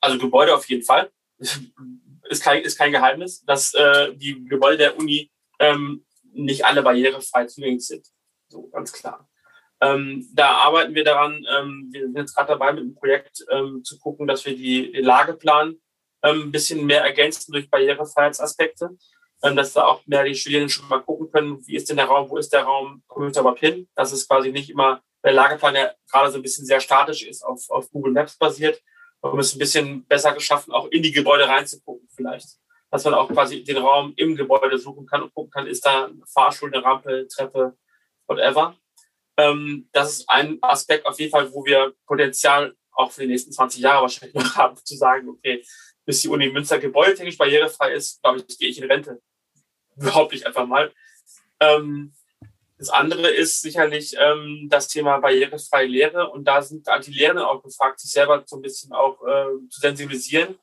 Also 0.00 0.18
Gebäude 0.18 0.54
auf 0.54 0.68
jeden 0.68 0.84
Fall. 0.84 1.10
Ist, 1.38 2.42
kein, 2.42 2.62
ist 2.62 2.78
kein 2.78 2.92
Geheimnis, 2.92 3.44
dass 3.44 3.74
äh, 3.74 4.14
die 4.14 4.44
Gebäude 4.44 4.78
der 4.78 4.98
Uni 4.98 5.30
ähm, 5.58 6.04
nicht 6.32 6.64
alle 6.64 6.82
barrierefrei 6.82 7.46
zugänglich 7.46 7.86
sind. 7.86 8.06
So, 8.48 8.68
ganz 8.68 8.92
klar. 8.92 9.28
Ähm, 9.80 10.26
da 10.32 10.52
arbeiten 10.52 10.94
wir 10.94 11.04
daran. 11.04 11.44
Ähm, 11.50 11.88
wir 11.90 12.02
sind 12.02 12.16
jetzt 12.16 12.34
gerade 12.34 12.48
dabei, 12.48 12.72
mit 12.72 12.82
einem 12.82 12.94
Projekt 12.94 13.44
ähm, 13.50 13.82
zu 13.84 13.98
gucken, 13.98 14.26
dass 14.26 14.44
wir 14.44 14.56
die, 14.56 14.92
den 14.92 15.04
Lageplan 15.04 15.76
ähm, 16.22 16.42
ein 16.42 16.52
bisschen 16.52 16.84
mehr 16.86 17.02
ergänzen 17.02 17.52
durch 17.52 17.70
Barrierefreiheitsaspekte. 17.70 18.96
Ähm, 19.42 19.54
dass 19.54 19.74
da 19.74 19.84
auch 19.84 20.06
mehr 20.06 20.24
die 20.24 20.34
Studierenden 20.34 20.70
schon 20.70 20.88
mal 20.88 21.02
gucken 21.02 21.30
können, 21.30 21.66
wie 21.66 21.76
ist 21.76 21.90
denn 21.90 21.98
der 21.98 22.06
Raum, 22.06 22.30
wo 22.30 22.38
ist 22.38 22.54
der 22.54 22.62
Raum, 22.62 23.02
komme 23.06 23.26
ich 23.26 23.34
da 23.34 23.40
überhaupt 23.40 23.60
hin? 23.60 23.86
Dass 23.94 24.12
es 24.12 24.26
quasi 24.26 24.50
nicht 24.50 24.70
immer 24.70 25.02
der 25.22 25.32
Lageplan, 25.32 25.74
der 25.74 25.94
gerade 26.10 26.30
so 26.30 26.38
ein 26.38 26.42
bisschen 26.42 26.64
sehr 26.64 26.80
statisch 26.80 27.22
ist, 27.22 27.44
auf, 27.44 27.68
auf 27.68 27.90
Google 27.90 28.12
Maps 28.12 28.38
basiert, 28.38 28.80
um 29.20 29.38
es 29.38 29.54
ein 29.54 29.58
bisschen 29.58 30.04
besser 30.06 30.32
geschaffen, 30.32 30.72
auch 30.72 30.88
in 30.88 31.02
die 31.02 31.12
Gebäude 31.12 31.48
reinzugucken 31.48 32.08
vielleicht. 32.14 32.58
Dass 32.90 33.04
man 33.04 33.14
auch 33.14 33.28
quasi 33.28 33.64
den 33.64 33.78
Raum 33.78 34.12
im 34.16 34.36
Gebäude 34.36 34.78
suchen 34.78 35.06
kann 35.06 35.22
und 35.22 35.34
gucken 35.34 35.50
kann, 35.50 35.66
ist 35.66 35.84
da 35.84 36.06
eine 36.06 36.22
Fahrstuhl, 36.26 36.72
eine 36.72 36.84
Rampe, 36.84 37.26
Treppe, 37.28 37.76
whatever. 38.26 38.76
Ähm, 39.36 39.88
das 39.92 40.12
ist 40.12 40.30
ein 40.30 40.58
Aspekt 40.62 41.04
auf 41.04 41.18
jeden 41.18 41.30
Fall, 41.30 41.52
wo 41.52 41.64
wir 41.64 41.94
Potenzial 42.06 42.74
auch 42.92 43.10
für 43.10 43.22
die 43.22 43.28
nächsten 43.28 43.52
20 43.52 43.80
Jahre 43.80 44.02
wahrscheinlich 44.02 44.34
noch 44.34 44.54
haben, 44.56 44.76
zu 44.76 44.96
sagen, 44.96 45.28
okay, 45.28 45.62
bis 46.04 46.22
die 46.22 46.28
Uni 46.28 46.48
Münster 46.48 46.78
gebäudetechnisch 46.78 47.36
barrierefrei 47.36 47.92
ist, 47.92 48.22
glaube 48.22 48.44
ich, 48.46 48.58
gehe 48.58 48.68
ich 48.68 48.80
in 48.80 48.90
Rente. 48.90 49.20
Behaupte 49.96 50.36
ich 50.36 50.46
einfach 50.46 50.66
mal. 50.66 50.92
Ähm, 51.60 52.14
das 52.78 52.90
andere 52.90 53.28
ist 53.28 53.62
sicherlich 53.62 54.14
ähm, 54.18 54.68
das 54.68 54.88
Thema 54.88 55.18
barrierefreie 55.18 55.86
Lehre. 55.86 56.30
Und 56.30 56.44
da 56.44 56.60
sind 56.60 56.86
die 57.06 57.12
Lehrenden 57.12 57.44
auch 57.44 57.62
gefragt, 57.62 58.00
sich 58.00 58.10
selber 58.10 58.42
so 58.44 58.56
ein 58.56 58.62
bisschen 58.62 58.92
auch 58.92 59.22
äh, 59.26 59.68
zu 59.70 59.80
sensibilisieren, 59.80 60.58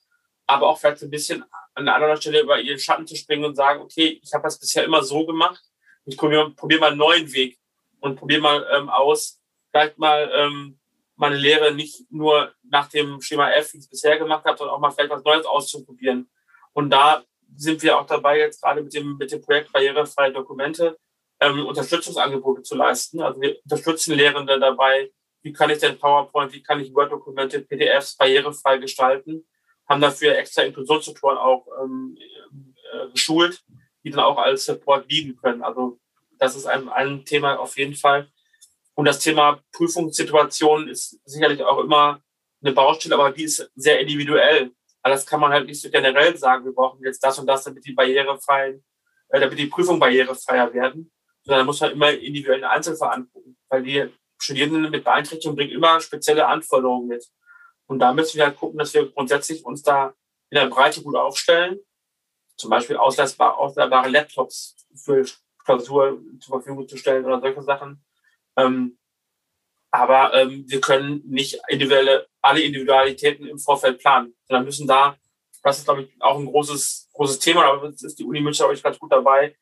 aber 0.45 0.67
auch 0.67 0.77
vielleicht 0.77 0.99
so 0.99 1.07
ein 1.07 1.11
bisschen 1.11 1.43
an 1.73 1.87
einer 1.87 1.95
anderen 1.95 2.17
Stelle 2.17 2.41
über 2.41 2.59
ihren 2.59 2.77
Schatten 2.77 3.07
zu 3.07 3.15
springen 3.15 3.45
und 3.45 3.55
sagen, 3.55 3.81
okay, 3.81 4.19
ich 4.21 4.31
habe 4.33 4.43
das 4.43 4.59
bisher 4.59 4.83
immer 4.83 5.03
so 5.03 5.25
gemacht. 5.25 5.63
Ich 6.05 6.15
probiere 6.15 6.51
probier 6.51 6.79
mal 6.79 6.91
einen 6.91 6.97
neuen 6.97 7.33
Weg 7.33 7.57
und 7.99 8.17
probiere 8.17 8.41
mal 8.41 8.67
ähm, 8.71 8.89
aus, 8.89 9.41
vielleicht 9.71 9.97
mal 9.97 10.29
ähm, 10.35 10.79
meine 11.15 11.35
Lehre 11.35 11.73
nicht 11.73 12.11
nur 12.11 12.53
nach 12.63 12.89
dem 12.89 13.21
Schema 13.21 13.49
F, 13.51 13.73
wie 13.73 13.77
ich 13.77 13.83
es 13.85 13.89
bisher 13.89 14.19
gemacht 14.19 14.45
habe, 14.45 14.57
sondern 14.57 14.75
auch 14.75 14.79
mal 14.79 14.91
vielleicht 14.91 15.09
was 15.09 15.23
Neues 15.23 15.45
auszuprobieren. 15.45 16.29
Und 16.73 16.91
da 16.91 17.23
sind 17.55 17.81
wir 17.81 17.97
auch 17.97 18.05
dabei, 18.05 18.39
jetzt 18.39 18.61
gerade 18.61 18.81
mit 18.81 18.93
dem, 18.93 19.17
mit 19.17 19.31
dem 19.31 19.41
Projekt 19.41 19.71
Barrierefreie 19.71 20.31
Dokumente 20.31 20.97
ähm, 21.43 21.65
Unterstützungsangebote 21.65 22.63
zu 22.63 22.75
leisten. 22.75 23.21
Also 23.21 23.41
wir 23.41 23.57
unterstützen 23.63 24.15
Lehrende 24.15 24.59
dabei, 24.59 25.11
wie 25.41 25.53
kann 25.53 25.69
ich 25.69 25.79
denn 25.79 25.99
PowerPoint, 25.99 26.53
wie 26.53 26.63
kann 26.63 26.79
ich 26.79 26.93
Word-Dokumente, 26.93 27.61
PDFs 27.61 28.15
barrierefrei 28.15 28.77
gestalten, 28.77 29.45
haben 29.87 30.01
dafür 30.01 30.37
extra 30.37 30.63
Inklusionstutoren 30.63 31.37
auch 31.37 31.67
ähm, 31.81 32.17
äh, 32.17 33.09
geschult, 33.11 33.63
die 34.03 34.11
dann 34.11 34.21
auch 34.21 34.37
als 34.37 34.65
Support 34.65 35.09
liegen 35.09 35.35
können. 35.35 35.61
Also 35.61 35.99
das 36.39 36.55
ist 36.55 36.65
ein, 36.65 36.89
ein 36.89 37.25
Thema 37.25 37.59
auf 37.59 37.77
jeden 37.77 37.95
Fall. 37.95 38.29
Und 38.95 39.05
das 39.05 39.19
Thema 39.19 39.61
Prüfungssituation 39.71 40.87
ist 40.87 41.19
sicherlich 41.25 41.63
auch 41.63 41.79
immer 41.79 42.21
eine 42.61 42.73
Baustelle, 42.73 43.15
aber 43.15 43.31
die 43.31 43.43
ist 43.43 43.69
sehr 43.75 43.99
individuell. 43.99 44.71
Aber 45.01 45.13
das 45.13 45.25
kann 45.25 45.39
man 45.39 45.51
halt 45.51 45.67
nicht 45.67 45.81
so 45.81 45.89
generell 45.89 46.37
sagen, 46.37 46.63
wir 46.63 46.71
brauchen 46.71 47.03
jetzt 47.03 47.23
das 47.23 47.37
und 47.37 47.47
das, 47.47 47.63
damit 47.63 47.85
die 47.85 47.93
barrierefreien, 47.93 48.83
äh, 49.29 49.39
damit 49.39 49.59
die 49.59 49.65
Prüfungen 49.65 49.99
barrierefreier 49.99 50.73
werden. 50.73 51.11
Sondern 51.43 51.61
da 51.61 51.65
muss 51.65 51.81
man 51.81 51.91
immer 51.91 52.11
individuell 52.11 52.63
eine 52.63 52.69
Einzelfall 52.69 53.25
weil 53.69 53.83
die 53.83 54.09
Studierenden 54.37 54.91
mit 54.91 55.03
Beeinträchtigung 55.03 55.55
bringen 55.55 55.71
immer 55.71 55.99
spezielle 55.99 56.47
Anforderungen 56.47 57.07
mit. 57.07 57.25
Und 57.87 57.99
da 57.99 58.13
müssen 58.13 58.37
wir 58.37 58.45
halt 58.45 58.57
gucken, 58.57 58.79
dass 58.79 58.93
wir 58.93 59.11
grundsätzlich 59.11 59.65
uns 59.65 59.83
da 59.83 60.13
in 60.49 60.57
der 60.57 60.67
Breite 60.67 61.01
gut 61.01 61.15
aufstellen. 61.15 61.79
Zum 62.55 62.69
Beispiel 62.69 62.97
ausleihbare, 62.97 63.57
ausleihbare 63.57 64.09
Laptops 64.09 64.75
für 64.95 65.25
Klausur 65.63 66.21
zur 66.39 66.59
Verfügung 66.59 66.87
zu 66.87 66.97
stellen 66.97 67.25
oder 67.25 67.39
solche 67.39 67.63
Sachen. 67.63 68.03
Ähm, 68.57 68.97
aber 69.91 70.33
ähm, 70.33 70.65
wir 70.67 70.81
können 70.81 71.21
nicht 71.25 71.59
individuelle, 71.67 72.27
alle 72.41 72.61
Individualitäten 72.61 73.47
im 73.47 73.59
Vorfeld 73.59 73.99
planen, 73.99 74.35
sondern 74.47 74.65
müssen 74.65 74.87
da, 74.87 75.17
das 75.61 75.79
ist, 75.79 75.85
glaube 75.85 76.03
ich, 76.03 76.21
auch 76.21 76.37
ein 76.37 76.45
großes, 76.45 77.09
großes 77.13 77.39
Thema, 77.39 77.65
aber 77.65 77.87
ist 77.87 78.19
die 78.19 78.23
Uni 78.23 78.41
München, 78.41 78.63
glaube 78.63 78.73
ich, 78.73 78.83
ganz 78.83 78.99
gut 78.99 79.11
dabei, 79.11 79.55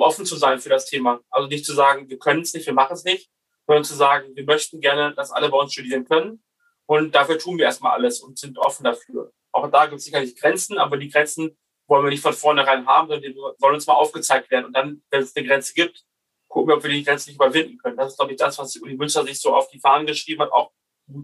offen 0.00 0.26
zu 0.26 0.36
sein 0.36 0.58
für 0.58 0.68
das 0.68 0.86
Thema. 0.86 1.20
Also 1.30 1.48
nicht 1.48 1.64
zu 1.64 1.74
sagen, 1.74 2.08
wir 2.08 2.18
können 2.18 2.42
es 2.42 2.52
nicht, 2.54 2.66
wir 2.66 2.74
machen 2.74 2.94
es 2.94 3.04
nicht, 3.04 3.30
sondern 3.66 3.84
zu 3.84 3.94
sagen, 3.94 4.34
wir 4.34 4.44
möchten 4.44 4.80
gerne, 4.80 5.14
dass 5.14 5.30
alle 5.30 5.48
bei 5.48 5.58
uns 5.58 5.72
studieren 5.72 6.04
können. 6.04 6.42
Und 6.86 7.14
dafür 7.14 7.38
tun 7.38 7.58
wir 7.58 7.64
erstmal 7.64 7.92
alles 7.92 8.20
und 8.20 8.38
sind 8.38 8.58
offen 8.58 8.84
dafür. 8.84 9.32
Auch 9.52 9.70
da 9.70 9.86
gibt 9.86 9.98
es 9.98 10.04
sicherlich 10.04 10.36
Grenzen, 10.36 10.78
aber 10.78 10.96
die 10.96 11.08
Grenzen 11.08 11.56
wollen 11.88 12.04
wir 12.04 12.10
nicht 12.10 12.22
von 12.22 12.32
vornherein 12.32 12.86
haben, 12.86 13.08
sondern 13.08 13.32
die 13.32 13.38
sollen 13.58 13.74
uns 13.74 13.86
mal 13.86 13.94
aufgezeigt 13.94 14.50
werden. 14.50 14.66
Und 14.66 14.72
dann, 14.76 15.02
wenn 15.10 15.22
es 15.22 15.34
eine 15.34 15.46
Grenze 15.46 15.72
gibt, 15.74 16.04
gucken 16.48 16.68
wir, 16.68 16.76
ob 16.76 16.82
wir 16.82 16.90
die 16.90 17.02
Grenze 17.02 17.30
nicht 17.30 17.36
überwinden 17.36 17.78
können. 17.78 17.96
Das 17.96 18.12
ist, 18.12 18.16
glaube 18.16 18.32
ich, 18.32 18.38
das, 18.38 18.58
was 18.58 18.72
die 18.72 18.80
Uni 18.80 18.94
Münster 18.94 19.24
sich 19.24 19.40
so 19.40 19.54
auf 19.54 19.68
die 19.68 19.78
Fahnen 19.78 20.06
geschrieben 20.06 20.42
hat, 20.42 20.52
auch 20.52 20.72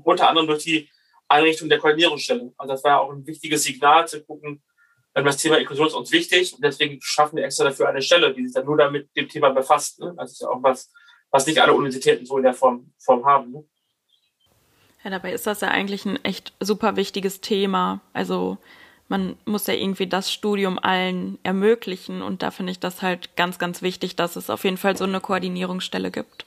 unter 0.05 0.29
anderem 0.29 0.47
durch 0.47 0.65
die 0.65 0.89
Einrichtung 1.29 1.69
der 1.69 1.79
Koordinierungsstelle. 1.79 2.53
Also 2.57 2.73
das 2.73 2.85
war 2.85 2.91
ja 2.93 2.99
auch 2.99 3.11
ein 3.11 3.27
wichtiges 3.27 3.65
Signal 3.65 4.07
zu 4.07 4.25
gucken, 4.25 4.63
das 5.15 5.37
Thema 5.37 5.59
Inklusion 5.59 5.87
ist 5.87 5.95
uns 5.95 6.13
wichtig 6.13 6.55
und 6.55 6.65
deswegen 6.65 6.99
schaffen 7.03 7.37
wir 7.37 7.45
extra 7.45 7.65
dafür 7.65 7.89
eine 7.89 8.03
Stelle, 8.03 8.33
die 8.33 8.45
sich 8.45 8.55
dann 8.55 8.65
nur 8.65 8.77
damit 8.77 9.15
dem 9.17 9.29
Thema 9.29 9.51
befasst. 9.51 10.01
Ne? 10.01 10.15
Das 10.17 10.33
ist 10.33 10.41
ja 10.41 10.49
auch 10.49 10.63
was, 10.63 10.91
was 11.31 11.47
nicht 11.47 11.61
alle 11.61 11.75
Universitäten 11.75 12.25
so 12.25 12.39
in 12.39 12.45
der 12.45 12.55
Form, 12.55 12.93
Form 12.99 13.25
haben. 13.25 13.53
Ne? 13.53 13.65
Ja, 15.05 15.11
dabei 15.11 15.33
ist 15.33 15.47
das 15.47 15.61
ja 15.61 15.69
eigentlich 15.69 16.05
ein 16.05 16.25
echt 16.25 16.53
super 16.61 16.97
wichtiges 16.97 17.41
Thema. 17.41 18.01
Also 18.13 18.59
man 19.09 19.37
muss 19.45 19.67
ja 19.67 19.75
irgendwie 19.75 20.07
das 20.07 20.33
Studium 20.33 20.79
allen 20.79 21.39
ermöglichen 21.43 22.23
und 22.23 22.43
da 22.43 22.51
finde 22.51 22.73
ich 22.73 22.81
das 22.81 23.03
halt 23.03 23.37
ganz, 23.37 23.59
ganz 23.59 23.83
wichtig, 23.83 24.17
dass 24.17 24.37
es 24.37 24.49
auf 24.49 24.65
jeden 24.65 24.79
Fall 24.79 24.97
so 24.97 25.05
eine 25.05 25.21
Koordinierungsstelle 25.21 26.11
gibt. 26.11 26.47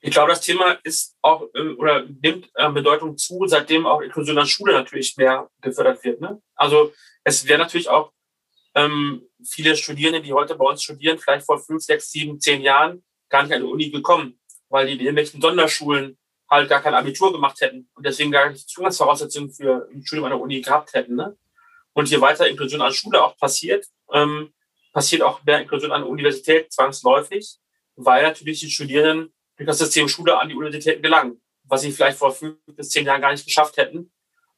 Ich 0.00 0.10
glaube, 0.10 0.30
das 0.30 0.40
Thema 0.40 0.78
ist 0.82 1.16
auch 1.22 1.44
ähm, 1.54 1.76
oder 1.78 2.04
nimmt 2.22 2.50
äh, 2.54 2.70
Bedeutung 2.70 3.16
zu, 3.16 3.46
seitdem 3.46 3.86
auch 3.86 4.00
Inklusion 4.00 4.38
an 4.38 4.46
Schule 4.46 4.72
natürlich 4.72 5.16
mehr 5.16 5.48
gefördert 5.60 6.02
wird. 6.04 6.20
Ne? 6.20 6.40
Also 6.54 6.92
es 7.26 7.46
wäre 7.46 7.58
natürlich 7.58 7.88
auch 7.88 8.12
ähm, 8.74 9.22
viele 9.44 9.76
Studierende, 9.76 10.22
die 10.22 10.32
heute 10.32 10.54
bei 10.54 10.64
uns 10.64 10.82
studieren, 10.82 11.18
vielleicht 11.18 11.46
vor 11.46 11.58
fünf, 11.58 11.82
sechs, 11.82 12.10
sieben, 12.10 12.40
zehn 12.40 12.62
Jahren 12.62 13.04
gar 13.28 13.42
nicht 13.42 13.52
an 13.52 13.62
die 13.62 13.68
Uni 13.68 13.90
gekommen, 13.90 14.38
weil 14.68 14.86
die 14.86 14.94
in 14.94 15.00
irgendwelchen 15.00 15.40
Sonderschulen 15.40 16.18
halt 16.48 16.68
gar 16.68 16.80
kein 16.80 16.94
Abitur 16.94 17.32
gemacht 17.32 17.60
hätten 17.60 17.88
und 17.94 18.06
deswegen 18.06 18.30
gar 18.30 18.48
nicht 18.50 18.68
Zugangsvoraussetzungen 18.68 19.50
für 19.50 19.88
ein 19.92 20.04
Studium 20.04 20.26
an 20.26 20.32
der 20.32 20.40
Uni 20.40 20.60
gehabt 20.60 20.92
hätten. 20.94 21.16
Ne? 21.16 21.36
und 21.96 22.08
hier 22.08 22.20
weiter 22.20 22.46
Inklusion 22.46 22.82
an 22.82 22.92
Schule 22.92 23.24
auch 23.24 23.38
passiert, 23.38 23.86
ähm, 24.12 24.52
passiert 24.92 25.22
auch 25.22 25.42
mehr 25.44 25.62
Inklusion 25.62 25.92
an 25.92 26.02
der 26.02 26.10
Universität 26.10 26.70
zwangsläufig, 26.70 27.56
weil 27.94 28.22
natürlich 28.22 28.60
die 28.60 28.70
Studierenden 28.70 29.32
durch 29.56 29.66
das 29.66 29.78
System 29.78 30.06
Schule 30.06 30.38
an 30.38 30.50
die 30.50 30.54
Universitäten 30.54 31.02
gelangen, 31.02 31.40
was 31.64 31.80
sie 31.80 31.92
vielleicht 31.92 32.18
vor 32.18 32.32
fünf 32.32 32.58
bis 32.66 32.90
zehn 32.90 33.06
Jahren 33.06 33.22
gar 33.22 33.32
nicht 33.32 33.46
geschafft 33.46 33.78
hätten 33.78 34.12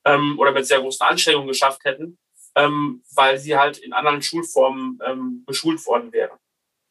ähm, 0.05 0.37
oder 0.37 0.51
mit 0.51 0.67
sehr 0.67 0.81
großen 0.81 1.07
Anstrengungen 1.07 1.47
geschafft 1.47 1.85
hätten, 1.85 2.19
ähm, 2.59 3.03
weil 3.15 3.39
sie 3.39 3.57
halt 3.57 3.79
in 3.79 3.93
anderen 3.93 4.21
Schulformen 4.21 4.99
ähm, 5.07 5.45
beschult 5.47 5.85
worden 5.87 6.13
wären. 6.13 6.37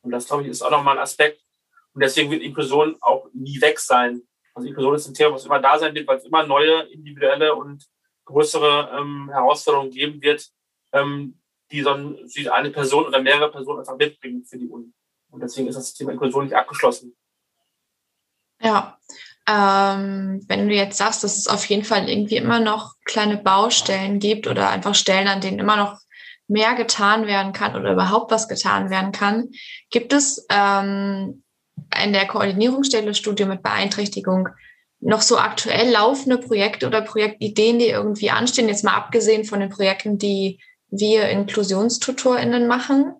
Und 0.01 0.11
das, 0.11 0.27
glaube 0.27 0.43
ich, 0.43 0.49
ist 0.49 0.61
auch 0.61 0.71
nochmal 0.71 0.97
ein 0.97 1.03
Aspekt. 1.03 1.41
Und 1.93 2.01
deswegen 2.01 2.31
wird 2.31 2.41
Inklusion 2.41 2.95
auch 3.01 3.27
nie 3.33 3.59
weg 3.59 3.79
sein. 3.79 4.21
Also 4.53 4.69
Inklusion 4.69 4.95
ist 4.95 5.07
ein 5.07 5.13
Thema, 5.13 5.33
was 5.33 5.45
immer 5.45 5.59
da 5.59 5.77
sein 5.77 5.93
wird, 5.93 6.07
weil 6.07 6.17
es 6.17 6.25
immer 6.25 6.47
neue, 6.47 6.83
individuelle 6.83 7.53
und 7.53 7.85
größere 8.25 8.97
ähm, 8.97 9.29
Herausforderungen 9.29 9.91
geben 9.91 10.21
wird, 10.21 10.47
ähm, 10.93 11.37
die 11.71 11.81
dann 11.81 12.17
die 12.27 12.49
eine 12.49 12.69
Person 12.69 13.05
oder 13.05 13.21
mehrere 13.21 13.51
Personen 13.51 13.79
einfach 13.79 13.97
mitbringen 13.97 14.45
für 14.45 14.57
die 14.57 14.69
Uni. 14.69 14.93
Und 15.31 15.41
deswegen 15.41 15.67
ist 15.67 15.75
das 15.75 15.93
Thema 15.93 16.13
Inklusion 16.13 16.45
nicht 16.45 16.55
abgeschlossen. 16.55 17.13
Ja, 18.61 18.97
ähm, 19.47 20.43
wenn 20.47 20.67
du 20.67 20.75
jetzt 20.75 20.97
sagst, 20.97 21.23
dass 21.23 21.37
es 21.37 21.47
auf 21.47 21.65
jeden 21.65 21.85
Fall 21.85 22.09
irgendwie 22.09 22.35
immer 22.35 22.59
noch 22.59 22.95
kleine 23.05 23.37
Baustellen 23.37 24.19
gibt 24.19 24.47
oder 24.47 24.69
einfach 24.69 24.93
Stellen, 24.93 25.27
an 25.27 25.41
denen 25.41 25.59
immer 25.59 25.77
noch 25.77 25.99
mehr 26.47 26.75
getan 26.75 27.27
werden 27.27 27.53
kann 27.53 27.75
oder 27.75 27.93
überhaupt 27.93 28.31
was 28.31 28.47
getan 28.47 28.89
werden 28.89 29.11
kann, 29.11 29.49
gibt 29.89 30.13
es 30.13 30.45
ähm, 30.49 31.43
in 32.03 32.13
der 32.13 32.27
Koordinierungsstelle 32.27 33.13
Studio 33.13 33.45
mit 33.45 33.63
Beeinträchtigung 33.63 34.49
noch 34.99 35.21
so 35.21 35.37
aktuell 35.37 35.91
laufende 35.91 36.37
Projekte 36.37 36.87
oder 36.87 37.01
Projektideen, 37.01 37.79
die 37.79 37.87
irgendwie 37.87 38.31
anstehen, 38.31 38.67
jetzt 38.67 38.83
mal 38.83 38.95
abgesehen 38.95 39.45
von 39.45 39.59
den 39.59 39.69
Projekten, 39.69 40.17
die 40.17 40.59
wir 40.89 41.29
InklusionstutorInnen 41.29 42.67
machen? 42.67 43.13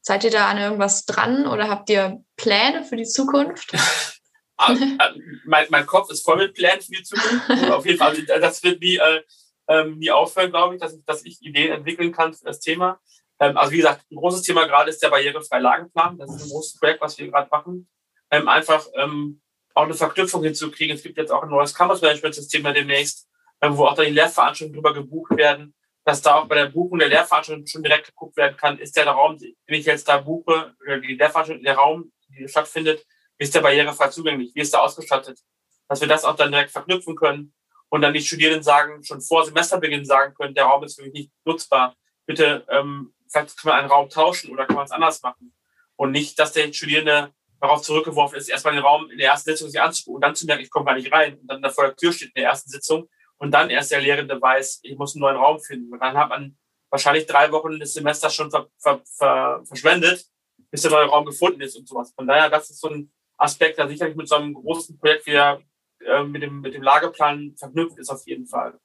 Seid 0.00 0.24
ihr 0.24 0.30
da 0.30 0.48
an 0.48 0.58
irgendwas 0.58 1.04
dran 1.04 1.46
oder 1.46 1.68
habt 1.68 1.90
ihr 1.90 2.22
Pläne 2.36 2.84
für 2.84 2.96
die 2.96 3.04
Zukunft? 3.04 3.72
Ah, 4.62 4.76
ah, 4.98 5.14
mein, 5.44 5.66
mein 5.70 5.86
Kopf 5.86 6.10
ist 6.10 6.24
voll 6.24 6.38
mit 6.38 6.54
Plänen 6.54 6.80
für 6.80 6.92
die 6.92 7.02
Zukunft. 7.02 7.50
Also 7.50 7.74
auf 7.74 7.86
jeden 7.86 7.98
Fall, 7.98 8.10
also 8.10 8.40
das 8.40 8.62
wird 8.62 8.80
nie, 8.80 8.96
äh, 8.96 9.22
ähm, 9.68 9.98
nie 9.98 10.10
aufhören, 10.10 10.50
glaube 10.50 10.74
ich, 10.74 10.80
dass, 10.80 10.94
ich, 10.94 11.04
dass 11.04 11.24
ich 11.24 11.42
Ideen 11.42 11.72
entwickeln 11.72 12.12
kann 12.12 12.34
für 12.34 12.44
das 12.44 12.60
Thema. 12.60 13.00
Ähm, 13.40 13.56
also 13.56 13.72
wie 13.72 13.78
gesagt, 13.78 14.04
ein 14.10 14.16
großes 14.16 14.42
Thema 14.42 14.66
gerade 14.66 14.90
ist 14.90 15.02
der 15.02 15.10
barrierefreie 15.10 15.62
Lagenplan. 15.62 16.18
Das 16.18 16.34
ist 16.34 16.42
ein 16.42 16.50
großes 16.50 16.78
Projekt, 16.78 17.00
was 17.00 17.18
wir 17.18 17.28
gerade 17.28 17.48
machen 17.50 17.88
ähm, 18.32 18.48
einfach 18.48 18.84
ähm, 18.96 19.40
auch 19.74 19.84
eine 19.84 19.94
Verknüpfung 19.94 20.42
hinzukriegen. 20.42 20.96
Es 20.96 21.02
gibt 21.02 21.18
jetzt 21.18 21.30
auch 21.30 21.42
ein 21.42 21.50
neues 21.50 21.74
Campus-Management-System 21.74 22.64
demnächst, 22.64 23.28
ähm, 23.60 23.76
wo 23.76 23.84
auch 23.84 23.94
dann 23.94 24.06
die 24.06 24.12
Lehrveranstaltungen 24.12 24.74
drüber 24.74 24.94
gebucht 24.94 25.36
werden, 25.36 25.74
dass 26.04 26.22
da 26.22 26.36
auch 26.36 26.48
bei 26.48 26.56
der 26.56 26.66
Buchung 26.66 26.98
der 26.98 27.08
Lehrveranstaltung 27.08 27.66
schon 27.66 27.82
direkt 27.82 28.06
geguckt 28.06 28.36
werden 28.36 28.56
kann, 28.56 28.78
ist 28.78 28.96
der 28.96 29.06
Raum, 29.06 29.38
den 29.38 29.54
ich 29.68 29.84
jetzt 29.84 30.08
da 30.08 30.16
buche, 30.18 30.74
oder 30.84 30.98
die 30.98 31.14
Lehrveranstaltung, 31.14 31.62
der 31.62 31.76
Raum, 31.76 32.12
die 32.28 32.48
stattfindet, 32.48 33.04
ist 33.42 33.54
der 33.54 33.60
barrierefrei 33.60 34.08
zugänglich, 34.08 34.54
wie 34.54 34.60
ist 34.60 34.72
der 34.72 34.82
ausgestattet? 34.82 35.40
Dass 35.88 36.00
wir 36.00 36.08
das 36.08 36.24
auch 36.24 36.36
dann 36.36 36.52
direkt 36.52 36.70
verknüpfen 36.70 37.16
können 37.16 37.54
und 37.88 38.02
dann 38.02 38.14
die 38.14 38.20
Studierenden 38.20 38.62
sagen, 38.62 39.02
schon 39.04 39.20
vor 39.20 39.44
Semesterbeginn 39.44 40.04
sagen 40.04 40.34
können, 40.34 40.54
der 40.54 40.64
Raum 40.64 40.84
ist 40.84 40.96
für 40.96 41.02
mich 41.02 41.12
nicht 41.12 41.32
nutzbar. 41.44 41.94
Bitte, 42.26 42.64
ähm, 42.68 43.14
vielleicht 43.30 43.56
können 43.58 43.74
wir 43.74 43.78
einen 43.78 43.90
Raum 43.90 44.08
tauschen 44.08 44.50
oder 44.50 44.66
kann 44.66 44.76
man 44.76 44.84
es 44.84 44.92
anders 44.92 45.22
machen. 45.22 45.54
Und 45.96 46.12
nicht, 46.12 46.38
dass 46.38 46.52
der 46.52 46.72
Studierende 46.72 47.32
darauf 47.60 47.82
zurückgeworfen 47.82 48.38
ist, 48.38 48.48
erstmal 48.48 48.74
den 48.74 48.82
Raum 48.82 49.10
in 49.10 49.18
der 49.18 49.30
ersten 49.30 49.50
Sitzung 49.50 49.68
sich 49.68 49.80
anzugucken 49.80 50.16
und 50.16 50.20
dann 50.22 50.34
zu 50.34 50.46
merken, 50.46 50.62
ich 50.62 50.70
komme 50.70 50.86
gar 50.86 50.94
nicht 50.94 51.12
rein 51.12 51.38
und 51.38 51.46
dann 51.46 51.62
da 51.62 51.70
vor 51.70 51.84
der 51.84 51.96
Tür 51.96 52.12
steht 52.12 52.28
in 52.28 52.42
der 52.42 52.50
ersten 52.50 52.70
Sitzung 52.70 53.08
und 53.38 53.50
dann 53.50 53.70
erst 53.70 53.90
der 53.90 54.00
Lehrende 54.00 54.40
weiß, 54.40 54.80
ich 54.82 54.96
muss 54.96 55.14
einen 55.14 55.22
neuen 55.22 55.36
Raum 55.36 55.60
finden. 55.60 55.92
Und 55.92 56.00
dann 56.00 56.16
hat 56.16 56.28
man 56.28 56.56
wahrscheinlich 56.90 57.26
drei 57.26 57.50
Wochen 57.52 57.78
des 57.78 57.94
Semesters 57.94 58.34
schon 58.34 58.50
ver, 58.50 58.68
ver, 58.78 59.02
ver, 59.04 59.62
verschwendet, 59.64 60.24
bis 60.70 60.82
der 60.82 60.90
neue 60.90 61.06
Raum 61.06 61.24
gefunden 61.24 61.60
ist 61.60 61.76
und 61.76 61.88
sowas. 61.88 62.12
Von 62.14 62.26
daher, 62.26 62.48
das 62.48 62.70
ist 62.70 62.80
so 62.80 62.88
ein 62.88 63.12
Aspekt, 63.42 63.78
der 63.78 63.88
sicherlich 63.88 64.16
mit 64.16 64.28
so 64.28 64.36
einem 64.36 64.54
großen 64.54 64.98
Projekt 64.98 65.26
wie 65.26 65.34
äh, 65.34 66.24
mit, 66.24 66.42
dem, 66.42 66.60
mit 66.60 66.74
dem 66.74 66.82
Lageplan 66.82 67.54
verknüpft 67.56 67.98
ist 67.98 68.10
auf 68.10 68.26
jeden 68.26 68.46
Fall. 68.46 68.78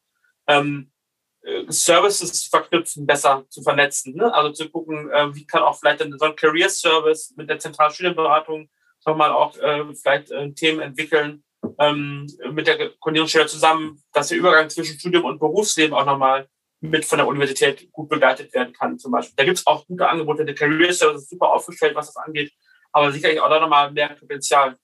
Ähm, 0.47 0.91
äh, 1.41 1.66
Services 1.70 2.45
verknüpfen, 2.47 3.05
besser 3.05 3.45
zu 3.49 3.62
vernetzen. 3.62 4.16
Ne? 4.16 4.34
Also 4.34 4.51
zu 4.51 4.70
gucken, 4.70 5.10
äh, 5.12 5.34
wie 5.36 5.45
kann 5.45 5.62
auch 5.62 5.80
vielleicht 5.80 5.99
so 5.99 6.26
ein 6.26 6.36
Career 6.36 6.70
Service 6.70 7.34
mit 7.38 7.49
der 7.49 7.60
zentralen 7.60 7.93
Studienberatung 7.93 8.70
nochmal 9.05 9.32
auch 9.32 9.58
äh, 9.58 9.86
vielleicht 9.95 10.32
äh, 10.32 10.51
Themen 10.51 10.82
entwickeln 10.82 11.43
ähm, 11.80 12.28
mit 12.51 12.68
der 12.68 12.89
Koordinierungsstelle 12.99 13.47
zusammen, 13.47 14.01
dass 14.12 14.28
der 14.30 14.38
Übergang 14.38 14.70
zwischen 14.70 14.99
Studium 14.99 15.26
und 15.26 15.39
Berufsleben 15.39 15.95
auch 15.95 16.05
nochmal 16.05 16.47
mit 16.82 17.05
von 17.05 17.18
der 17.18 17.28
Universität 17.28 17.91
gut 17.91 18.10
begleitet 18.10 18.53
werden 18.53 18.74
kann 18.74 18.99
zum 18.99 19.12
Beispiel. 19.12 19.34
Da 19.36 19.45
gibt 19.45 19.58
es 19.58 19.66
auch 19.66 19.88
gute 19.88 20.08
Angebote. 20.08 20.45
Der 20.45 20.55
Career 20.55 20.93
Service 20.93 21.24
ist 21.24 21.30
super 21.30 21.51
aufgestellt, 21.51 21.95
was 21.95 22.08
das 22.08 22.18
angeht, 22.18 22.51
aber 22.97 23.11
sicherlich 23.11 23.39
auch 23.39 23.49
da 23.49 23.59
nochmal 23.59 23.91
mehr 23.91 24.09
Potenzial. 24.09 24.75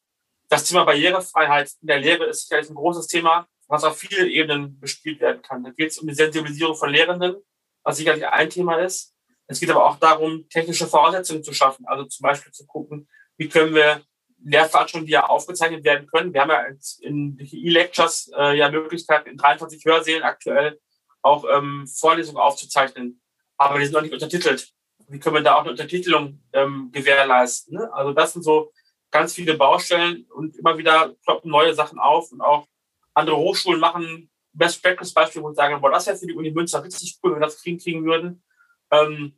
Das 0.49 0.65
Thema 0.65 0.83
Barrierefreiheit 0.83 1.71
in 1.81 1.87
der 1.87 1.99
Lehre 1.99 2.25
ist 2.25 2.47
sicherlich 2.47 2.69
ein 2.69 2.75
großes 2.75 3.07
Thema 3.07 3.47
was 3.67 3.83
auf 3.83 3.97
vielen 3.97 4.29
Ebenen 4.29 4.79
bespielt 4.79 5.19
werden 5.19 5.41
kann. 5.41 5.63
Da 5.63 5.71
geht 5.71 5.91
es 5.91 5.97
um 5.97 6.07
die 6.07 6.13
Sensibilisierung 6.13 6.75
von 6.75 6.89
Lehrenden, 6.89 7.37
was 7.83 7.97
sicherlich 7.97 8.25
ein 8.27 8.49
Thema 8.49 8.77
ist. 8.77 9.13
Es 9.47 9.59
geht 9.59 9.69
aber 9.71 9.85
auch 9.85 9.97
darum, 9.97 10.47
technische 10.49 10.87
Voraussetzungen 10.87 11.43
zu 11.43 11.53
schaffen. 11.53 11.85
Also 11.87 12.05
zum 12.05 12.23
Beispiel 12.23 12.51
zu 12.51 12.65
gucken, 12.65 13.09
wie 13.37 13.49
können 13.49 13.73
wir 13.73 14.01
Lehrveranstaltungen, 14.43 15.05
die 15.05 15.13
ja 15.13 15.25
aufgezeichnet 15.25 15.83
werden 15.83 16.07
können. 16.07 16.33
Wir 16.33 16.41
haben 16.41 16.49
ja 16.49 16.65
in 17.01 17.37
E-Lectures 17.39 18.31
äh, 18.37 18.57
ja 18.57 18.69
Möglichkeiten, 18.69 19.29
in 19.29 19.37
23 19.37 19.83
Hörsälen 19.85 20.23
aktuell 20.23 20.79
auch 21.21 21.45
ähm, 21.49 21.87
Vorlesungen 21.87 22.37
aufzuzeichnen. 22.37 23.21
Aber 23.57 23.79
die 23.79 23.85
sind 23.85 23.93
noch 23.93 24.01
nicht 24.01 24.13
untertitelt. 24.13 24.71
Wie 25.13 25.19
können 25.19 25.35
wir 25.35 25.43
da 25.43 25.55
auch 25.55 25.61
eine 25.61 25.69
Untertitelung 25.69 26.41
ähm, 26.53 26.89
gewährleisten? 26.91 27.77
Ne? 27.77 27.93
Also 27.93 28.13
das 28.13 28.33
sind 28.33 28.41
so 28.41 28.73
ganz 29.11 29.35
viele 29.35 29.53
Baustellen 29.53 30.25
und 30.33 30.57
immer 30.57 30.75
wieder 30.75 31.13
kloppen 31.23 31.51
neue 31.51 31.75
Sachen 31.75 31.99
auf 31.99 32.31
und 32.31 32.41
auch 32.41 32.67
andere 33.13 33.37
Hochschulen 33.37 33.79
machen 33.79 34.31
Best 34.53 34.81
Practice 34.81 35.13
Beispiele, 35.13 35.45
wo 35.45 35.51
ich 35.51 35.55
sage, 35.55 35.77
boah, 35.79 35.91
das 35.91 36.07
wäre 36.07 36.17
für 36.17 36.25
die 36.25 36.33
Uni 36.33 36.49
Münster 36.49 36.83
richtig 36.83 37.19
cool, 37.21 37.31
wenn 37.31 37.39
wir 37.39 37.45
das 37.45 37.61
kriegen, 37.61 37.77
kriegen 37.77 38.03
würden. 38.05 38.43
Ähm, 38.89 39.37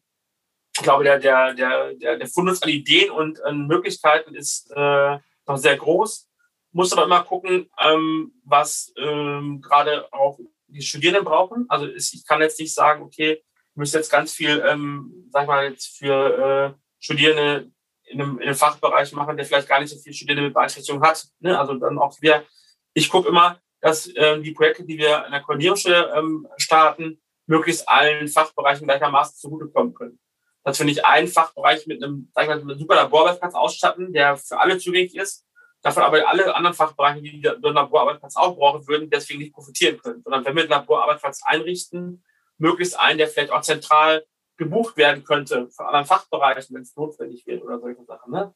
ich 0.77 0.81
glaube, 0.81 1.03
der, 1.03 1.19
der, 1.19 1.53
der, 1.53 1.93
der, 1.93 2.17
der 2.19 2.27
Fundus 2.27 2.61
an 2.61 2.69
Ideen 2.69 3.11
und 3.11 3.43
an 3.43 3.67
Möglichkeiten 3.67 4.33
ist 4.33 4.71
äh, 4.71 5.17
noch 5.45 5.57
sehr 5.57 5.75
groß. 5.75 6.29
Muss 6.71 6.93
aber 6.93 7.03
immer 7.03 7.23
gucken, 7.23 7.69
ähm, 7.81 8.33
was 8.45 8.93
ähm, 8.97 9.61
gerade 9.61 10.11
auch 10.13 10.39
die 10.67 10.81
Studierenden 10.81 11.25
brauchen. 11.25 11.65
Also 11.67 11.87
ich 11.87 12.25
kann 12.25 12.39
jetzt 12.39 12.59
nicht 12.59 12.73
sagen, 12.73 13.03
okay, 13.03 13.43
müssen 13.75 13.97
jetzt 13.97 14.11
ganz 14.11 14.33
viel, 14.33 14.63
ähm, 14.65 15.29
sag 15.31 15.43
ich 15.43 15.47
mal, 15.47 15.69
jetzt 15.69 15.97
für 15.97 16.75
äh, 16.75 16.81
Studierende 16.99 17.71
in 18.05 18.21
einem, 18.21 18.37
in 18.39 18.47
einem 18.47 18.55
Fachbereich 18.55 19.11
machen, 19.13 19.35
der 19.37 19.45
vielleicht 19.45 19.67
gar 19.67 19.79
nicht 19.79 19.89
so 19.89 19.97
viel 19.97 20.13
Studierende 20.13 20.47
mit 20.47 20.53
Beeinträchtigung 20.53 21.01
hat. 21.01 21.27
Ne? 21.39 21.57
Also 21.59 21.73
dann 21.75 21.99
auch 21.99 22.19
wieder, 22.21 22.43
ich 22.93 23.09
gucke 23.09 23.29
immer, 23.29 23.59
dass 23.81 24.07
äh, 24.07 24.39
die 24.41 24.51
Projekte, 24.51 24.83
die 24.83 24.97
wir 24.97 25.25
in 25.25 25.31
der 25.31 25.41
Koordinierungsstelle 25.41 26.13
ähm, 26.15 26.47
starten, 26.57 27.21
möglichst 27.47 27.87
allen 27.87 28.27
Fachbereichen 28.27 28.87
gleichermaßen 28.87 29.37
zugutekommen 29.37 29.93
können. 29.93 30.19
Dass 30.63 30.79
wir 30.79 30.85
nicht 30.85 31.05
einen 31.05 31.27
Fachbereich 31.27 31.85
mit 31.85 32.03
einem, 32.03 32.31
sag 32.33 32.43
ich 32.43 32.49
mal, 32.49 32.59
einem 32.59 32.79
super 32.79 32.95
Laborarbeitsplatz 32.95 33.53
ausstatten, 33.53 34.13
der 34.13 34.37
für 34.37 34.59
alle 34.59 34.79
zugänglich 34.79 35.15
ist, 35.15 35.45
davon 35.81 36.01
aber 36.01 36.27
alle 36.27 36.55
anderen 36.55 36.75
Fachbereiche, 36.75 37.21
die 37.21 37.39
den 37.39 37.61
Laborarbeitsplatz 37.61 38.35
auch 38.35 38.55
brauchen 38.55 38.87
würden, 38.87 39.09
deswegen 39.09 39.39
nicht 39.39 39.53
profitieren 39.53 39.99
können. 39.99 40.23
Sondern 40.23 40.43
wenn 40.43 40.55
wir 40.55 40.63
einen 40.63 40.71
Laborarbeitsplatz 40.71 41.43
einrichten, 41.45 42.23
möglichst 42.57 42.99
einen, 42.99 43.17
der 43.17 43.27
vielleicht 43.27 43.51
auch 43.51 43.61
zentral 43.61 44.25
gebucht 44.57 44.97
werden 44.97 45.23
könnte 45.23 45.69
von 45.71 45.85
anderen 45.85 46.05
Fachbereichen, 46.05 46.75
wenn 46.75 46.83
es 46.83 46.95
notwendig 46.95 47.45
wird 47.45 47.63
oder 47.63 47.79
solche 47.79 48.03
Sachen. 48.05 48.31
Ne? 48.31 48.53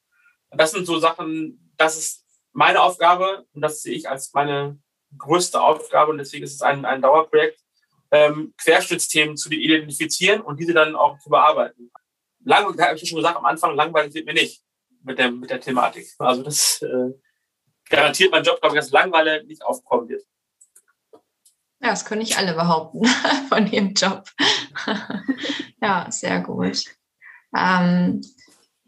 Das 0.52 0.72
sind 0.72 0.86
so 0.86 1.00
Sachen, 1.00 1.74
das 1.78 1.98
ist 1.98 2.26
meine 2.54 2.82
Aufgabe 2.82 3.46
und 3.54 3.62
das 3.62 3.82
sehe 3.82 3.96
ich 3.96 4.10
als 4.10 4.34
meine 4.34 4.80
größte 5.18 5.62
Aufgabe 5.62 6.12
und 6.12 6.18
deswegen 6.18 6.44
ist 6.44 6.54
es 6.54 6.62
ein, 6.62 6.86
ein 6.86 7.02
Dauerprojekt, 7.02 7.60
ähm, 8.12 8.54
Querschnittsthemen 8.58 9.38
zu 9.38 9.50
identifizieren 9.50 10.42
und 10.42 10.60
diese 10.60 10.74
dann 10.74 10.96
auch 10.96 11.20
zu 11.20 11.30
bearbeiten. 11.30 11.92
Lang, 12.44 12.66
habe 12.80 12.96
ich 12.96 13.08
schon 13.08 13.18
gesagt 13.18 13.38
am 13.38 13.46
Anfang, 13.46 13.76
langweilig 13.76 14.14
wird 14.14 14.26
mir 14.26 14.34
nicht 14.34 14.64
mit 15.04 15.20
der, 15.20 15.32
mit 15.32 15.50
der 15.50 15.60
Thematik. 15.60 16.08
Also 16.18 16.44
das 16.44 16.82
äh, 16.82 17.14
garantiert 17.90 18.32
mein 18.32 18.44
Job, 18.44 18.60
glaube 18.62 18.76
ich, 18.76 18.82
dass 18.82 18.92
Langweile 18.92 19.44
nicht 19.46 19.64
aufkommen 19.64 20.08
wird. 20.10 20.24
Ja, 21.82 21.92
das 21.92 22.06
können 22.06 22.22
nicht 22.22 22.38
alle 22.38 22.54
behaupten 22.54 23.06
von 23.50 23.72
ihrem 23.72 23.94
Job. 23.94 24.26
ja, 25.82 26.08
sehr 26.10 26.42
gut. 26.42 26.84
Ähm, 27.56 28.22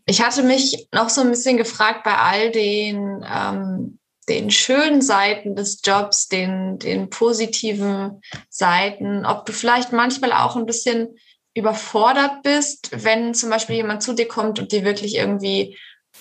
ich 0.06 0.22
hatte 0.22 0.44
mich 0.44 0.88
noch 0.94 1.10
so 1.10 1.22
ein 1.22 1.30
bisschen 1.30 1.58
gefragt 1.58 2.04
bei 2.04 2.18
all 2.18 2.52
den 2.52 3.26
ähm, 3.26 4.00
den 4.30 4.52
schönen 4.52 5.02
Seiten 5.02 5.56
des 5.56 5.82
Jobs, 5.84 6.28
den, 6.28 6.80
den 6.80 7.10
positiven 7.10 8.22
Seiten, 8.50 9.26
ob 9.26 9.46
du 9.46 9.52
vielleicht 9.52 9.92
manchmal 9.92 10.32
auch 10.32 10.56
ein 10.56 10.66
bisschen 10.66 11.16
überfordert 11.54 12.44
bist, 12.44 12.92
wenn 13.04 13.34
zum 13.34 13.50
Beispiel 13.50 13.76
jemand 13.76 14.04
zu 14.04 14.14
dir 14.14 14.28
kommt 14.28 14.60
und 14.60 14.72
dir 14.72 14.86
wirklich 14.86 15.16
irgendwie 15.16 15.78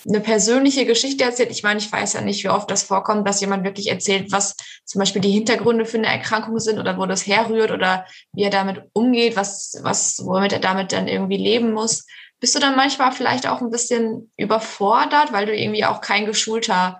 eine 0.07 0.19
persönliche 0.19 0.85
Geschichte 0.85 1.23
erzählt. 1.23 1.51
Ich 1.51 1.63
meine, 1.63 1.79
ich 1.79 1.91
weiß 1.91 2.13
ja 2.13 2.21
nicht, 2.21 2.43
wie 2.43 2.49
oft 2.49 2.71
das 2.71 2.83
vorkommt, 2.83 3.27
dass 3.27 3.41
jemand 3.41 3.63
wirklich 3.63 3.87
erzählt, 3.87 4.31
was 4.31 4.55
zum 4.85 4.99
Beispiel 4.99 5.21
die 5.21 5.31
Hintergründe 5.31 5.85
für 5.85 5.97
eine 5.97 6.07
Erkrankung 6.07 6.59
sind 6.59 6.79
oder 6.79 6.97
wo 6.97 7.05
das 7.05 7.27
herrührt 7.27 7.71
oder 7.71 8.05
wie 8.33 8.43
er 8.43 8.49
damit 8.49 8.83
umgeht, 8.93 9.35
was, 9.35 9.79
was, 9.83 10.19
womit 10.25 10.53
er 10.53 10.59
damit 10.59 10.91
dann 10.91 11.07
irgendwie 11.07 11.37
leben 11.37 11.71
muss. 11.73 12.05
Bist 12.39 12.55
du 12.55 12.59
dann 12.59 12.75
manchmal 12.75 13.11
vielleicht 13.11 13.47
auch 13.47 13.61
ein 13.61 13.69
bisschen 13.69 14.31
überfordert, 14.37 15.31
weil 15.31 15.45
du 15.45 15.55
irgendwie 15.55 15.85
auch 15.85 16.01
kein 16.01 16.25
geschulter 16.25 16.99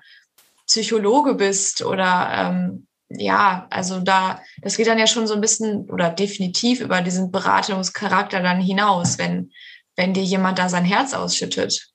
Psychologe 0.68 1.34
bist 1.34 1.84
oder 1.84 2.30
ähm, 2.34 2.88
ja, 3.10 3.68
also 3.70 4.00
da, 4.00 4.42
das 4.62 4.78
geht 4.78 4.88
dann 4.88 5.00
ja 5.00 5.08
schon 5.08 5.28
so 5.28 5.34
ein 5.34 5.42
bisschen 5.42 5.89
oder 5.89 6.10
definitiv 6.10 6.80
über 6.80 7.02
diesen 7.02 7.32
Beratungscharakter 7.32 8.42
dann 8.42 8.62
hinaus, 8.62 9.18
wenn, 9.18 9.52
wenn 9.96 10.14
dir 10.14 10.24
jemand 10.24 10.60
da 10.60 10.70
sein 10.70 10.86
Herz 10.86 11.14
ausschüttet. 11.14 11.91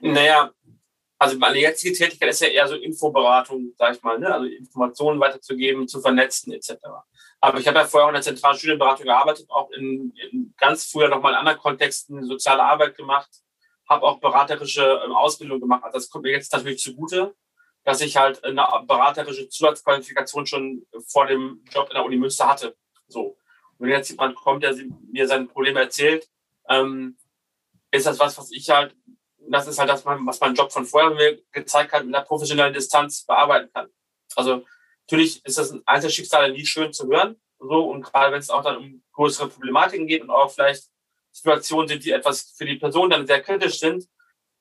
Naja, 0.00 0.50
also 1.18 1.36
meine 1.38 1.58
jetzige 1.58 1.94
Tätigkeit 1.94 2.30
ist 2.30 2.40
ja 2.40 2.48
eher 2.48 2.68
so 2.68 2.76
Infoberatung, 2.76 3.72
sag 3.76 3.96
ich 3.96 4.02
mal, 4.02 4.18
ne? 4.18 4.32
also 4.32 4.46
Informationen 4.46 5.18
weiterzugeben, 5.18 5.88
zu 5.88 6.00
vernetzen 6.00 6.52
etc. 6.52 6.74
Aber 7.40 7.58
ich 7.58 7.66
habe 7.66 7.78
ja 7.78 7.84
vorher 7.84 8.06
auch 8.06 8.10
in 8.10 8.14
der 8.14 8.22
zentralen 8.22 8.56
Studienberatung 8.56 9.06
gearbeitet, 9.06 9.46
auch 9.50 9.70
in, 9.70 10.12
in 10.30 10.54
ganz 10.56 10.86
früher 10.86 11.08
nochmal 11.08 11.32
in 11.32 11.38
anderen 11.38 11.58
Kontexten 11.58 12.24
soziale 12.24 12.62
Arbeit 12.62 12.96
gemacht 12.96 13.30
habe 13.88 14.06
auch 14.06 14.20
beraterische 14.20 15.00
ähm, 15.04 15.12
Ausbildung 15.12 15.60
gemacht. 15.60 15.82
Also 15.84 15.98
das 15.98 16.10
kommt 16.10 16.24
mir 16.24 16.32
jetzt 16.32 16.52
natürlich 16.52 16.78
zugute, 16.78 17.34
dass 17.84 18.00
ich 18.00 18.16
halt 18.16 18.44
eine 18.44 18.66
beraterische 18.86 19.48
Zusatzqualifikation 19.48 20.46
schon 20.46 20.86
vor 21.06 21.26
dem 21.26 21.64
Job 21.72 21.88
in 21.88 21.94
der 21.94 22.04
Uni 22.04 22.16
Münster 22.16 22.48
hatte. 22.48 22.76
So. 23.06 23.38
Und 23.78 23.86
wenn 23.86 23.90
jetzt 23.90 24.10
jemand 24.10 24.36
kommt, 24.36 24.62
der 24.62 24.74
mir 25.10 25.26
sein 25.26 25.48
Problem 25.48 25.76
erzählt, 25.76 26.28
ähm, 26.68 27.16
ist 27.90 28.06
das 28.06 28.18
was, 28.18 28.36
was 28.36 28.52
ich 28.52 28.68
halt, 28.68 28.94
das 29.50 29.66
ist 29.66 29.78
halt 29.78 29.90
das, 29.90 30.04
was 30.04 30.40
mein 30.40 30.54
Job 30.54 30.72
von 30.72 30.84
vorher 30.84 31.10
mir 31.10 31.42
gezeigt 31.52 31.92
hat, 31.92 32.04
mit 32.04 32.14
einer 32.14 32.24
professionellen 32.24 32.74
Distanz 32.74 33.24
bearbeiten 33.24 33.70
kann. 33.72 33.88
Also 34.36 34.64
natürlich 35.06 35.44
ist 35.44 35.58
das 35.58 35.72
ein 35.72 35.82
Einzelschicksal 35.86 36.52
nie 36.52 36.66
schön 36.66 36.92
zu 36.92 37.08
hören. 37.08 37.36
So, 37.58 37.90
und 37.90 38.02
gerade 38.02 38.32
wenn 38.32 38.40
es 38.40 38.50
auch 38.50 38.62
dann 38.62 38.76
um 38.76 39.02
größere 39.12 39.48
Problematiken 39.48 40.06
geht 40.06 40.22
und 40.22 40.30
auch 40.30 40.50
vielleicht 40.50 40.84
Situationen 41.32 41.88
sind, 41.88 42.04
die 42.04 42.12
etwas 42.12 42.54
für 42.56 42.64
die 42.64 42.76
Person 42.76 43.10
dann 43.10 43.26
sehr 43.26 43.42
kritisch 43.42 43.78
sind, 43.78 44.04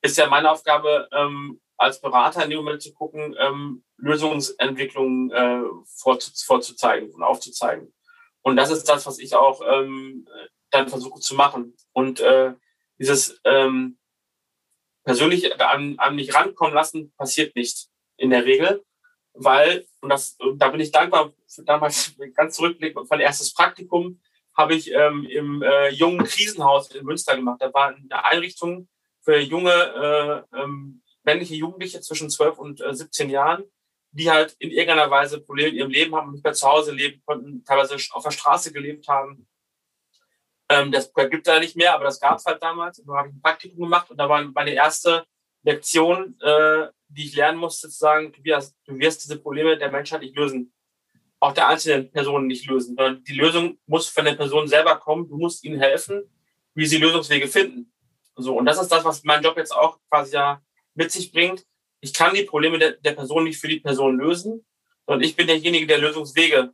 ist 0.01 0.17
ja 0.17 0.27
meine 0.27 0.51
Aufgabe, 0.51 1.07
ähm, 1.11 1.59
als 1.77 2.01
Berater 2.01 2.43
in 2.43 2.49
dem 2.49 2.57
Moment 2.59 2.81
zu 2.81 2.93
gucken, 2.93 3.35
ähm, 3.39 3.83
Lösungsentwicklungen 3.97 5.31
äh, 5.31 5.63
vorzu 5.85 6.31
vorzuzeigen 6.45 7.11
und 7.11 7.23
aufzuzeigen. 7.23 7.93
Und 8.41 8.55
das 8.55 8.71
ist 8.71 8.85
das, 8.85 9.05
was 9.05 9.19
ich 9.19 9.35
auch 9.35 9.61
ähm, 9.67 10.27
dann 10.71 10.89
versuche 10.89 11.19
zu 11.19 11.35
machen. 11.35 11.75
Und 11.93 12.19
äh, 12.19 12.53
dieses, 12.97 13.39
ähm, 13.43 13.97
persönlich 15.07 15.57
an, 15.61 15.95
an 15.99 16.15
mich 16.17 16.35
rankommen 16.35 16.73
lassen, 16.73 17.13
passiert 17.15 17.55
nicht 17.55 17.87
in 18.17 18.29
der 18.29 18.43
Regel, 18.43 18.83
weil, 19.31 19.85
und 20.01 20.09
das, 20.09 20.37
da 20.55 20.67
bin 20.67 20.81
ich 20.81 20.91
dankbar, 20.91 21.31
für 21.47 21.63
damals 21.63 22.13
ganz 22.35 22.57
zurückblickend, 22.57 23.09
mein 23.09 23.21
erstes 23.21 23.53
Praktikum 23.53 24.19
habe 24.53 24.75
ich 24.75 24.91
ähm, 24.91 25.25
im 25.29 25.61
äh, 25.61 25.91
jungen 25.91 26.25
Krisenhaus 26.25 26.93
in 26.93 27.05
Münster 27.05 27.37
gemacht. 27.37 27.61
Da 27.61 27.73
war 27.73 27.95
eine 27.95 28.25
Einrichtung 28.25 28.89
für 29.21 29.39
junge 29.39 29.71
äh, 29.71 30.57
ähm, 30.57 31.01
männliche 31.23 31.55
Jugendliche 31.55 32.01
zwischen 32.01 32.29
12 32.29 32.57
und 32.57 32.81
äh, 32.81 32.93
17 32.93 33.29
Jahren, 33.29 33.63
die 34.11 34.29
halt 34.29 34.57
in 34.59 34.71
irgendeiner 34.71 35.09
Weise 35.09 35.39
Probleme 35.39 35.69
in 35.69 35.75
ihrem 35.75 35.91
Leben 35.91 36.15
haben, 36.15 36.33
nicht 36.33 36.43
mehr 36.43 36.53
zu 36.53 36.67
Hause 36.67 36.91
leben 36.91 37.21
konnten, 37.25 37.63
teilweise 37.63 37.95
auf 38.11 38.23
der 38.23 38.31
Straße 38.31 38.73
gelebt 38.73 39.07
haben. 39.07 39.47
Ähm, 40.69 40.91
das 40.91 41.13
gibt 41.13 41.47
es 41.47 41.53
da 41.53 41.59
nicht 41.59 41.75
mehr, 41.75 41.93
aber 41.93 42.05
das 42.05 42.19
gab 42.19 42.37
es 42.37 42.45
halt 42.45 42.61
damals. 42.61 43.01
Da 43.05 43.13
habe 43.13 43.29
ich 43.29 43.35
ein 43.35 43.41
Praktikum 43.41 43.79
gemacht 43.79 44.09
und 44.11 44.17
da 44.17 44.27
war 44.27 44.43
meine 44.43 44.71
erste 44.71 45.25
Lektion, 45.63 46.37
äh, 46.41 46.87
die 47.09 47.25
ich 47.25 47.35
lernen 47.35 47.57
musste, 47.57 47.89
zu 47.89 47.97
sagen, 47.97 48.33
wirst, 48.41 48.75
du 48.85 48.97
wirst 48.97 49.23
diese 49.23 49.39
Probleme 49.39 49.77
der 49.77 49.91
Menschheit 49.91 50.21
nicht 50.21 50.35
lösen. 50.35 50.73
Auch 51.39 51.53
der 51.53 51.67
einzelnen 51.67 52.11
Personen 52.11 52.47
nicht 52.47 52.65
lösen, 52.65 52.95
sondern 52.95 53.23
die 53.23 53.33
Lösung 53.33 53.77
muss 53.85 54.09
von 54.09 54.25
der 54.25 54.33
Person 54.33 54.67
selber 54.67 54.97
kommen. 54.97 55.29
Du 55.29 55.37
musst 55.37 55.63
ihnen 55.63 55.79
helfen, 55.79 56.23
wie 56.73 56.85
sie 56.85 56.97
Lösungswege 56.97 57.47
finden. 57.47 57.93
So, 58.35 58.57
und 58.57 58.65
das 58.65 58.81
ist 58.81 58.91
das, 58.91 59.03
was 59.03 59.23
mein 59.23 59.43
Job 59.43 59.57
jetzt 59.57 59.75
auch 59.75 59.99
quasi 60.09 60.33
ja 60.33 60.61
mit 60.95 61.11
sich 61.11 61.31
bringt. 61.31 61.65
Ich 62.01 62.13
kann 62.13 62.33
die 62.33 62.43
Probleme 62.43 62.77
der, 62.77 62.91
der 62.91 63.13
Person 63.13 63.43
nicht 63.43 63.59
für 63.59 63.67
die 63.67 63.79
Person 63.79 64.17
lösen, 64.17 64.65
sondern 65.05 65.23
ich 65.23 65.35
bin 65.35 65.47
derjenige, 65.47 65.87
der 65.87 65.99
Lösungswege 65.99 66.73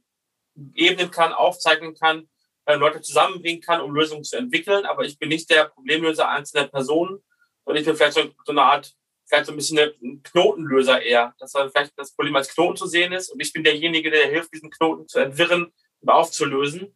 ebnen 0.76 1.12
kann, 1.12 1.34
aufzeichnen 1.34 1.96
kann, 1.96 2.28
äh, 2.66 2.76
Leute 2.76 3.02
zusammenbringen 3.02 3.62
kann, 3.62 3.82
um 3.82 3.94
Lösungen 3.94 4.24
zu 4.24 4.38
entwickeln. 4.38 4.86
Aber 4.86 5.04
ich 5.04 5.18
bin 5.20 5.30
nicht 5.30 5.50
der 5.50 5.66
Problemlöser 5.66 6.30
einzelner 6.30 6.68
Personen, 6.68 7.20
sondern 7.66 7.82
ich 7.82 7.88
bin 7.88 7.96
vielleicht 7.96 8.14
so, 8.14 8.24
so 8.46 8.52
eine 8.52 8.62
Art, 8.62 8.94
vielleicht 9.26 9.46
so 9.46 9.52
ein 9.54 9.56
bisschen 9.56 9.80
ein 9.80 10.24
Knotenlöser 10.24 11.02
eher, 11.02 11.34
dass 11.40 11.54
dann 11.54 11.72
vielleicht 11.72 11.94
das 11.98 12.14
Problem 12.16 12.36
als 12.36 12.54
Knoten 12.54 12.76
zu 12.76 12.88
sehen 12.88 13.14
ist 13.14 13.30
und 13.30 13.40
ich 13.40 13.54
bin 13.54 13.64
derjenige, 13.64 14.12
der 14.12 14.28
hilft, 14.28 14.54
diesen 14.54 14.70
Knoten 14.70 15.08
zu 15.08 15.20
entwirren 15.20 15.72
und 16.02 16.10
aufzulösen. 16.10 16.96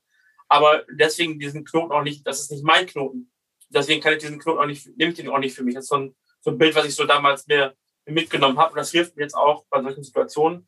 Aber 0.49 0.85
deswegen 0.89 1.39
diesen 1.39 1.65
Knoten 1.65 1.91
auch 1.91 2.03
nicht, 2.03 2.25
das 2.25 2.41
ist 2.41 2.51
nicht 2.51 2.63
mein 2.63 2.85
Knoten. 2.85 3.31
Deswegen 3.69 4.01
kann 4.01 4.13
ich 4.13 4.19
diesen 4.19 4.39
Knoten 4.39 4.59
auch 4.59 4.65
nicht, 4.65 4.87
nehme 4.97 5.11
ich 5.11 5.17
den 5.17 5.29
auch 5.29 5.39
nicht 5.39 5.55
für 5.55 5.63
mich. 5.63 5.75
Das 5.75 5.85
ist 5.85 5.89
so 5.89 5.97
ein, 5.97 6.15
so 6.41 6.51
ein 6.51 6.57
Bild, 6.57 6.75
was 6.75 6.85
ich 6.85 6.95
so 6.95 7.05
damals 7.05 7.47
mir 7.47 7.75
mitgenommen 8.05 8.57
habe. 8.57 8.71
Und 8.71 8.77
das 8.77 8.91
hilft 8.91 9.15
mir 9.15 9.23
jetzt 9.23 9.35
auch 9.35 9.65
bei 9.69 9.81
solchen 9.81 10.03
Situationen. 10.03 10.67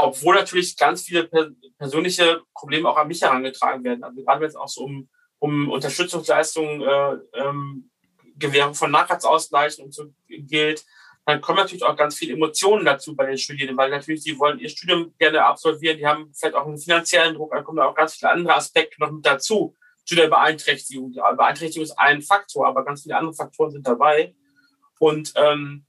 Obwohl 0.00 0.36
natürlich 0.36 0.76
ganz 0.76 1.02
viele 1.02 1.28
persönliche 1.76 2.42
Probleme 2.54 2.88
auch 2.88 2.96
an 2.96 3.08
mich 3.08 3.20
herangetragen 3.20 3.82
werden. 3.82 4.04
Also 4.04 4.22
gerade 4.22 4.40
wenn 4.40 4.48
es 4.48 4.54
auch 4.54 4.68
so 4.68 4.84
um, 4.84 5.08
um 5.40 5.68
Unterstützungsleistungen, 5.68 6.82
äh, 6.82 7.16
ähm, 7.34 7.90
Gewährung 8.36 8.74
von 8.74 8.92
Nachratsausgleichen 8.92 9.84
und 9.84 9.92
so 9.92 10.04
gilt, 10.28 10.84
dann 11.26 11.40
kommen 11.40 11.58
natürlich 11.58 11.82
auch 11.82 11.96
ganz 11.96 12.14
viele 12.14 12.34
Emotionen 12.34 12.84
dazu 12.84 13.16
bei 13.16 13.26
den 13.26 13.38
Studierenden, 13.38 13.76
weil 13.76 13.90
natürlich 13.90 14.22
sie 14.22 14.38
wollen 14.38 14.60
ihr 14.60 14.68
Studium 14.68 15.12
gerne 15.18 15.44
absolvieren, 15.44 15.98
die 15.98 16.06
haben 16.06 16.32
vielleicht 16.32 16.54
auch 16.54 16.66
einen 16.66 16.78
finanziellen 16.78 17.34
Druck, 17.34 17.50
dann 17.52 17.64
kommen 17.64 17.80
auch 17.80 17.96
ganz 17.96 18.14
viele 18.14 18.30
andere 18.30 18.54
Aspekte 18.54 19.00
noch 19.00 19.10
mit 19.10 19.26
dazu 19.26 19.74
zu 20.04 20.14
der 20.14 20.28
Beeinträchtigung. 20.28 21.10
Die 21.10 21.18
Beeinträchtigung 21.18 21.82
ist 21.82 21.98
ein 21.98 22.22
Faktor, 22.22 22.68
aber 22.68 22.84
ganz 22.84 23.02
viele 23.02 23.16
andere 23.16 23.34
Faktoren 23.34 23.72
sind 23.72 23.84
dabei. 23.84 24.36
Und 25.00 25.32
ähm, 25.34 25.86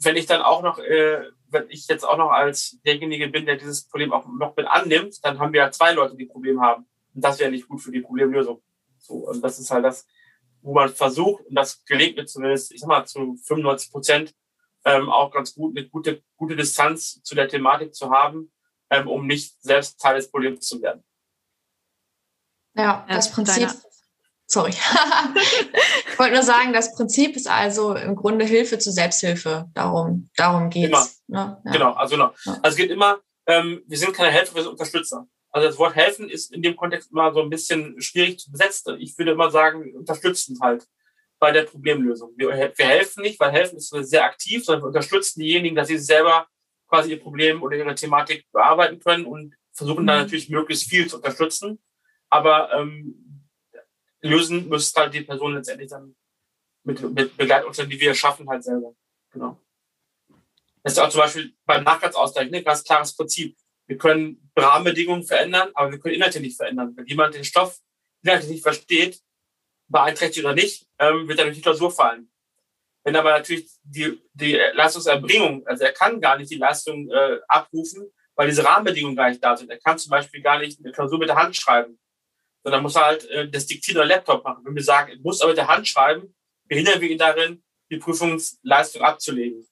wenn 0.00 0.16
ich 0.16 0.24
dann 0.24 0.40
auch 0.40 0.62
noch, 0.62 0.78
äh, 0.78 1.28
wenn 1.50 1.68
ich 1.70 1.86
jetzt 1.88 2.04
auch 2.04 2.16
noch 2.16 2.30
als 2.30 2.78
derjenige 2.84 3.28
bin, 3.28 3.46
der 3.46 3.56
dieses 3.56 3.88
Problem 3.88 4.12
auch 4.12 4.26
noch 4.26 4.56
mit 4.56 4.66
annimmt, 4.66 5.24
dann 5.24 5.38
haben 5.38 5.52
wir 5.52 5.62
ja 5.62 5.70
zwei 5.70 5.92
Leute, 5.92 6.16
die 6.16 6.24
ein 6.24 6.28
Problem 6.28 6.60
haben. 6.60 6.86
Und 7.14 7.24
das 7.24 7.38
wäre 7.38 7.50
nicht 7.50 7.68
gut 7.68 7.80
für 7.80 7.90
die 7.90 8.00
Problemlösung. 8.00 8.62
So, 8.98 9.26
also 9.26 9.40
das 9.40 9.58
ist 9.58 9.70
halt 9.70 9.84
das, 9.84 10.06
wo 10.60 10.74
man 10.74 10.88
versucht, 10.88 11.44
und 11.46 11.54
das 11.54 11.84
gelingt 11.84 12.16
mir 12.16 12.26
zumindest, 12.26 12.72
ich 12.72 12.80
sag 12.80 12.88
mal, 12.88 13.04
zu 13.06 13.36
95 13.44 13.90
Prozent, 13.90 14.34
ähm, 14.84 15.08
auch 15.10 15.30
ganz 15.30 15.54
gut, 15.54 15.76
eine 15.76 15.88
gute, 15.88 16.22
gute 16.36 16.56
Distanz 16.56 17.22
zu 17.22 17.34
der 17.34 17.48
Thematik 17.48 17.94
zu 17.94 18.10
haben, 18.10 18.52
ähm, 18.90 19.08
um 19.08 19.26
nicht 19.26 19.60
selbst 19.62 20.00
Teil 20.00 20.16
des 20.16 20.30
Problems 20.30 20.66
zu 20.66 20.80
werden. 20.82 21.04
Ja, 22.74 23.04
das 23.08 23.32
Prinzip, 23.32 23.68
Sorry. 24.50 24.70
ich 26.10 26.18
wollte 26.18 26.32
nur 26.32 26.42
sagen, 26.42 26.72
das 26.72 26.94
Prinzip 26.94 27.36
ist 27.36 27.48
also 27.48 27.94
im 27.94 28.16
Grunde 28.16 28.46
Hilfe 28.46 28.78
zur 28.78 28.94
Selbsthilfe. 28.94 29.66
Darum, 29.74 30.30
darum 30.36 30.70
geht 30.70 30.92
es. 30.92 31.22
Ne? 31.26 31.60
Ja. 31.64 31.72
Genau, 31.72 31.92
also, 31.92 32.16
genau. 32.16 32.32
also 32.46 32.60
es 32.62 32.76
geht 32.76 32.90
immer, 32.90 33.20
ähm, 33.46 33.82
wir 33.86 33.98
sind 33.98 34.14
keine 34.14 34.30
Helfer, 34.30 34.54
wir 34.54 34.62
sind 34.62 34.72
Unterstützer. 34.72 35.26
Also 35.50 35.68
das 35.68 35.78
Wort 35.78 35.96
helfen 35.96 36.30
ist 36.30 36.50
in 36.52 36.62
dem 36.62 36.76
Kontext 36.76 37.10
immer 37.10 37.32
so 37.34 37.42
ein 37.42 37.50
bisschen 37.50 38.00
schwierig 38.00 38.38
zu 38.38 38.50
besetzen. 38.50 38.96
Ich 38.98 39.16
würde 39.18 39.32
immer 39.32 39.50
sagen, 39.50 39.94
unterstützen 39.94 40.58
halt 40.62 40.86
bei 41.38 41.52
der 41.52 41.64
Problemlösung. 41.64 42.32
Wir, 42.36 42.48
wir 42.48 42.86
helfen 42.86 43.22
nicht, 43.22 43.38
weil 43.38 43.52
helfen 43.52 43.76
ist 43.76 43.90
sehr 43.90 44.24
aktiv, 44.24 44.64
sondern 44.64 44.82
wir 44.82 44.88
unterstützen 44.88 45.40
diejenigen, 45.40 45.76
dass 45.76 45.88
sie 45.88 45.98
selber 45.98 46.46
quasi 46.88 47.10
ihr 47.10 47.20
Problem 47.20 47.62
oder 47.62 47.76
ihre 47.76 47.94
Thematik 47.94 48.46
bearbeiten 48.50 48.98
können 48.98 49.26
und 49.26 49.54
versuchen 49.72 50.04
mhm. 50.04 50.06
dann 50.06 50.22
natürlich 50.22 50.48
möglichst 50.48 50.88
viel 50.88 51.06
zu 51.06 51.16
unterstützen. 51.16 51.78
Aber 52.30 52.72
ähm, 52.72 53.27
lösen 54.22 54.68
müsste 54.68 55.00
halt 55.00 55.14
die 55.14 55.22
Person 55.22 55.54
letztendlich 55.54 55.90
dann 55.90 56.14
mit, 56.84 57.00
mit 57.02 57.36
Begleitunternehmen, 57.36 57.98
die 57.98 58.00
wir 58.04 58.14
schaffen, 58.14 58.48
halt 58.48 58.64
selber. 58.64 58.94
Genau. 59.32 59.60
Das 60.82 60.94
ist 60.94 60.98
auch 60.98 61.08
zum 61.10 61.20
Beispiel 61.20 61.54
beim 61.66 61.84
Nachwärtsausgleich 61.84 62.50
ne, 62.50 62.62
ganz 62.62 62.82
klares 62.84 63.14
Prinzip. 63.14 63.56
Wir 63.86 63.98
können 63.98 64.50
Rahmenbedingungen 64.56 65.22
verändern, 65.24 65.70
aber 65.74 65.92
wir 65.92 65.98
können 65.98 66.14
Inhalte 66.14 66.40
nicht 66.40 66.56
verändern. 66.56 66.94
Wenn 66.96 67.06
jemand 67.06 67.34
den 67.34 67.44
Stoff 67.44 67.78
inhaltlich 68.22 68.50
nicht 68.50 68.62
versteht, 68.62 69.20
beeinträchtigt 69.88 70.44
oder 70.44 70.54
nicht, 70.54 70.86
ähm, 70.98 71.28
wird 71.28 71.38
er 71.38 71.46
durch 71.46 71.56
die 71.56 71.62
Klausur 71.62 71.90
fallen. 71.90 72.30
Wenn 73.04 73.16
aber 73.16 73.30
natürlich 73.30 73.70
die, 73.82 74.20
die 74.34 74.58
Leistungserbringung, 74.74 75.66
also 75.66 75.84
er 75.84 75.92
kann 75.92 76.20
gar 76.20 76.36
nicht 76.36 76.50
die 76.50 76.56
Leistung 76.56 77.10
äh, 77.10 77.38
abrufen, 77.48 78.10
weil 78.34 78.48
diese 78.48 78.64
Rahmenbedingungen 78.64 79.16
gar 79.16 79.30
nicht 79.30 79.42
da 79.42 79.56
sind. 79.56 79.70
Er 79.70 79.78
kann 79.78 79.98
zum 79.98 80.10
Beispiel 80.10 80.42
gar 80.42 80.58
nicht 80.58 80.78
eine 80.78 80.92
Klausur 80.92 81.18
mit 81.18 81.28
der 81.28 81.36
Hand 81.36 81.56
schreiben 81.56 81.98
sondern 82.62 82.82
muss 82.82 82.96
halt 82.96 83.24
äh, 83.30 83.48
das 83.48 83.66
Diktieren 83.66 83.98
oder 83.98 84.06
Laptop 84.06 84.44
machen. 84.44 84.64
Wenn 84.64 84.74
wir 84.74 84.82
sagen, 84.82 85.12
er 85.12 85.18
muss 85.20 85.40
aber 85.40 85.50
mit 85.50 85.58
der 85.58 85.68
Hand 85.68 85.86
schreiben, 85.86 86.34
behindern 86.64 87.00
wir 87.00 87.10
ihn 87.10 87.18
darin, 87.18 87.62
die 87.90 87.98
Prüfungsleistung 87.98 89.02
abzulegen. 89.02 89.66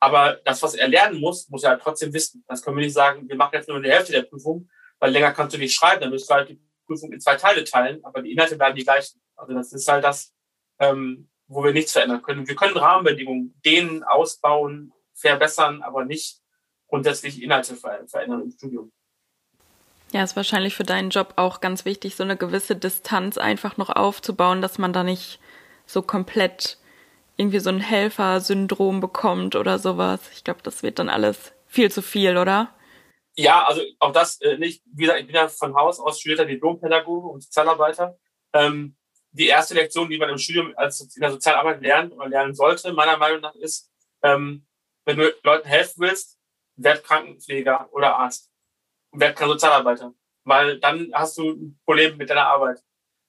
Aber 0.00 0.38
das, 0.44 0.62
was 0.62 0.74
er 0.74 0.88
lernen 0.88 1.20
muss, 1.20 1.48
muss 1.48 1.64
er 1.64 1.70
halt 1.70 1.82
trotzdem 1.82 2.12
wissen. 2.12 2.44
Das 2.46 2.62
können 2.62 2.76
wir 2.76 2.84
nicht 2.84 2.94
sagen, 2.94 3.28
wir 3.28 3.36
machen 3.36 3.54
jetzt 3.54 3.68
nur 3.68 3.82
die 3.82 3.90
Hälfte 3.90 4.12
der 4.12 4.22
Prüfung, 4.22 4.68
weil 5.00 5.12
länger 5.12 5.32
kannst 5.32 5.54
du 5.54 5.58
nicht 5.58 5.74
schreiben, 5.74 6.00
dann 6.00 6.10
müsst 6.10 6.30
du 6.30 6.34
halt 6.34 6.48
die 6.48 6.60
Prüfung 6.86 7.12
in 7.12 7.20
zwei 7.20 7.36
Teile 7.36 7.64
teilen, 7.64 8.02
aber 8.04 8.22
die 8.22 8.32
Inhalte 8.32 8.56
bleiben 8.56 8.76
die 8.76 8.84
gleichen. 8.84 9.20
Also 9.36 9.54
das 9.54 9.72
ist 9.72 9.88
halt 9.88 10.04
das, 10.04 10.34
ähm, 10.78 11.28
wo 11.46 11.64
wir 11.64 11.72
nichts 11.72 11.92
verändern 11.92 12.22
können. 12.22 12.46
Wir 12.46 12.54
können 12.54 12.76
Rahmenbedingungen 12.76 13.60
denen 13.64 14.04
ausbauen, 14.04 14.92
verbessern, 15.14 15.82
aber 15.82 16.04
nicht 16.04 16.40
grundsätzlich 16.86 17.42
Inhalte 17.42 17.76
verändern 17.76 18.42
im 18.42 18.50
Studium. 18.50 18.92
Ja, 20.12 20.22
ist 20.22 20.36
wahrscheinlich 20.36 20.74
für 20.74 20.84
deinen 20.84 21.10
Job 21.10 21.34
auch 21.36 21.60
ganz 21.60 21.84
wichtig, 21.84 22.16
so 22.16 22.22
eine 22.22 22.36
gewisse 22.36 22.74
Distanz 22.74 23.36
einfach 23.36 23.76
noch 23.76 23.90
aufzubauen, 23.90 24.62
dass 24.62 24.78
man 24.78 24.92
da 24.92 25.04
nicht 25.04 25.38
so 25.84 26.00
komplett 26.00 26.78
irgendwie 27.36 27.60
so 27.60 27.70
ein 27.70 27.80
Helfersyndrom 27.80 29.00
bekommt 29.00 29.54
oder 29.54 29.78
sowas. 29.78 30.20
Ich 30.32 30.44
glaube, 30.44 30.60
das 30.62 30.82
wird 30.82 30.98
dann 30.98 31.08
alles 31.08 31.52
viel 31.66 31.90
zu 31.90 32.02
viel, 32.02 32.36
oder? 32.38 32.74
Ja, 33.36 33.64
also 33.66 33.82
auch 34.00 34.12
das 34.12 34.40
äh, 34.40 34.58
nicht. 34.58 34.82
Wie 34.86 35.02
gesagt, 35.02 35.20
ich 35.20 35.26
bin 35.26 35.36
ja 35.36 35.46
von 35.46 35.74
Haus 35.74 36.00
aus 36.00 36.18
studierter 36.18 36.46
Diplompädagoge 36.46 37.28
und 37.28 37.42
Sozialarbeiter. 37.42 38.18
Ähm, 38.52 38.96
die 39.30 39.46
erste 39.46 39.74
Lektion, 39.74 40.08
die 40.08 40.18
man 40.18 40.30
im 40.30 40.38
Studium 40.38 40.72
als 40.76 41.00
in 41.00 41.20
der 41.20 41.30
Sozialarbeit 41.30 41.80
lernt 41.82 42.12
oder 42.12 42.28
lernen 42.28 42.54
sollte, 42.54 42.92
meiner 42.92 43.16
Meinung 43.18 43.40
nach, 43.40 43.54
ist, 43.54 43.92
ähm, 44.22 44.66
wenn 45.04 45.18
du 45.18 45.32
Leuten 45.44 45.68
helfen 45.68 46.00
willst, 46.00 46.38
werd 46.76 47.04
Krankenpfleger 47.04 47.88
oder 47.92 48.16
Arzt 48.16 48.50
werd 49.12 49.36
kein 49.36 49.48
Sozialarbeiter. 49.48 50.14
Weil 50.44 50.78
dann 50.80 51.10
hast 51.12 51.36
du 51.38 51.50
ein 51.50 51.80
Problem 51.84 52.16
mit 52.16 52.30
deiner 52.30 52.46
Arbeit. 52.46 52.80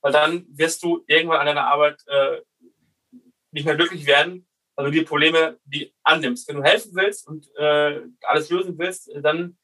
Weil 0.01 0.13
dann 0.13 0.45
wirst 0.49 0.81
du 0.83 1.03
irgendwann 1.07 1.39
an 1.39 1.45
deiner 1.45 1.67
Arbeit 1.67 2.01
äh, 2.07 2.41
nicht 3.51 3.65
mehr 3.65 3.75
glücklich 3.75 4.05
werden, 4.05 4.47
weil 4.75 4.85
du 4.85 4.91
die 4.91 5.01
Probleme 5.01 5.59
die 5.65 5.93
annimmst. 6.03 6.47
Wenn 6.47 6.57
du 6.57 6.63
helfen 6.63 6.91
willst 6.95 7.27
und 7.27 7.47
äh, 7.55 8.01
alles 8.21 8.49
lösen 8.49 8.77
willst, 8.77 9.11
dann 9.21 9.57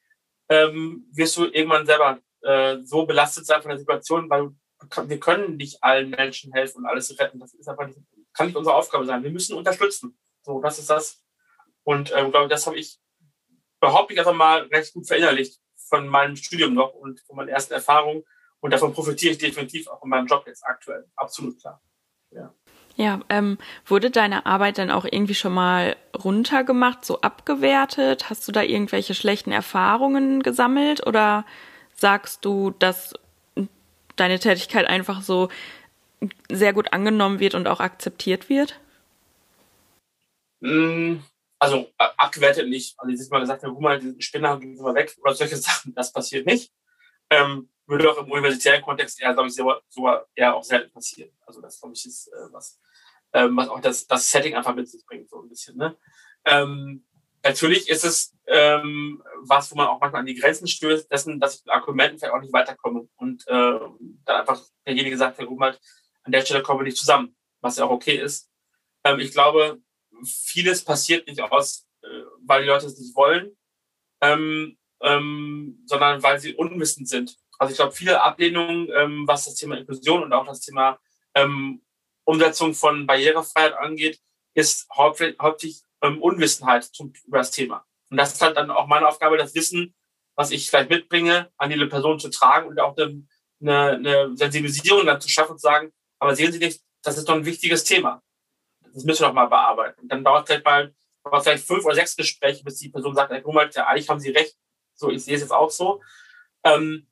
ähm, 0.49 1.07
wirst 1.13 1.37
du 1.37 1.45
irgendwann 1.45 1.85
selber 1.85 2.19
äh, 2.41 2.77
so 2.83 3.05
belastet 3.05 3.45
sein 3.45 3.61
von 3.61 3.69
der 3.69 3.79
Situation, 3.79 4.29
weil 4.29 4.49
wir 5.07 5.19
können 5.19 5.55
nicht 5.55 5.81
allen 5.81 6.09
Menschen 6.09 6.51
helfen 6.51 6.79
und 6.79 6.85
alles 6.85 7.17
retten. 7.17 7.39
Das 7.39 7.53
ist 7.53 7.67
einfach 7.67 7.87
nicht, 7.87 7.99
kann 8.33 8.47
nicht 8.47 8.57
unsere 8.57 8.75
Aufgabe 8.75 9.05
sein. 9.05 9.23
Wir 9.23 9.31
müssen 9.31 9.55
unterstützen. 9.55 10.17
So, 10.41 10.61
das 10.61 10.77
ist 10.77 10.89
das. 10.89 11.23
Und 11.83 12.11
ähm, 12.13 12.31
glaube, 12.31 12.49
das 12.49 12.67
habe 12.67 12.77
ich 12.77 12.99
behaupte 13.79 14.13
ich 14.13 14.19
einfach 14.19 14.33
mal 14.33 14.63
recht 14.63 14.93
gut 14.93 15.07
verinnerlicht 15.07 15.59
von 15.87 16.07
meinem 16.07 16.35
Studium 16.35 16.73
noch 16.73 16.93
und 16.93 17.21
von 17.21 17.35
meinen 17.35 17.49
ersten 17.49 17.73
Erfahrungen. 17.73 18.23
Und 18.59 18.71
davon 18.71 18.93
profitiere 18.93 19.33
ich 19.33 19.37
definitiv 19.37 19.87
auch 19.87 20.03
in 20.03 20.09
meinem 20.09 20.27
Job 20.27 20.45
jetzt 20.47 20.65
aktuell. 20.65 21.05
Absolut 21.15 21.59
klar. 21.59 21.81
Ja. 22.31 22.53
Ja, 22.97 23.19
ähm, 23.27 23.57
wurde 23.85 24.09
deine 24.09 24.45
Arbeit 24.45 24.77
dann 24.77 24.89
auch 24.89 25.03
irgendwie 25.03 25.35
schon 25.35 25.53
mal 25.53 25.97
runtergemacht, 26.17 27.03
so 27.03 27.19
abgewertet? 27.19 28.29
Hast 28.29 28.47
du 28.47 28.53
da 28.53 28.61
irgendwelche 28.61 29.13
schlechten 29.13 29.51
Erfahrungen 29.51 30.41
gesammelt 30.41 31.05
oder 31.05 31.45
sagst 31.93 32.45
du, 32.45 32.71
dass 32.71 33.13
deine 34.15 34.39
Tätigkeit 34.39 34.87
einfach 34.87 35.21
so 35.21 35.49
sehr 36.49 36.71
gut 36.71 36.93
angenommen 36.93 37.39
wird 37.39 37.53
und 37.53 37.67
auch 37.67 37.81
akzeptiert 37.81 38.47
wird? 38.49 38.79
Also 41.59 41.91
äh, 41.97 42.07
abgewertet 42.17 42.67
nicht. 42.67 42.99
Also 42.99 43.11
jetzt 43.11 43.31
mal 43.31 43.39
gesagt, 43.39 43.63
guck 43.63 43.79
mal, 43.79 43.99
diesen 43.99 44.21
Spinner 44.21 44.59
gehen 44.59 44.75
mal 44.81 44.95
weg 44.95 45.15
oder 45.21 45.33
solche 45.33 45.57
Sachen, 45.57 45.93
das 45.93 46.11
passiert 46.11 46.45
nicht. 46.45 46.71
Ähm, 47.29 47.69
würde 47.87 48.11
auch 48.11 48.17
im 48.17 48.31
universitären 48.31 48.81
Kontext 48.81 49.21
eher, 49.21 49.33
glaube 49.33 49.47
ich, 49.47 49.55
so, 49.55 49.73
so 49.89 50.09
eher 50.35 50.55
auch 50.55 50.63
selten 50.63 50.91
passieren. 50.91 51.31
Also 51.45 51.61
das, 51.61 51.79
glaube 51.79 51.93
ich, 51.95 52.05
ist 52.05 52.27
äh, 52.27 52.51
was, 52.51 52.79
ähm, 53.33 53.55
was 53.57 53.69
auch 53.69 53.79
das, 53.79 54.07
das 54.07 54.29
Setting 54.29 54.55
einfach 54.55 54.75
mit 54.75 54.89
sich 54.89 55.05
bringt, 55.05 55.29
so 55.29 55.41
ein 55.41 55.49
bisschen. 55.49 55.77
Ne? 55.77 55.95
Ähm, 56.45 57.05
natürlich 57.43 57.89
ist 57.89 58.03
es 58.03 58.35
ähm, 58.47 59.23
was, 59.41 59.71
wo 59.71 59.75
man 59.75 59.87
auch 59.87 59.99
manchmal 59.99 60.21
an 60.21 60.25
die 60.25 60.35
Grenzen 60.35 60.67
stößt, 60.67 61.11
dessen, 61.11 61.39
dass 61.39 61.55
ich 61.55 61.65
mit 61.65 61.73
Argumenten 61.73 62.19
vielleicht 62.19 62.33
auch 62.33 62.41
nicht 62.41 62.53
weiterkomme. 62.53 63.07
Und 63.15 63.47
äh, 63.47 63.79
dann 64.25 64.41
einfach 64.41 64.61
derjenige 64.85 65.17
sagt, 65.17 65.37
Herr 65.37 65.45
Grumald, 65.45 65.79
an 66.23 66.31
der 66.31 66.41
Stelle 66.41 66.63
kommen 66.63 66.79
wir 66.79 66.85
nicht 66.85 66.97
zusammen, 66.97 67.35
was 67.61 67.77
ja 67.77 67.85
auch 67.85 67.91
okay 67.91 68.15
ist. 68.15 68.49
Ähm, 69.03 69.19
ich 69.19 69.31
glaube, 69.31 69.79
vieles 70.23 70.83
passiert 70.83 71.27
nicht 71.27 71.41
aus, 71.41 71.87
äh, 72.01 72.07
weil 72.45 72.63
die 72.63 72.67
Leute 72.67 72.85
es 72.87 72.97
nicht 72.97 73.15
wollen, 73.15 73.55
ähm, 74.21 74.77
ähm, 75.01 75.83
sondern 75.85 76.23
weil 76.23 76.39
sie 76.39 76.55
unwissend 76.55 77.09
sind. 77.09 77.37
Also 77.57 77.71
ich 77.71 77.77
glaube, 77.77 77.93
viele 77.93 78.21
Ablehnungen, 78.21 78.89
ähm, 78.93 79.27
was 79.27 79.45
das 79.45 79.55
Thema 79.55 79.77
Inklusion 79.77 80.23
und 80.23 80.33
auch 80.33 80.45
das 80.45 80.61
Thema 80.61 80.99
ähm, 81.35 81.81
Umsetzung 82.25 82.73
von 82.73 83.05
Barrierefreiheit 83.05 83.73
angeht, 83.73 84.19
ist 84.55 84.87
hauptsächlich 84.93 85.81
ähm, 86.01 86.21
Unwissenheit 86.21 86.83
zum, 86.83 87.13
über 87.25 87.39
das 87.39 87.51
Thema. 87.51 87.85
Und 88.09 88.17
das 88.17 88.33
ist 88.33 88.41
halt 88.41 88.57
dann 88.57 88.71
auch 88.71 88.87
meine 88.87 89.07
Aufgabe, 89.07 89.37
das 89.37 89.55
Wissen, 89.55 89.95
was 90.35 90.51
ich 90.51 90.69
vielleicht 90.69 90.89
mitbringe, 90.89 91.51
an 91.57 91.69
die 91.69 91.85
Person 91.85 92.19
zu 92.19 92.29
tragen 92.29 92.67
und 92.67 92.79
auch 92.79 92.95
eine, 92.97 93.25
eine, 93.61 93.91
eine 93.91 94.37
Sensibilisierung 94.37 95.05
dann 95.05 95.21
zu 95.21 95.29
schaffen 95.29 95.53
und 95.53 95.59
zu 95.59 95.63
sagen, 95.63 95.91
aber 96.19 96.35
sehen 96.35 96.51
Sie 96.51 96.59
nicht, 96.59 96.81
das 97.03 97.17
ist 97.17 97.27
doch 97.27 97.35
ein 97.35 97.45
wichtiges 97.45 97.83
Thema. 97.83 98.21
Das 98.95 99.03
müssen 99.03 99.23
wir 99.23 99.27
doch 99.27 99.33
mal 99.33 99.47
bearbeiten. 99.47 100.01
Und 100.01 100.07
dann 100.11 100.23
dauert 100.23 100.43
es 100.43 100.47
vielleicht 100.47 100.65
mal 100.65 100.93
dauert 101.23 101.43
vielleicht 101.43 101.67
fünf 101.67 101.83
oder 101.83 101.95
sechs 101.95 102.15
Gespräche, 102.15 102.63
bis 102.63 102.77
die 102.77 102.89
Person 102.89 103.13
sagt, 103.13 103.29
Herr 103.29 103.69
ja, 103.73 103.87
eigentlich 103.87 104.09
haben 104.09 104.21
Sie 104.21 104.31
recht. 104.31 104.55
So, 104.95 105.09
ich 105.09 105.23
sehe 105.23 105.35
es 105.35 105.41
jetzt 105.41 105.51
auch 105.51 105.69
so. 105.69 106.01
Ähm, 106.63 107.05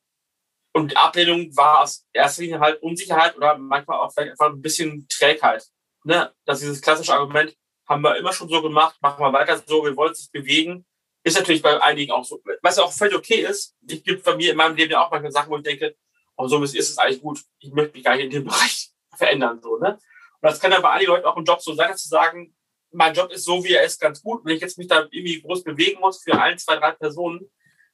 und 0.71 0.91
die 0.91 0.97
Ablehnung 0.97 1.55
war 1.57 1.81
aus 1.81 2.07
erster 2.13 2.41
Linie 2.41 2.61
halt 2.61 2.81
Unsicherheit 2.81 3.35
oder 3.35 3.57
manchmal 3.57 3.99
auch 3.99 4.13
vielleicht 4.13 4.31
einfach 4.31 4.53
ein 4.53 4.61
bisschen 4.61 5.05
Trägheit. 5.09 5.67
Ne? 6.05 6.33
Das 6.45 6.59
ist 6.59 6.63
dieses 6.63 6.81
klassische 6.81 7.13
Argument, 7.13 7.55
haben 7.85 8.01
wir 8.01 8.15
immer 8.15 8.31
schon 8.31 8.47
so 8.47 8.61
gemacht, 8.61 8.95
machen 9.01 9.19
wir 9.19 9.33
weiter 9.33 9.61
so, 9.65 9.83
wir 9.83 9.95
wollen 9.97 10.09
uns 10.09 10.21
nicht 10.21 10.31
bewegen. 10.31 10.85
Ist 11.25 11.37
natürlich 11.37 11.61
bei 11.61 11.81
einigen 11.81 12.11
auch 12.13 12.23
so. 12.23 12.41
Was 12.61 12.79
auch 12.79 12.91
völlig 12.91 13.15
okay 13.15 13.41
ist. 13.41 13.75
Ich 13.87 14.03
gibt 14.03 14.23
bei 14.23 14.35
mir 14.35 14.51
in 14.51 14.57
meinem 14.57 14.75
Leben 14.75 14.91
ja 14.91 15.05
auch 15.05 15.11
manchmal 15.11 15.31
Sachen, 15.31 15.49
wo 15.49 15.57
ich 15.57 15.63
denke, 15.63 15.95
oh, 16.37 16.47
so 16.47 16.63
ist 16.63 16.75
es 16.75 16.97
eigentlich 16.97 17.21
gut. 17.21 17.41
Ich 17.59 17.71
möchte 17.73 17.93
mich 17.93 18.03
gar 18.03 18.15
nicht 18.15 18.25
in 18.25 18.31
dem 18.31 18.43
Bereich 18.45 18.89
verändern, 19.17 19.61
so, 19.61 19.77
ne? 19.77 19.99
Und 20.43 20.51
das 20.51 20.59
kann 20.59 20.71
dann 20.71 20.81
bei 20.81 20.89
einigen 20.89 21.11
Leuten 21.11 21.25
auch 21.25 21.37
im 21.37 21.45
Job 21.45 21.61
so 21.61 21.73
sein, 21.73 21.89
dass 21.89 22.03
sie 22.03 22.09
sagen, 22.09 22.53
mein 22.91 23.13
Job 23.13 23.31
ist 23.31 23.45
so, 23.45 23.63
wie 23.63 23.75
er 23.75 23.85
ist, 23.85 23.97
ganz 24.01 24.21
gut. 24.21 24.43
Wenn 24.43 24.57
ich 24.57 24.61
jetzt 24.61 24.77
mich 24.77 24.87
da 24.87 25.07
irgendwie 25.09 25.41
groß 25.41 25.63
bewegen 25.63 26.01
muss 26.01 26.21
für 26.21 26.33
ein, 26.33 26.57
zwei, 26.57 26.75
drei 26.75 26.91
Personen, 26.91 27.49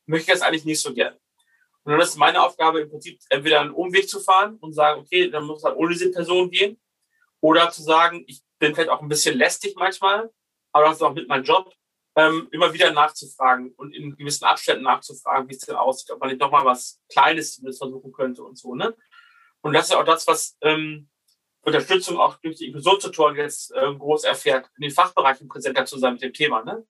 möchte 0.08 0.32
ich 0.32 0.40
das 0.40 0.42
eigentlich 0.42 0.66
nicht 0.66 0.82
so 0.82 0.92
gerne. 0.92 1.16
Und 1.84 1.92
dann 1.92 2.02
ist 2.02 2.18
meine 2.18 2.42
Aufgabe 2.42 2.82
im 2.82 2.90
Prinzip 2.90 3.20
entweder 3.30 3.62
einen 3.62 3.70
Umweg 3.70 4.10
zu 4.10 4.20
fahren 4.20 4.58
und 4.62 4.74
sagen, 4.74 5.00
okay, 5.00 5.30
dann 5.30 5.44
muss 5.44 5.64
halt 5.64 5.78
ohne 5.78 5.94
diese 5.94 6.10
Person 6.10 6.50
gehen. 6.50 6.82
Oder 7.40 7.70
zu 7.70 7.84
sagen, 7.84 8.24
ich 8.26 8.42
bin 8.58 8.74
vielleicht 8.74 8.90
auch 8.90 9.02
ein 9.04 9.10
bisschen 9.10 9.38
lästig 9.38 9.76
manchmal, 9.78 10.32
aber 10.72 10.86
das 10.86 10.96
ist 10.96 11.04
auch 11.04 11.14
mit 11.14 11.28
meinem 11.28 11.44
Job, 11.44 11.72
ähm, 12.16 12.48
immer 12.52 12.74
wieder 12.74 12.92
nachzufragen 12.92 13.74
und 13.74 13.94
in 13.94 14.18
gewissen 14.18 14.46
Abständen 14.46 14.86
nachzufragen, 14.86 15.48
wie 15.48 15.54
es 15.54 15.62
denn 15.62 15.76
aussieht, 15.76 16.10
ob 16.10 16.20
man 16.20 16.30
nicht 16.30 16.42
nochmal 16.42 16.66
was 16.66 17.00
Kleines 17.10 17.62
versuchen 17.78 18.12
könnte 18.12 18.42
und 18.42 18.58
so, 18.58 18.74
ne? 18.74 18.96
Und 19.62 19.74
das 19.74 19.86
ist 19.86 19.92
ja 19.92 20.02
auch 20.02 20.06
das, 20.06 20.26
was 20.26 20.58
ähm, 20.62 21.10
Unterstützung 21.62 22.18
auch 22.18 22.36
durch 22.38 22.58
die 22.58 22.68
Inklusionstutoren 22.68 23.36
jetzt 23.36 23.72
äh, 23.72 23.94
groß 23.94 24.24
erfährt, 24.24 24.70
in 24.78 24.84
den 24.84 24.92
Fachbereichen 24.92 25.48
präsenter 25.48 25.86
zu 25.86 25.98
sein 25.98 26.14
mit 26.14 26.22
dem 26.22 26.34
Thema, 26.34 26.64
ne? 26.64 26.86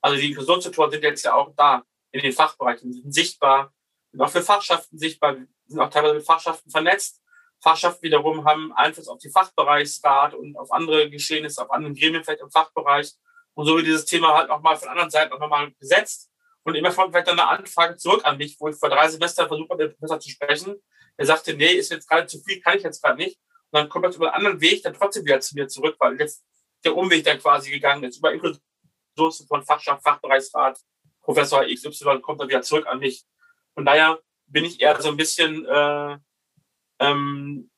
Also 0.00 0.16
die 0.16 0.28
Inklusionstutoren 0.28 0.90
sind 0.90 1.02
jetzt 1.02 1.24
ja 1.24 1.34
auch 1.34 1.54
da 1.56 1.82
in 2.10 2.20
den 2.20 2.32
Fachbereichen, 2.32 2.92
sind 2.92 3.12
sichtbar, 3.12 3.72
sind 4.10 4.20
auch 4.20 4.30
für 4.30 4.42
Fachschaften 4.42 4.98
sichtbar, 4.98 5.36
sind 5.66 5.80
auch 5.80 5.90
teilweise 5.90 6.14
mit 6.14 6.26
Fachschaften 6.26 6.70
vernetzt 6.70 7.24
Fachschaften 7.64 8.02
wiederum 8.02 8.44
haben 8.44 8.74
Einfluss 8.74 9.08
auf 9.08 9.18
die 9.18 9.30
Fachbereichsrat 9.30 10.34
und 10.34 10.54
auf 10.56 10.70
andere 10.70 11.08
Geschehnisse, 11.08 11.62
auf 11.62 11.70
anderen 11.70 11.94
Gremien 11.94 12.22
vielleicht 12.22 12.42
im 12.42 12.50
Fachbereich. 12.50 13.12
Und 13.54 13.64
so 13.64 13.76
wird 13.76 13.86
dieses 13.86 14.04
Thema 14.04 14.36
halt 14.36 14.50
nochmal 14.50 14.76
von 14.76 14.88
anderen 14.88 15.08
Seiten 15.08 15.32
auch 15.32 15.40
nochmal 15.40 15.72
gesetzt. 15.80 16.30
Und 16.64 16.74
immer 16.74 16.92
kommt 16.92 17.12
vielleicht 17.12 17.28
dann 17.28 17.40
eine 17.40 17.48
Anfrage 17.48 17.96
zurück 17.96 18.20
an 18.24 18.36
mich, 18.36 18.56
wo 18.60 18.68
ich 18.68 18.76
vor 18.76 18.90
drei 18.90 19.08
Semestern 19.08 19.48
versucht 19.48 19.70
habe, 19.70 19.82
mit 19.82 19.92
dem 19.92 19.96
Professor 19.96 20.20
zu 20.20 20.28
sprechen. 20.28 20.76
Er 21.16 21.24
sagte, 21.24 21.54
nee, 21.54 21.72
ist 21.72 21.90
jetzt 21.90 22.06
gerade 22.06 22.26
zu 22.26 22.38
viel, 22.40 22.60
kann 22.60 22.76
ich 22.76 22.82
jetzt 22.82 23.02
gerade 23.02 23.16
nicht. 23.16 23.38
Und 23.70 23.80
dann 23.80 23.88
kommt 23.88 24.04
er 24.04 24.14
über 24.14 24.34
einen 24.34 24.46
anderen 24.46 24.60
Weg 24.60 24.82
dann 24.82 24.94
trotzdem 24.94 25.24
wieder 25.24 25.40
zu 25.40 25.54
mir 25.54 25.68
zurück, 25.68 25.96
weil 25.98 26.18
jetzt 26.18 26.44
der 26.84 26.96
Umweg 26.96 27.24
dann 27.24 27.38
quasi 27.38 27.70
gegangen 27.70 28.04
ist. 28.04 28.18
Über 28.18 28.32
Inklusion 28.32 29.46
von 29.48 29.64
Fachschaft, 29.64 30.02
Fachbereichsrat, 30.02 30.78
Professor 31.22 31.64
XY 31.64 32.20
kommt 32.20 32.40
er 32.40 32.48
wieder 32.48 32.62
zurück 32.62 32.86
an 32.86 32.98
mich. 32.98 33.24
Von 33.74 33.84
daher 33.84 34.20
bin 34.46 34.64
ich 34.64 34.80
eher 34.80 35.00
so 35.00 35.08
ein 35.08 35.16
bisschen 35.16 35.64
äh, 35.66 36.18
ähm, 37.00 37.70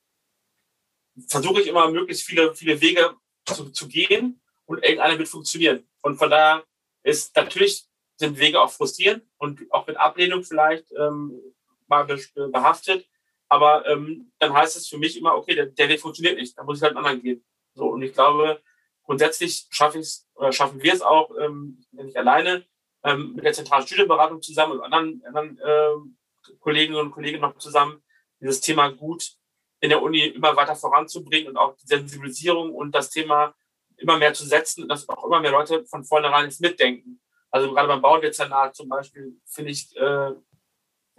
versuche 1.29 1.63
ich 1.63 1.69
immer 1.69 1.91
möglichst 1.91 2.27
viele, 2.27 2.55
viele 2.55 2.81
Wege 2.81 3.17
zu, 3.47 3.71
zu 3.71 3.89
gehen 3.89 4.41
und 4.67 4.83
irgendeiner 4.83 5.19
wird 5.19 5.29
funktionieren. 5.29 5.87
Und 6.03 6.19
von 6.19 6.31
daher 6.31 6.65
ist 7.03 7.35
natürlich 7.37 7.89
sind 8.19 8.39
Wege 8.39 8.61
auch 8.61 8.71
frustrierend 8.71 9.25
und 9.37 9.71
auch 9.71 9.87
mit 9.87 9.97
Ablehnung 9.99 10.43
vielleicht 10.43 10.91
ähm, 10.93 11.39
mal 11.87 12.05
behaftet. 12.05 13.07
Aber 13.49 13.87
ähm, 13.87 14.33
dann 14.39 14.53
heißt 14.53 14.77
es 14.77 14.89
für 14.89 14.99
mich 14.99 15.17
immer, 15.17 15.37
okay, 15.37 15.55
der, 15.55 15.67
der 15.67 15.89
Weg 15.89 16.01
funktioniert 16.01 16.37
nicht, 16.39 16.57
da 16.59 16.65
muss 16.65 16.79
ich 16.79 16.83
halt 16.83 16.97
einen 16.97 17.05
anderen 17.05 17.23
gehen. 17.23 17.45
So, 17.75 17.87
und 17.87 18.03
ich 18.03 18.13
glaube, 18.13 18.61
grundsätzlich 19.05 19.67
schaffe 19.71 19.99
ich 19.99 20.21
oder 20.35 20.53
schaffen 20.53 20.83
wir 20.83 20.93
es 20.93 21.03
auch, 21.03 21.31
ähm, 21.39 21.85
nicht 21.93 22.17
alleine, 22.17 22.67
ähm, 23.05 23.35
mit 23.35 23.45
der 23.45 23.53
zentralen 23.53 23.87
Studienberatung 23.87 24.43
zusammen 24.43 24.73
und 24.73 24.83
anderen, 24.83 25.23
anderen 25.25 25.59
äh, 25.59 26.53
Kolleginnen 26.61 26.99
und 26.99 27.13
Kollegen 27.13 27.41
noch 27.41 27.57
zusammen, 27.59 28.03
dieses 28.41 28.61
Thema 28.61 28.89
gut 28.89 29.37
in 29.81 29.91
der 29.91 30.03
Uni 30.03 30.25
immer 30.27 30.57
weiter 30.57 30.75
voranzubringen 30.75 31.49
und 31.49 31.57
auch 31.57 31.77
die 31.77 31.87
Sensibilisierung 31.87 32.75
und 32.75 32.95
das 32.95 33.11
Thema 33.11 33.55
immer 33.97 34.19
mehr 34.19 34.35
zu 34.35 34.45
setzen, 34.45 34.89
dass 34.89 35.09
auch 35.09 35.25
immer 35.25 35.41
mehr 35.41 35.53
Leute 35.53 35.85
von 35.87 36.05
vornherein 36.05 36.47
ins 36.47 36.61
Mitdenken. 36.61 37.21
Also 37.51 37.73
gerade 37.73 37.89
beim 37.89 38.03
Bauendezernat 38.03 38.75
zum 38.75 38.89
Beispiel 38.89 39.41
finde 39.47 39.71
ich 39.71 39.97
äh, 39.97 40.33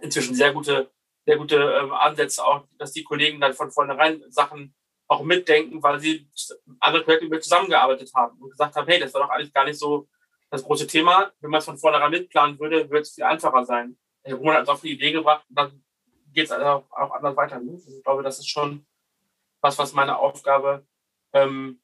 inzwischen 0.00 0.34
sehr 0.34 0.52
gute, 0.52 0.90
sehr 1.28 1.36
gute 1.36 1.56
äh, 1.56 1.90
Ansätze 1.92 2.42
auch, 2.42 2.64
dass 2.78 2.92
die 2.92 3.04
Kollegen 3.04 3.38
dann 3.38 3.52
von 3.52 3.70
vornherein 3.70 4.24
Sachen 4.30 4.74
auch 5.08 5.22
mitdenken, 5.22 5.82
weil 5.82 6.00
sie 6.00 6.26
andere 6.80 7.04
Projekte 7.04 7.28
mit 7.28 7.44
zusammengearbeitet 7.44 8.10
haben 8.14 8.40
und 8.40 8.48
gesagt 8.48 8.74
haben, 8.76 8.88
hey, 8.88 8.98
das 8.98 9.12
war 9.12 9.20
doch 9.20 9.28
eigentlich 9.28 9.52
gar 9.52 9.66
nicht 9.66 9.78
so 9.78 10.08
das 10.48 10.64
große 10.64 10.86
Thema. 10.86 11.30
Wenn 11.40 11.50
man 11.50 11.58
es 11.58 11.66
von 11.66 11.76
vornherein 11.76 12.10
mitplanen 12.10 12.58
würde, 12.58 12.88
würde 12.88 13.02
es 13.02 13.14
viel 13.14 13.24
einfacher 13.24 13.62
sein. 13.66 13.98
Herr 14.22 14.36
Roman 14.36 14.56
hat 14.56 14.62
es 14.62 14.68
auf 14.70 14.80
die 14.80 14.92
Idee 14.92 15.12
gebracht 15.12 15.44
und 15.50 15.58
dann 15.58 15.84
geht 16.32 16.46
es 16.46 16.50
also 16.50 16.86
auch 16.90 17.10
anders 17.10 17.36
weiter. 17.36 17.60
Ne? 17.60 17.72
Also 17.72 17.98
ich 17.98 18.02
glaube, 18.02 18.22
das 18.22 18.38
ist 18.38 18.48
schon 18.48 18.86
was, 19.60 19.76
was 19.78 19.92
meine 19.92 20.16
Aufgabe 20.16 20.86
ähm, 21.34 21.82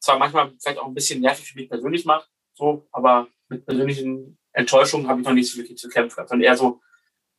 zwar 0.00 0.18
manchmal 0.18 0.52
vielleicht 0.60 0.78
auch 0.78 0.86
ein 0.86 0.94
bisschen 0.94 1.20
nervig 1.20 1.48
für 1.48 1.56
mich 1.56 1.68
persönlich 1.68 2.04
macht, 2.04 2.28
so, 2.54 2.88
aber 2.90 3.28
mit 3.48 3.64
persönlichen 3.64 4.38
Enttäuschungen 4.52 5.06
habe 5.06 5.20
ich 5.20 5.26
noch 5.26 5.34
nicht 5.34 5.52
so 5.52 5.58
wirklich 5.58 5.78
zu 5.78 5.88
kämpfen, 5.88 6.26
sondern 6.26 6.42
eher 6.42 6.56
so, 6.56 6.80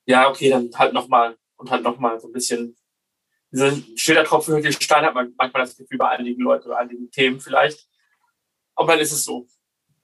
ja, 0.06 0.30
okay, 0.30 0.50
dann 0.50 0.70
halt 0.76 0.94
nochmal 0.94 1.38
und 1.58 1.72
halt 1.72 1.84
nochmal 1.84 2.20
so 2.20 2.28
ein 2.28 2.34
bisschen 2.34 2.76
diese 3.52 3.84
Schildertropfen 3.96 4.62
den 4.62 4.74
Stein, 4.74 5.06
hat 5.06 5.14
man 5.14 5.34
manchmal 5.38 5.64
das 5.64 5.78
Gefühl 5.78 6.00
bei 6.00 6.10
einigen 6.10 6.42
Leuten 6.42 6.68
oder 6.68 6.80
einigen 6.80 7.12
Themen 7.12 7.40
vielleicht. 7.40 7.88
Aber 8.76 8.94
dann 8.94 9.00
ist 9.00 9.12
es 9.12 9.24
so. 9.24 9.48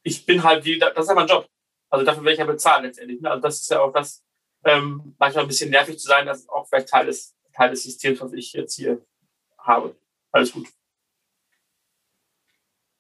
Ich 0.03 0.25
bin 0.25 0.43
halt 0.43 0.63
wie, 0.65 0.77
das 0.77 0.95
ist 0.95 1.07
ja 1.07 1.15
mein 1.15 1.27
Job. 1.27 1.49
Also 1.89 2.05
dafür 2.05 2.23
werde 2.23 2.33
ich 2.33 2.39
ja 2.39 2.45
bezahlt 2.45 2.83
letztendlich. 2.83 3.19
Ne? 3.19 3.29
Also 3.29 3.41
das 3.41 3.59
ist 3.61 3.71
ja 3.71 3.81
auch 3.81 3.91
das, 3.91 4.23
ähm, 4.63 5.15
manchmal 5.17 5.45
ein 5.45 5.47
bisschen 5.47 5.71
nervig 5.71 5.97
zu 5.97 6.07
sein, 6.07 6.27
das 6.27 6.41
ist 6.41 6.49
auch 6.49 6.67
vielleicht 6.67 6.89
Teil 6.89 7.07
des, 7.07 7.35
Teil 7.53 7.71
des 7.71 7.83
Systems, 7.83 8.21
was 8.21 8.33
ich 8.33 8.53
jetzt 8.53 8.75
hier 8.75 9.03
habe. 9.57 9.95
Alles 10.31 10.51
gut. 10.51 10.67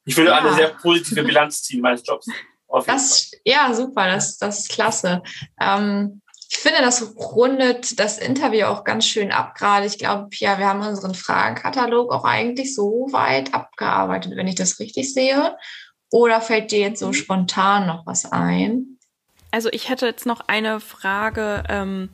Ich 0.05 0.17
will 0.17 0.25
ja. 0.25 0.39
eine 0.39 0.53
sehr 0.55 0.69
positive 0.69 1.23
Bilanz 1.23 1.61
ziehen 1.61 1.81
meines 1.81 2.05
Jobs. 2.05 2.27
Das, 2.85 3.31
ja, 3.45 3.73
super, 3.73 4.07
das, 4.07 4.37
das 4.37 4.59
ist 4.59 4.69
klasse. 4.69 5.21
Ähm, 5.59 6.21
ich 6.51 6.57
finde, 6.57 6.81
das 6.81 7.15
rundet 7.15 7.99
das 7.99 8.17
Interview 8.17 8.65
auch 8.65 8.83
ganz 8.83 9.05
schön 9.05 9.31
ab 9.31 9.53
gerade. 9.53 9.85
Ich 9.85 9.99
glaube, 9.99 10.29
ja, 10.31 10.57
wir 10.57 10.67
haben 10.67 10.81
unseren 10.81 11.13
Fragenkatalog 11.13 12.11
auch 12.11 12.23
eigentlich 12.23 12.73
so 12.73 13.07
weit 13.11 13.53
abgearbeitet, 13.53 14.35
wenn 14.35 14.47
ich 14.47 14.55
das 14.55 14.79
richtig 14.79 15.13
sehe. 15.13 15.55
Oder 16.09 16.41
fällt 16.41 16.71
dir 16.71 16.79
jetzt 16.79 17.01
so 17.01 17.07
mhm. 17.07 17.13
spontan 17.13 17.85
noch 17.85 18.07
was 18.07 18.25
ein? 18.25 18.97
Also 19.51 19.69
ich 19.71 19.89
hätte 19.89 20.07
jetzt 20.07 20.25
noch 20.25 20.41
eine 20.47 20.79
Frage, 20.79 21.63
ähm, 21.69 22.09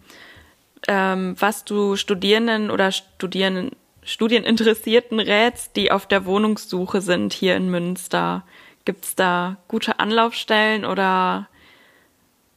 ähm, 0.89 1.35
was 1.39 1.63
du 1.63 1.95
Studierenden 1.95 2.71
oder 2.71 2.91
Studierenden, 2.91 3.71
Studieninteressierten 4.03 5.21
rätst, 5.21 5.77
die 5.77 5.93
auf 5.93 6.07
der 6.07 6.25
Wohnungssuche 6.25 6.99
sind 6.99 7.31
hier 7.31 7.55
in 7.55 7.71
Münster. 7.71 8.43
Gibt 8.83 9.05
es 9.05 9.15
da 9.15 9.55
gute 9.69 9.99
Anlaufstellen 9.99 10.83
oder 10.83 11.47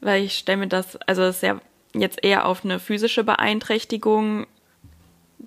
weil 0.01 0.25
ich 0.25 0.39
stelle 0.39 0.59
mir 0.59 0.69
das, 0.69 0.97
also 1.07 1.23
das 1.23 1.37
ist 1.37 1.43
ja 1.43 1.61
jetzt 2.01 2.23
eher 2.23 2.47
auf 2.47 2.65
eine 2.65 2.79
physische 2.79 3.25
Beeinträchtigung 3.25 4.47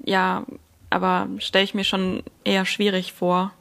ja 0.03 0.45
aber 0.91 1.27
stelle 1.39 1.63
ich 1.63 1.73
mir 1.73 1.85
schon 1.85 2.21
eher 2.43 2.65
schwierig 2.65 3.13
vor. 3.13 3.53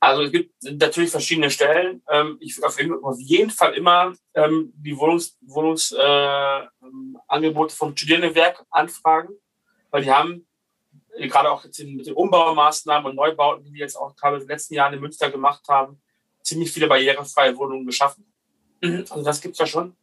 Also 0.00 0.22
es 0.22 0.32
gibt 0.32 0.54
natürlich 0.62 1.10
verschiedene 1.10 1.50
Stellen. 1.50 2.02
Ähm, 2.08 2.38
ich 2.40 2.64
auf 2.64 2.80
jeden 2.80 3.50
Fall 3.50 3.74
immer 3.74 4.14
ähm, 4.34 4.72
die 4.76 4.96
Wohnungs, 4.96 5.36
Wohnungsangebote 5.42 7.74
äh, 7.74 7.76
vom 7.76 7.94
Studierendenwerk 7.96 8.64
anfragen, 8.70 9.34
weil 9.90 10.04
die 10.04 10.10
haben 10.10 10.46
gerade 11.18 11.50
auch 11.50 11.64
jetzt 11.64 11.78
mit 11.80 12.06
den 12.06 12.14
Umbaumaßnahmen 12.14 13.10
und 13.10 13.16
Neubauten, 13.16 13.64
die 13.64 13.72
wir 13.72 13.80
jetzt 13.80 13.96
auch 13.96 14.16
gerade 14.16 14.36
in 14.36 14.42
den 14.42 14.48
letzten 14.48 14.74
Jahren 14.74 14.94
in 14.94 15.00
Münster 15.00 15.30
gemacht 15.30 15.68
haben, 15.68 16.00
ziemlich 16.42 16.72
viele 16.72 16.86
barrierefreie 16.86 17.54
Wohnungen 17.56 17.84
geschaffen. 17.84 18.24
Also 18.80 19.24
das 19.24 19.40
gibt's 19.40 19.58
ja 19.58 19.66
schon. 19.66 19.96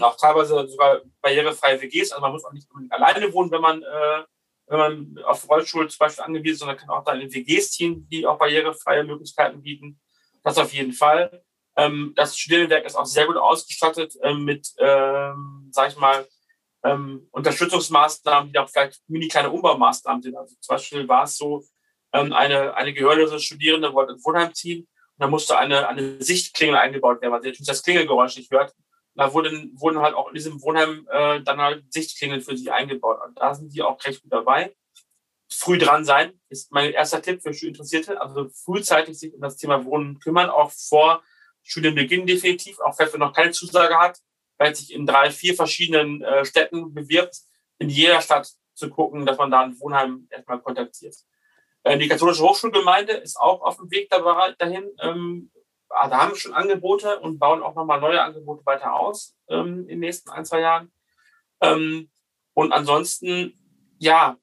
Auch 0.00 0.16
teilweise 0.16 0.66
sogar 0.68 1.00
barrierefreie 1.20 1.80
WGs. 1.80 2.12
Also 2.12 2.20
man 2.20 2.32
muss 2.32 2.44
auch 2.44 2.52
nicht 2.52 2.68
alleine 2.90 3.32
wohnen, 3.32 3.50
wenn 3.50 3.60
man 3.60 3.82
äh, 3.82 4.24
wenn 4.66 4.78
man 4.78 5.24
auf 5.24 5.48
Rollstuhl 5.48 5.88
zum 5.88 5.98
Beispiel 5.98 6.24
angewiesen 6.24 6.54
ist, 6.54 6.58
sondern 6.60 6.76
kann 6.76 6.88
auch 6.90 7.04
da 7.04 7.12
in 7.12 7.32
WGs 7.32 7.72
ziehen, 7.72 8.08
die 8.10 8.26
auch 8.26 8.38
barrierefreie 8.38 9.04
Möglichkeiten 9.04 9.62
bieten. 9.62 10.00
Das 10.42 10.58
auf 10.58 10.72
jeden 10.72 10.92
Fall. 10.92 11.42
Ähm, 11.76 12.12
das 12.16 12.38
Studierendenwerk 12.38 12.86
ist 12.86 12.94
auch 12.94 13.06
sehr 13.06 13.26
gut 13.26 13.36
ausgestattet 13.36 14.14
ähm, 14.22 14.44
mit, 14.44 14.72
ähm, 14.78 15.68
sag 15.70 15.90
ich 15.90 15.96
mal, 15.96 16.26
ähm, 16.84 17.28
Unterstützungsmaßnahmen, 17.32 18.52
die 18.52 18.58
auch 18.58 18.68
vielleicht 18.68 19.02
mini 19.08 19.28
kleine 19.28 19.50
Umbaumaßnahmen 19.50 20.22
sind. 20.22 20.36
Also 20.36 20.54
zum 20.60 20.74
Beispiel 20.74 21.08
war 21.08 21.24
es 21.24 21.36
so, 21.36 21.64
ähm, 22.12 22.32
eine, 22.32 22.74
eine 22.74 22.92
gehörlose 22.92 23.40
Studierende 23.40 23.92
wollte 23.92 24.12
ein 24.12 24.24
Wohnheim 24.24 24.54
ziehen 24.54 24.80
und 24.82 25.18
da 25.18 25.26
musste 25.26 25.58
eine, 25.58 25.88
eine 25.88 26.22
Sichtklingel 26.22 26.76
eingebaut 26.76 27.20
werden, 27.20 27.32
weil 27.32 27.42
sie 27.42 27.48
natürlich 27.48 27.66
das 27.66 27.82
Klingelgeräusch 27.82 28.36
nicht 28.36 28.50
hört 28.50 28.72
da 29.14 29.32
wurden, 29.32 29.72
wurden 29.76 30.00
halt 30.00 30.14
auch 30.14 30.28
in 30.28 30.34
diesem 30.34 30.60
Wohnheim 30.62 31.06
äh, 31.10 31.40
dann 31.42 31.60
halt 31.60 31.92
Sichtklingeln 31.92 32.40
für 32.40 32.56
sie 32.56 32.70
eingebaut. 32.70 33.20
Und 33.24 33.38
da 33.38 33.54
sind 33.54 33.72
die 33.72 33.82
auch 33.82 34.02
recht 34.04 34.22
gut 34.22 34.32
dabei. 34.32 34.74
Früh 35.52 35.78
dran 35.78 36.04
sein 36.04 36.40
ist 36.48 36.72
mein 36.72 36.92
erster 36.92 37.22
Tipp 37.22 37.42
für 37.42 37.50
Interessierte. 37.66 38.20
Also 38.20 38.48
frühzeitig 38.48 39.18
sich 39.18 39.32
um 39.34 39.40
das 39.40 39.56
Thema 39.56 39.84
Wohnen 39.84 40.18
kümmern, 40.18 40.50
auch 40.50 40.72
vor 40.72 41.22
Studienbeginn 41.62 42.26
definitiv, 42.26 42.80
auch 42.80 42.98
wenn 42.98 43.10
man 43.12 43.20
noch 43.20 43.32
keine 43.32 43.52
Zusage 43.52 43.96
hat, 43.96 44.18
weil 44.58 44.74
sich 44.74 44.92
in 44.92 45.06
drei, 45.06 45.30
vier 45.30 45.54
verschiedenen 45.54 46.22
äh, 46.22 46.44
Städten 46.44 46.92
bewirbt, 46.92 47.36
in 47.78 47.88
jeder 47.88 48.20
Stadt 48.20 48.50
zu 48.74 48.90
gucken, 48.90 49.24
dass 49.24 49.38
man 49.38 49.50
da 49.50 49.60
ein 49.60 49.78
Wohnheim 49.78 50.26
erstmal 50.30 50.60
kontaktiert. 50.60 51.16
Äh, 51.84 51.98
die 51.98 52.08
katholische 52.08 52.42
Hochschulgemeinde 52.42 53.12
ist 53.12 53.36
auch 53.36 53.62
auf 53.62 53.76
dem 53.76 53.90
Weg 53.90 54.10
dahin. 54.10 54.90
Ähm, 55.00 55.50
da 56.02 56.18
haben 56.18 56.32
wir 56.32 56.36
schon 56.36 56.54
Angebote 56.54 57.20
und 57.20 57.38
bauen 57.38 57.62
auch 57.62 57.74
nochmal 57.74 58.00
neue 58.00 58.22
Angebote 58.22 58.64
weiter 58.66 58.94
aus 58.94 59.36
ähm, 59.48 59.80
in 59.82 59.88
den 59.88 60.00
nächsten 60.00 60.30
ein, 60.30 60.44
zwei 60.44 60.60
Jahren. 60.60 60.92
Ähm, 61.60 62.10
und 62.52 62.72
ansonsten, 62.72 63.58
ja, 63.98 64.36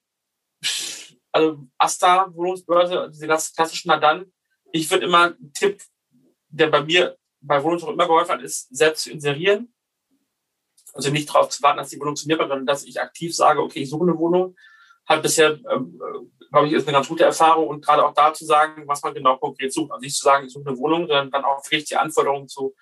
also 1.31 1.65
Asta, 1.77 2.33
Wohnungsbörse, 2.33 3.09
diese 3.11 3.27
ganz 3.27 3.53
klassischen 3.53 3.89
Nadan. 3.89 4.31
Ich 4.71 4.89
würde 4.89 5.05
immer 5.05 5.25
einen 5.25 5.53
Tipp, 5.53 5.81
der 6.49 6.67
bei 6.67 6.83
mir 6.83 7.17
bei 7.41 7.63
Wohnungsbörse 7.63 7.93
immer 7.93 8.07
geholfen 8.07 8.33
hat, 8.33 8.41
ist, 8.41 8.73
selbst 8.75 9.03
zu 9.03 9.11
inserieren. 9.11 9.73
Also 10.93 11.09
nicht 11.09 11.29
darauf 11.29 11.49
zu 11.49 11.63
warten, 11.63 11.77
dass 11.77 11.89
die 11.89 11.99
Wohnung 11.99 12.15
zu 12.15 12.27
mir 12.27 12.37
kommt, 12.37 12.49
sondern 12.49 12.65
dass 12.65 12.83
ich 12.83 12.99
aktiv 12.99 13.35
sage, 13.35 13.61
okay, 13.61 13.81
ich 13.83 13.89
suche 13.89 14.03
eine 14.03 14.17
Wohnung. 14.17 14.55
Hat 15.05 15.21
bisher 15.21 15.59
ähm, 15.69 15.99
glaube 16.51 16.67
ich, 16.67 16.73
ist 16.73 16.87
eine 16.87 16.97
ganz 16.97 17.07
gute 17.07 17.23
Erfahrung 17.23 17.67
und 17.67 17.85
gerade 17.85 18.05
auch 18.05 18.13
da 18.13 18.33
zu 18.33 18.45
sagen, 18.45 18.83
was 18.85 19.01
man 19.01 19.13
genau 19.13 19.37
konkret 19.37 19.71
sucht. 19.73 19.91
Also 19.91 20.01
nicht 20.01 20.15
zu 20.15 20.23
sagen, 20.23 20.45
ich 20.45 20.53
suche 20.53 20.67
eine 20.67 20.77
Wohnung, 20.77 21.07
sondern 21.07 21.31
dann 21.31 21.45
auch 21.45 21.63
vielleicht 21.65 21.89
die 21.89 21.95
Anforderungen 21.95 22.49
zu, 22.49 22.75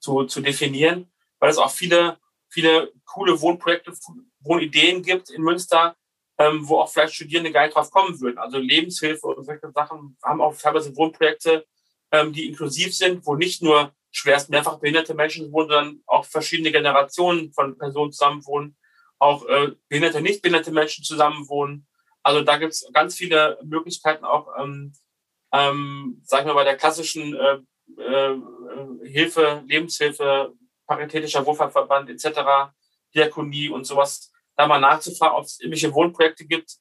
zu, 0.00 0.24
zu 0.24 0.40
definieren, 0.40 1.10
weil 1.38 1.50
es 1.50 1.58
auch 1.58 1.70
viele, 1.70 2.18
viele 2.48 2.92
coole 3.04 3.40
Wohnprojekte, 3.40 3.92
Wohnideen 4.40 5.02
gibt 5.02 5.30
in 5.30 5.42
Münster, 5.42 5.94
ähm, 6.38 6.68
wo 6.68 6.80
auch 6.80 6.90
vielleicht 6.90 7.14
Studierende 7.14 7.52
gar 7.52 7.64
nicht 7.64 7.76
drauf 7.76 7.92
kommen 7.92 8.20
würden. 8.20 8.38
Also 8.38 8.58
Lebenshilfe 8.58 9.28
und 9.28 9.44
solche 9.44 9.70
Sachen 9.70 10.16
haben 10.24 10.40
auch 10.40 10.56
teilweise 10.56 10.96
Wohnprojekte, 10.96 11.64
ähm, 12.10 12.32
die 12.32 12.48
inklusiv 12.48 12.94
sind, 12.94 13.24
wo 13.24 13.36
nicht 13.36 13.62
nur 13.62 13.94
schwerst 14.10 14.50
mehrfach 14.50 14.80
behinderte 14.80 15.14
Menschen 15.14 15.52
wohnen, 15.52 15.68
sondern 15.68 16.02
auch 16.06 16.24
verschiedene 16.24 16.72
Generationen 16.72 17.52
von 17.52 17.78
Personen 17.78 18.12
zusammenwohnen, 18.12 18.76
auch 19.20 19.46
äh, 19.46 19.72
behinderte, 19.88 20.20
nicht 20.20 20.42
behinderte 20.42 20.72
Menschen 20.72 21.04
zusammenwohnen 21.04 21.86
also 22.22 22.42
da 22.42 22.56
gibt 22.58 22.72
es 22.72 22.88
ganz 22.92 23.16
viele 23.16 23.58
Möglichkeiten 23.62 24.24
auch, 24.24 24.48
ähm, 24.58 24.92
ähm, 25.52 26.20
sagen 26.24 26.46
wir 26.46 26.54
bei 26.54 26.64
der 26.64 26.76
klassischen 26.76 27.34
äh, 27.34 27.58
äh, 28.00 28.36
Hilfe, 29.04 29.62
Lebenshilfe, 29.66 30.54
paritätischer 30.86 31.44
Wohlfahrtverband 31.44 32.10
etc., 32.10 32.72
Diakonie 33.14 33.68
und 33.68 33.84
sowas, 33.84 34.32
da 34.56 34.66
mal 34.66 34.80
nachzufragen, 34.80 35.36
ob 35.36 35.44
es 35.44 35.60
irgendwelche 35.60 35.92
Wohnprojekte 35.92 36.46
gibt, 36.46 36.76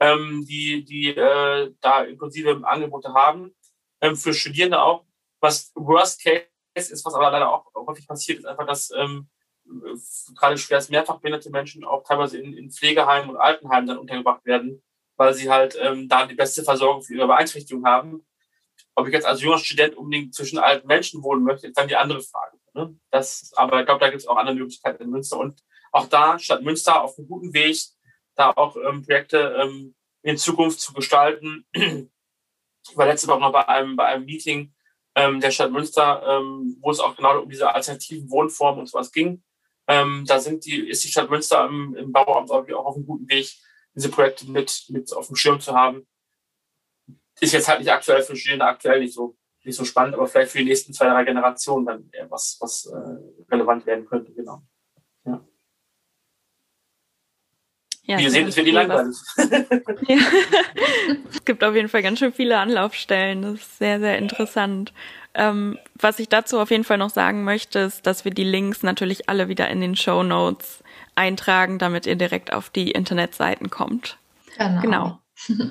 ähm, 0.00 0.44
die, 0.46 0.84
die 0.84 1.10
äh, 1.10 1.72
da 1.80 2.02
inklusive 2.02 2.60
Angebote 2.64 3.12
haben, 3.14 3.54
ähm, 4.00 4.16
für 4.16 4.34
Studierende 4.34 4.80
auch. 4.80 5.04
Was 5.40 5.70
Worst 5.74 6.22
Case 6.22 6.46
ist, 6.74 7.04
was 7.04 7.14
aber 7.14 7.30
leider 7.30 7.50
auch 7.50 7.66
häufig 7.74 8.06
passiert, 8.06 8.40
ist 8.40 8.46
einfach, 8.46 8.66
dass 8.66 8.90
ähm, 8.90 9.28
gerade 10.34 10.58
schwerst 10.58 10.90
mehrfach 10.90 11.18
behinderte 11.20 11.50
Menschen 11.50 11.84
auch 11.84 12.04
teilweise 12.04 12.38
in, 12.38 12.52
in 12.54 12.70
Pflegeheimen 12.70 13.30
und 13.30 13.36
Altenheimen 13.36 13.86
dann 13.86 13.98
untergebracht 13.98 14.44
werden, 14.44 14.82
weil 15.16 15.34
sie 15.34 15.50
halt 15.50 15.76
ähm, 15.80 16.08
da 16.08 16.26
die 16.26 16.34
beste 16.34 16.62
Versorgung 16.62 17.02
für 17.02 17.14
ihre 17.14 17.26
Beeinträchtigung 17.26 17.84
haben. 17.84 18.26
Ob 18.94 19.06
ich 19.06 19.12
jetzt 19.12 19.26
als 19.26 19.42
junger 19.42 19.58
Student 19.58 19.96
unbedingt 19.96 20.34
zwischen 20.34 20.58
alten 20.58 20.86
Menschen 20.86 21.22
wohnen 21.22 21.44
möchte, 21.44 21.66
ist 21.66 21.78
dann 21.78 21.88
die 21.88 21.96
andere 21.96 22.22
Frage. 22.22 22.56
Ne? 22.74 22.98
Das, 23.10 23.52
aber 23.56 23.80
ich 23.80 23.86
glaube, 23.86 24.00
da 24.00 24.10
gibt 24.10 24.22
es 24.22 24.28
auch 24.28 24.36
andere 24.36 24.56
Möglichkeiten 24.56 25.02
in 25.02 25.10
Münster. 25.10 25.38
Und 25.38 25.60
auch 25.92 26.08
da, 26.08 26.38
statt 26.38 26.62
Münster, 26.62 27.02
auf 27.02 27.18
einem 27.18 27.28
guten 27.28 27.54
Weg, 27.54 27.78
da 28.34 28.50
auch 28.50 28.76
ähm, 28.76 29.02
Projekte 29.02 29.56
ähm, 29.60 29.94
in 30.22 30.36
Zukunft 30.36 30.80
zu 30.80 30.92
gestalten. 30.92 31.66
Ich 31.72 32.96
war 32.96 33.06
letzte 33.06 33.26
Woche 33.26 33.40
noch 33.40 33.52
bei 33.52 33.66
einem, 33.66 33.96
bei 33.96 34.04
einem 34.04 34.26
Meeting 34.26 34.72
ähm, 35.16 35.40
der 35.40 35.50
Stadt 35.50 35.72
Münster, 35.72 36.22
ähm, 36.24 36.76
wo 36.80 36.90
es 36.90 37.00
auch 37.00 37.16
genau 37.16 37.40
um 37.40 37.48
diese 37.48 37.74
alternativen 37.74 38.30
Wohnformen 38.30 38.80
und 38.80 38.86
sowas 38.86 39.10
ging. 39.10 39.42
Ähm, 39.88 40.24
da 40.26 40.40
sind 40.40 40.64
die, 40.64 40.88
ist 40.88 41.04
die 41.04 41.08
Stadt 41.08 41.30
Münster 41.30 41.64
im, 41.66 41.94
im 41.94 42.12
Bauamt 42.12 42.50
auch 42.50 42.68
auf 42.68 42.96
einem 42.96 43.06
guten 43.06 43.28
Weg, 43.28 43.54
diese 43.94 44.10
Projekte 44.10 44.50
mit, 44.50 44.86
mit 44.88 45.12
auf 45.12 45.28
dem 45.28 45.36
Schirm 45.36 45.60
zu 45.60 45.74
haben. 45.74 46.06
Ist 47.40 47.52
jetzt 47.52 47.68
halt 47.68 47.80
nicht 47.80 47.92
aktuell 47.92 48.22
für 48.22 48.34
Studierende 48.34 48.66
aktuell 48.66 49.00
nicht 49.00 49.14
so, 49.14 49.36
nicht 49.62 49.76
so 49.76 49.84
spannend, 49.84 50.14
aber 50.14 50.26
vielleicht 50.26 50.52
für 50.52 50.58
die 50.58 50.64
nächsten 50.64 50.92
zwei, 50.92 51.06
drei 51.06 51.24
Generationen 51.24 51.86
dann 51.86 52.10
eher 52.12 52.30
was, 52.30 52.56
was 52.60 52.86
äh, 52.86 53.52
relevant 53.52 53.86
werden 53.86 54.06
könnte, 54.06 54.32
genau. 54.32 54.62
Ja. 55.24 55.46
Ja, 58.06 58.18
Wie 58.18 58.22
ihr 58.22 58.30
seht, 58.30 58.46
es 58.46 58.56
wird 58.56 58.66
nicht 58.66 58.74
langweilig. 58.74 59.16
Ja. 60.08 60.18
es 61.30 61.44
gibt 61.44 61.64
auf 61.64 61.74
jeden 61.74 61.88
Fall 61.88 62.02
ganz 62.02 62.20
schön 62.20 62.32
viele 62.32 62.58
Anlaufstellen. 62.58 63.42
Das 63.42 63.54
ist 63.54 63.78
sehr, 63.78 63.98
sehr 63.98 64.18
interessant. 64.18 64.92
Ähm, 65.34 65.78
was 65.94 66.18
ich 66.20 66.28
dazu 66.28 66.60
auf 66.60 66.70
jeden 66.70 66.84
Fall 66.84 66.98
noch 66.98 67.10
sagen 67.10 67.42
möchte, 67.44 67.80
ist, 67.80 68.06
dass 68.06 68.24
wir 68.24 68.32
die 68.32 68.44
Links 68.44 68.82
natürlich 68.82 69.28
alle 69.28 69.48
wieder 69.48 69.68
in 69.68 69.80
den 69.80 69.96
Show 69.96 70.22
Notes 70.22 70.84
eintragen, 71.16 71.78
damit 71.78 72.06
ihr 72.06 72.16
direkt 72.16 72.52
auf 72.52 72.70
die 72.70 72.92
Internetseiten 72.92 73.70
kommt. 73.70 74.18
Genau. 74.56 74.80
genau. 74.80 75.18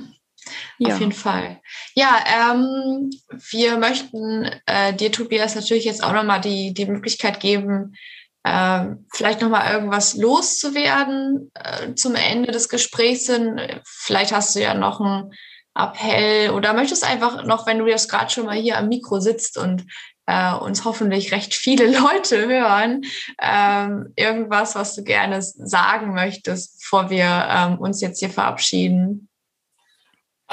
Ja. 0.77 0.93
Auf 0.93 0.99
jeden 0.99 1.11
Fall. 1.11 1.59
Ja, 1.95 2.23
ähm, 2.27 3.09
wir 3.49 3.79
möchten 3.79 4.47
äh, 4.67 4.93
dir, 4.93 5.11
Tobias, 5.11 5.55
natürlich 5.55 5.85
jetzt 5.85 6.03
auch 6.03 6.13
nochmal 6.13 6.39
die, 6.39 6.71
die 6.71 6.85
Möglichkeit 6.85 7.39
geben, 7.39 7.95
äh, 8.45 8.95
vielleicht 9.11 9.41
nochmal 9.41 9.73
irgendwas 9.73 10.13
loszuwerden 10.13 11.51
äh, 11.55 11.95
zum 11.95 12.13
Ende 12.13 12.51
des 12.51 12.69
Gesprächs 12.69 13.25
hin. 13.25 13.59
Vielleicht 13.83 14.33
hast 14.33 14.55
du 14.55 14.61
ja 14.61 14.75
noch 14.75 15.01
einen 15.01 15.33
Appell 15.73 16.51
oder 16.51 16.73
möchtest 16.73 17.03
einfach 17.03 17.43
noch, 17.43 17.65
wenn 17.65 17.79
du 17.79 17.87
jetzt 17.87 18.07
gerade 18.07 18.29
schon 18.29 18.45
mal 18.45 18.55
hier 18.55 18.77
am 18.77 18.87
Mikro 18.87 19.19
sitzt 19.19 19.57
und 19.57 19.87
äh, 20.27 20.53
uns 20.53 20.85
hoffentlich 20.85 21.31
recht 21.31 21.55
viele 21.55 21.87
Leute 21.99 22.47
hören, 22.47 23.01
ähm, 23.41 24.13
irgendwas, 24.15 24.75
was 24.75 24.93
du 24.95 25.03
gerne 25.03 25.41
sagen 25.41 26.13
möchtest, 26.13 26.81
bevor 26.81 27.09
wir 27.09 27.47
ähm, 27.49 27.79
uns 27.79 27.99
jetzt 27.99 28.19
hier 28.19 28.29
verabschieden? 28.29 29.27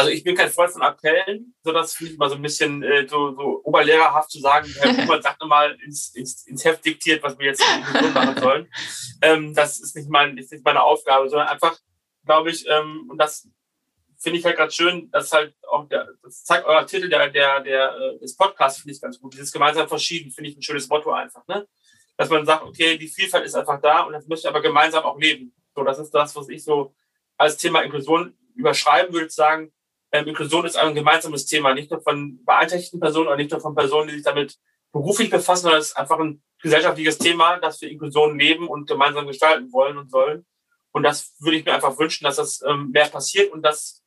Also 0.03 0.15
ich 0.15 0.25
bin 0.25 0.35
kein 0.35 0.51
Freund 0.51 0.73
von 0.73 0.83
Appellen, 0.83 1.55
so 1.63 1.71
das 1.71 1.95
finde 1.95 2.13
ich 2.13 2.19
mal 2.19 2.29
so 2.29 2.35
ein 2.35 2.43
bisschen 2.43 2.83
äh, 2.83 3.07
so, 3.07 3.37
so 3.37 3.61
oberlehrerhaft 3.63 4.33
zu 4.33 4.41
sagen, 4.41 4.69
Herr 4.81 4.93
Buchmann 4.95 5.23
sagt 5.23 5.41
nochmal 5.41 5.79
ins, 5.85 6.13
ins, 6.17 6.45
ins 6.45 6.65
Heft 6.65 6.85
diktiert, 6.85 7.23
was 7.23 7.39
wir 7.39 7.47
jetzt 7.47 7.63
machen 8.13 8.37
sollen. 8.37 8.69
Ähm, 9.23 9.55
das 9.55 9.79
ist 9.79 9.95
nicht, 9.95 10.09
mein, 10.11 10.37
ist 10.39 10.51
nicht 10.51 10.65
meine 10.65 10.83
Aufgabe, 10.83 11.29
sondern 11.29 11.47
einfach, 11.47 11.79
glaube 12.25 12.51
ich, 12.51 12.67
ähm, 12.69 13.07
und 13.09 13.19
das 13.19 13.49
finde 14.19 14.41
ich 14.41 14.45
halt 14.45 14.57
gerade 14.57 14.73
schön, 14.73 15.09
dass 15.13 15.31
halt 15.31 15.55
auch 15.71 15.89
der, 15.89 16.09
das 16.25 16.43
zeigt 16.43 16.67
euer 16.67 16.85
Titel 16.85 17.09
der, 17.09 17.29
der, 17.29 17.61
der, 17.61 17.97
äh, 17.97 18.19
des 18.19 18.37
Podcasts, 18.37 18.81
finde 18.81 18.95
ich 18.95 19.01
ganz 19.01 19.21
gut. 19.21 19.35
Dieses 19.35 19.53
gemeinsam 19.53 19.87
verschieden, 19.87 20.33
finde 20.33 20.51
ich 20.51 20.57
ein 20.57 20.63
schönes 20.63 20.89
Motto 20.89 21.13
einfach, 21.13 21.47
ne? 21.47 21.69
Dass 22.17 22.29
man 22.29 22.45
sagt, 22.45 22.65
okay, 22.65 22.99
die 22.99 23.07
Vielfalt 23.07 23.45
ist 23.45 23.55
einfach 23.55 23.81
da 23.81 24.03
und 24.03 24.15
das 24.15 24.27
möchte 24.27 24.49
ich 24.49 24.51
aber 24.51 24.63
gemeinsam 24.63 25.05
auch 25.05 25.19
leben. 25.19 25.55
So, 25.77 25.85
das 25.85 26.01
ist 26.01 26.11
das, 26.11 26.35
was 26.35 26.49
ich 26.49 26.65
so 26.65 26.93
als 27.37 27.57
Thema 27.57 27.83
Inklusion 27.83 28.37
überschreiben 28.57 29.15
würde, 29.15 29.31
sagen, 29.31 29.73
Inklusion 30.13 30.67
ist 30.67 30.77
ein 30.77 30.95
gemeinsames 30.95 31.47
Thema, 31.47 31.75
nicht 31.75 31.91
nur 31.91 32.03
von 32.03 32.45
beeinträchtigten 32.45 33.01
Personen 33.01 33.29
oder 33.29 33.37
nicht 33.37 33.51
nur 33.51 33.61
von 33.61 33.75
Personen, 33.75 34.09
die 34.09 34.15
sich 34.15 34.25
damit 34.25 34.59
beruflich 34.93 35.31
befassen, 35.31 35.63
sondern 35.63 35.81
es 35.81 35.89
ist 35.89 35.97
einfach 35.97 36.19
ein 36.19 36.43
gesellschaftliches 36.61 37.19
Thema, 37.19 37.59
dass 37.59 37.81
wir 37.81 37.91
Inklusion 37.91 38.39
leben 38.39 38.69
und 38.69 38.87
gemeinsam 38.87 39.27
gestalten 39.27 39.73
wollen 39.73 39.97
und 39.97 40.11
sollen. 40.11 40.45
Und 40.93 41.03
das 41.05 41.35
würde 41.39 41.57
ich 41.57 41.65
mir 41.65 41.73
einfach 41.75 41.99
wünschen, 41.99 42.25
dass 42.25 42.37
das 42.37 42.63
ähm, 42.67 42.91
mehr 42.91 43.09
passiert 43.09 43.51
und 43.51 43.63
dass 43.63 44.03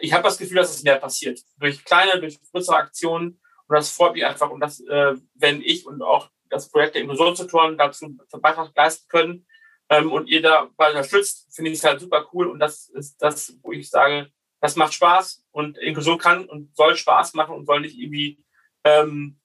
ich 0.00 0.12
habe 0.12 0.24
das 0.24 0.38
Gefühl, 0.38 0.56
dass 0.56 0.74
es 0.74 0.82
mehr 0.82 0.96
passiert. 0.96 1.40
Durch 1.58 1.84
kleine, 1.84 2.20
durch 2.20 2.40
größere 2.50 2.76
Aktionen. 2.76 3.40
Und 3.68 3.76
das 3.76 3.90
freut 3.90 4.14
mich 4.14 4.24
einfach. 4.24 4.50
Und 4.50 4.60
das, 4.60 4.80
äh, 4.80 5.14
wenn 5.34 5.60
ich 5.62 5.86
und 5.86 6.02
auch 6.02 6.28
das 6.50 6.70
Projekt 6.70 6.94
der 6.94 7.02
Inklusionstutoren 7.02 7.78
dazu 7.78 8.06
einen 8.06 8.42
Beitrag 8.42 8.72
leisten 8.76 9.08
können 9.08 9.46
ähm, 9.88 10.10
und 10.10 10.26
ihr 10.28 10.42
dabei 10.42 10.90
unterstützt, 10.90 11.54
finde 11.54 11.70
ich 11.70 11.78
es 11.78 11.84
halt 11.84 12.00
super 12.00 12.26
cool. 12.32 12.48
Und 12.48 12.58
das 12.58 12.88
ist 12.88 13.22
das, 13.22 13.56
wo 13.62 13.72
ich 13.72 13.88
sage, 13.88 14.30
das 14.62 14.76
macht 14.76 14.94
Spaß 14.94 15.44
und 15.50 15.76
Inklusion 15.76 16.18
kann 16.18 16.46
und 16.46 16.74
soll 16.76 16.96
Spaß 16.96 17.34
machen 17.34 17.56
und 17.56 17.66
soll 17.66 17.80
nicht 17.80 17.98
irgendwie 17.98 18.38
ähm, 18.84 19.40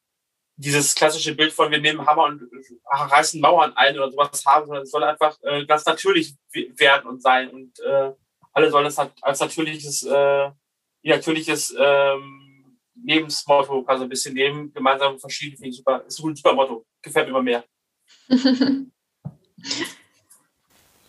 dieses 0.57 0.93
klassische 0.93 1.33
Bild 1.35 1.51
von 1.51 1.71
wir 1.71 1.81
nehmen 1.81 2.05
Hammer 2.05 2.25
und 2.25 2.43
reißen 2.85 3.41
Mauern 3.41 3.73
ein 3.75 3.97
oder 3.97 4.11
sowas 4.11 4.45
haben, 4.45 4.67
sondern 4.67 4.83
es 4.83 4.91
soll 4.91 5.03
einfach 5.03 5.35
äh, 5.41 5.65
ganz 5.65 5.85
natürlich 5.85 6.35
werden 6.53 7.09
und 7.09 7.21
sein 7.21 7.49
und 7.49 7.79
äh, 7.79 8.11
alle 8.53 8.69
sollen 8.69 8.85
es 8.85 8.97
halt 8.99 9.11
als 9.21 9.39
natürliches, 9.39 10.03
äh, 10.03 10.51
natürliches 11.01 11.75
ähm, 11.79 12.77
Lebensmotto 13.03 13.83
quasi 13.83 14.03
ein 14.03 14.09
bisschen 14.09 14.35
nehmen, 14.35 14.71
gemeinsam 14.71 15.19
verschieden, 15.19 15.57
finde 15.57 15.69
ich 15.69 15.77
super, 15.77 16.03
ist 16.07 16.23
ein 16.23 16.35
super 16.35 16.53
Motto, 16.53 16.85
gefällt 17.01 17.25
mir 17.25 17.31
immer 17.31 17.41
mehr. 17.41 17.63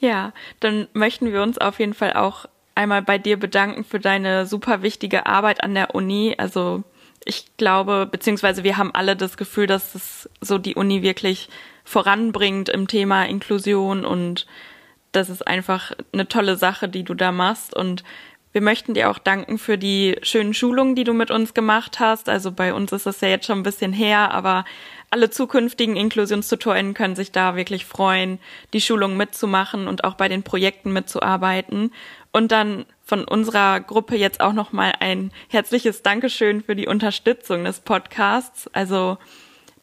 ja, 0.00 0.32
dann 0.60 0.88
möchten 0.94 1.30
wir 1.30 1.42
uns 1.42 1.58
auf 1.58 1.78
jeden 1.78 1.94
Fall 1.94 2.14
auch 2.14 2.46
einmal 2.78 3.02
bei 3.02 3.18
dir 3.18 3.38
bedanken 3.38 3.84
für 3.84 3.98
deine 3.98 4.46
super 4.46 4.82
wichtige 4.82 5.26
Arbeit 5.26 5.64
an 5.64 5.74
der 5.74 5.94
Uni, 5.94 6.34
also 6.38 6.84
ich 7.24 7.44
glaube, 7.56 8.08
beziehungsweise 8.10 8.62
wir 8.62 8.78
haben 8.78 8.94
alle 8.94 9.16
das 9.16 9.36
Gefühl, 9.36 9.66
dass 9.66 9.94
es 9.94 10.30
so 10.40 10.56
die 10.56 10.76
Uni 10.76 11.02
wirklich 11.02 11.48
voranbringt 11.84 12.68
im 12.68 12.86
Thema 12.86 13.24
Inklusion 13.24 14.04
und 14.04 14.46
das 15.12 15.28
ist 15.28 15.46
einfach 15.46 15.92
eine 16.12 16.28
tolle 16.28 16.56
Sache, 16.56 16.88
die 16.88 17.02
du 17.02 17.14
da 17.14 17.32
machst. 17.32 17.74
Und 17.74 18.04
wir 18.58 18.64
möchten 18.64 18.92
dir 18.92 19.08
auch 19.08 19.18
danken 19.18 19.56
für 19.56 19.78
die 19.78 20.16
schönen 20.22 20.52
Schulungen, 20.52 20.96
die 20.96 21.04
du 21.04 21.12
mit 21.12 21.30
uns 21.30 21.54
gemacht 21.54 22.00
hast. 22.00 22.28
Also 22.28 22.50
bei 22.50 22.74
uns 22.74 22.90
ist 22.90 23.06
das 23.06 23.20
ja 23.20 23.28
jetzt 23.28 23.46
schon 23.46 23.60
ein 23.60 23.62
bisschen 23.62 23.92
her, 23.92 24.32
aber 24.32 24.64
alle 25.10 25.30
zukünftigen 25.30 25.94
Inklusionstutorinnen 25.94 26.92
können 26.92 27.14
sich 27.14 27.30
da 27.30 27.54
wirklich 27.54 27.84
freuen, 27.84 28.40
die 28.72 28.80
Schulungen 28.80 29.16
mitzumachen 29.16 29.86
und 29.86 30.02
auch 30.02 30.14
bei 30.14 30.28
den 30.28 30.42
Projekten 30.42 30.92
mitzuarbeiten. 30.92 31.92
Und 32.32 32.50
dann 32.50 32.84
von 33.04 33.22
unserer 33.22 33.78
Gruppe 33.78 34.16
jetzt 34.16 34.40
auch 34.40 34.52
nochmal 34.52 34.92
ein 34.98 35.30
herzliches 35.48 36.02
Dankeschön 36.02 36.64
für 36.64 36.74
die 36.74 36.88
Unterstützung 36.88 37.62
des 37.62 37.78
Podcasts. 37.78 38.66
Also, 38.74 39.18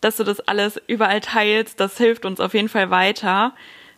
dass 0.02 0.18
du 0.18 0.26
das 0.26 0.42
alles 0.42 0.82
überall 0.88 1.22
teilst, 1.22 1.80
das 1.80 1.98
hilft 1.98 2.26
uns 2.26 2.42
auf 2.42 2.54
jeden 2.54 2.68
Fall 2.68 2.90
weiter. 2.90 3.54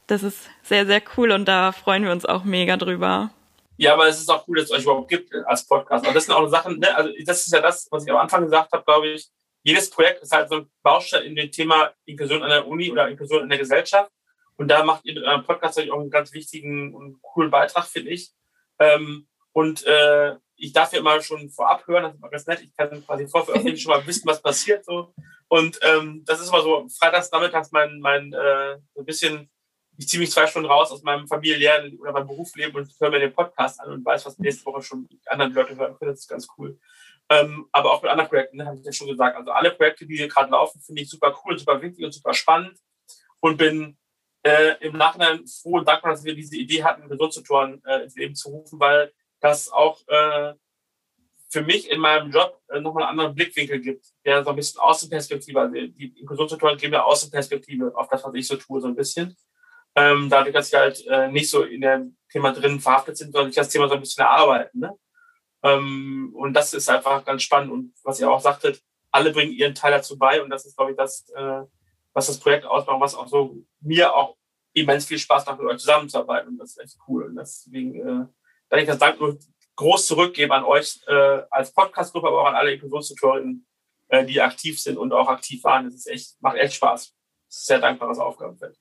Das 0.06 0.22
ist 0.22 0.52
sehr, 0.62 0.86
sehr 0.86 1.02
cool 1.18 1.32
und 1.32 1.46
da 1.46 1.72
freuen 1.72 2.04
wir 2.04 2.12
uns 2.12 2.28
auch 2.28 2.44
mega 2.44 2.78
drüber. 2.78 3.32
Ja, 3.78 3.94
aber 3.94 4.08
es 4.08 4.20
ist 4.20 4.30
auch 4.30 4.48
cool, 4.48 4.58
dass 4.58 4.66
es 4.66 4.72
euch 4.72 4.84
überhaupt 4.84 5.10
gibt 5.10 5.34
als 5.46 5.66
Podcast. 5.66 6.06
Aber 6.06 6.14
das 6.14 6.26
sind 6.26 6.34
auch 6.34 6.48
Sachen, 6.48 6.80
ne? 6.80 6.96
also 6.96 7.12
das 7.26 7.46
ist 7.46 7.54
ja 7.54 7.62
das, 7.62 7.88
was 7.92 8.06
ich 8.06 8.12
am 8.12 8.18
Anfang 8.18 8.44
gesagt 8.44 8.72
habe, 8.72 8.84
glaube 8.84 9.10
ich. 9.10 9.28
Jedes 9.64 9.90
Projekt 9.90 10.24
ist 10.24 10.32
halt 10.32 10.50
so 10.50 10.56
ein 10.56 10.72
Baustein 10.82 11.24
in 11.24 11.36
dem 11.36 11.52
Thema 11.52 11.92
Inklusion 12.06 12.42
an 12.42 12.50
der 12.50 12.68
Uni 12.68 12.92
oder 12.92 13.08
Inklusion 13.08 13.44
in 13.44 13.50
der 13.50 13.58
Gesellschaft. 13.58 14.12
Und 14.56 14.70
da 14.70 14.84
macht 14.84 15.06
ihr 15.06 15.14
mit 15.14 15.24
eurem 15.24 15.44
Podcast 15.44 15.80
auch 15.80 16.00
einen 16.00 16.10
ganz 16.10 16.34
wichtigen 16.34 16.94
und 16.96 17.22
coolen 17.22 17.52
Beitrag, 17.52 17.86
finde 17.86 18.12
ich. 18.12 18.32
Ähm, 18.80 19.28
und 19.52 19.86
äh, 19.86 20.36
ich 20.56 20.74
darf 20.74 20.94
ja 20.94 21.00
immer 21.00 21.22
schon 21.22 21.50
vorab 21.50 21.86
hören, 21.88 22.04
das 22.04 22.14
ist 22.14 22.20
immer 22.20 22.30
ganz 22.30 22.48
nett. 22.48 22.62
Ich 22.62 22.76
kann 22.76 23.06
quasi 23.06 23.28
vorveröffentlichen 23.28 23.78
schon 23.82 23.92
mal 23.92 24.06
wissen, 24.08 24.28
was 24.28 24.42
passiert. 24.42 24.86
So. 24.86 25.14
Und 25.48 25.80
ähm, 25.84 26.24
das 26.26 26.40
ist 26.40 26.50
immer 26.50 26.62
so 26.62 26.88
freitags, 27.00 27.32
nachmittags 27.32 27.72
mein, 27.72 28.00
mein 28.00 28.34
äh, 28.34 28.78
so 28.94 29.02
ein 29.02 29.06
bisschen, 29.06 29.50
ich 29.98 30.08
ziehe 30.08 30.20
mich 30.20 30.32
zwei 30.32 30.46
Stunden 30.46 30.70
raus 30.70 30.92
aus 30.92 31.02
meinem 31.04 31.28
familiären 31.28 31.98
oder 32.00 32.12
meinem 32.12 32.28
Berufsleben 32.28 32.76
und 32.76 32.90
höre 33.00 33.10
mir 33.10 33.20
den 33.20 33.34
Podcast 33.34 33.80
an 33.82 33.92
und 33.92 34.06
weiß, 34.06 34.26
was 34.26 34.38
nächste 34.38 34.66
Woche 34.66 34.84
schon 34.84 35.08
andere 35.26 35.50
Leute 35.50 35.76
hören 35.76 35.98
können. 35.98 36.12
Das 36.12 36.20
ist 36.20 36.28
ganz 36.28 36.48
cool. 36.58 36.80
Ähm, 37.30 37.68
aber 37.72 37.92
auch 37.92 38.02
mit 38.02 38.12
anderen 38.12 38.30
Projekten, 38.30 38.58
ne, 38.58 38.66
habe 38.66 38.78
ich 38.78 38.86
ja 38.86 38.92
schon 38.92 39.08
gesagt. 39.08 39.36
Also 39.36 39.52
alle 39.52 39.72
Projekte, 39.72 40.06
die 40.06 40.16
hier 40.16 40.28
gerade 40.28 40.52
laufen, 40.52 40.80
finde 40.82 41.02
ich 41.02 41.10
super 41.10 41.36
cool, 41.44 41.58
super 41.58 41.82
wichtig 41.82 42.06
und 42.06 42.14
super 42.14 42.34
spannend 42.34 42.78
und 43.40 43.58
bin 43.58 43.98
äh, 44.44 44.76
im 44.80 44.98
Nachhinein 44.98 45.46
froh 45.48 45.78
und 45.78 45.88
dankbar, 45.88 46.12
dass 46.12 46.24
wir 46.24 46.36
diese 46.36 46.56
Idee 46.56 46.84
hatten, 46.84 47.10
Gesundstutoren 47.10 47.84
äh, 47.86 48.04
ins 48.04 48.16
Leben 48.16 48.36
zu 48.36 48.50
rufen, 48.50 48.80
weil 48.80 49.12
das 49.42 49.70
auch 49.70 50.08
äh, 50.08 50.54
für 51.50 51.62
mich 51.62 51.90
in 51.90 52.00
meinem 52.00 52.32
Job 52.32 52.62
äh, 52.70 52.80
nochmal 52.80 53.04
einen 53.04 53.12
anderen 53.12 53.36
Blickwinkel 53.36 53.80
gibt, 53.80 54.06
der 54.26 54.44
so 54.44 54.52
ein 54.52 54.56
bisschen 54.56 54.80
Außenperspektive, 54.80 55.60
also 55.60 55.74
die 55.74 56.14
Inklusionstutoren 56.20 56.78
geben 56.78 56.94
ja 56.94 57.04
Außenperspektive 57.04 57.96
auf 57.96 58.08
das, 58.10 58.24
was 58.24 58.34
ich 58.36 58.48
so 58.48 58.56
tue, 58.58 58.80
so 58.80 58.88
ein 58.88 58.96
bisschen. 58.96 59.36
Ähm, 59.98 60.30
dadurch, 60.30 60.54
dass 60.54 60.68
ich 60.68 60.76
halt 60.76 61.08
äh, 61.08 61.28
nicht 61.32 61.50
so 61.50 61.64
in 61.64 61.82
dem 61.82 62.18
Thema 62.32 62.54
drin 62.54 62.80
verhaftet 62.80 63.18
sind, 63.18 63.32
sondern 63.32 63.50
ich 63.50 63.56
das 63.56 63.70
Thema 63.70 63.88
so 63.88 63.96
ein 63.96 64.00
bisschen 64.00 64.24
erarbeiten. 64.24 64.80
Ne? 64.80 64.96
Ähm, 65.64 66.32
und 66.36 66.54
das 66.54 66.76
ist 66.76 66.88
einfach 66.88 67.26
ganz 67.26 67.42
spannend. 67.42 67.72
Und 67.72 67.94
was 68.04 68.20
ihr 68.20 68.30
auch 68.30 68.40
sagtet, 68.40 68.80
alle 69.12 69.32
bringen 69.32 69.54
ihren 69.54 69.74
Teil 69.74 69.92
dazu 69.92 70.16
bei. 70.16 70.44
Und 70.44 70.52
das 70.52 70.68
ist, 70.68 70.78
glaube 70.78 70.92
ich, 70.92 70.98
das, 70.98 71.28
äh, 71.36 71.64
was 72.14 72.28
das 72.28 72.40
Projekt 72.40 72.66
ausmacht, 72.66 73.00
was 73.00 73.16
auch 73.16 73.28
so 73.28 73.58
mir 73.82 74.14
auch 74.14 74.38
immens 74.74 75.06
viel 75.06 75.18
Spaß 75.18 75.48
macht, 75.48 75.60
mit 75.60 75.68
euch 75.68 75.80
zusammenzuarbeiten. 75.80 76.50
Und 76.50 76.58
das 76.60 76.72
ist 76.72 76.80
echt 76.80 76.98
cool. 77.08 77.26
Und 77.26 77.36
deswegen 77.36 77.96
äh, 77.96 78.28
kann 78.70 78.80
ich 78.80 78.86
das 78.86 79.00
Dank 79.00 79.20
nur 79.20 79.40
groß 79.78 80.06
zurückgeben 80.06 80.52
an 80.52 80.64
euch 80.64 81.00
äh, 81.08 81.42
als 81.50 81.74
Podcast-Gruppe, 81.74 82.28
aber 82.28 82.44
auch 82.44 82.48
an 82.48 82.56
alle 82.56 82.74
Inklusionstutorinnen, 82.74 83.66
äh, 84.10 84.24
die 84.26 84.42
aktiv 84.42 84.80
sind 84.80 84.98
und 84.98 85.12
auch 85.12 85.28
aktiv 85.28 85.64
waren. 85.64 85.86
Das 85.86 85.96
ist 85.96 86.08
echt, 86.08 86.40
macht 86.40 86.58
echt 86.58 86.76
Spaß. 86.76 87.16
Das 87.48 87.58
ist 87.58 87.66
sehr 87.66 87.80
dankbares 87.80 88.20
Aufgabenfeld. 88.20 88.78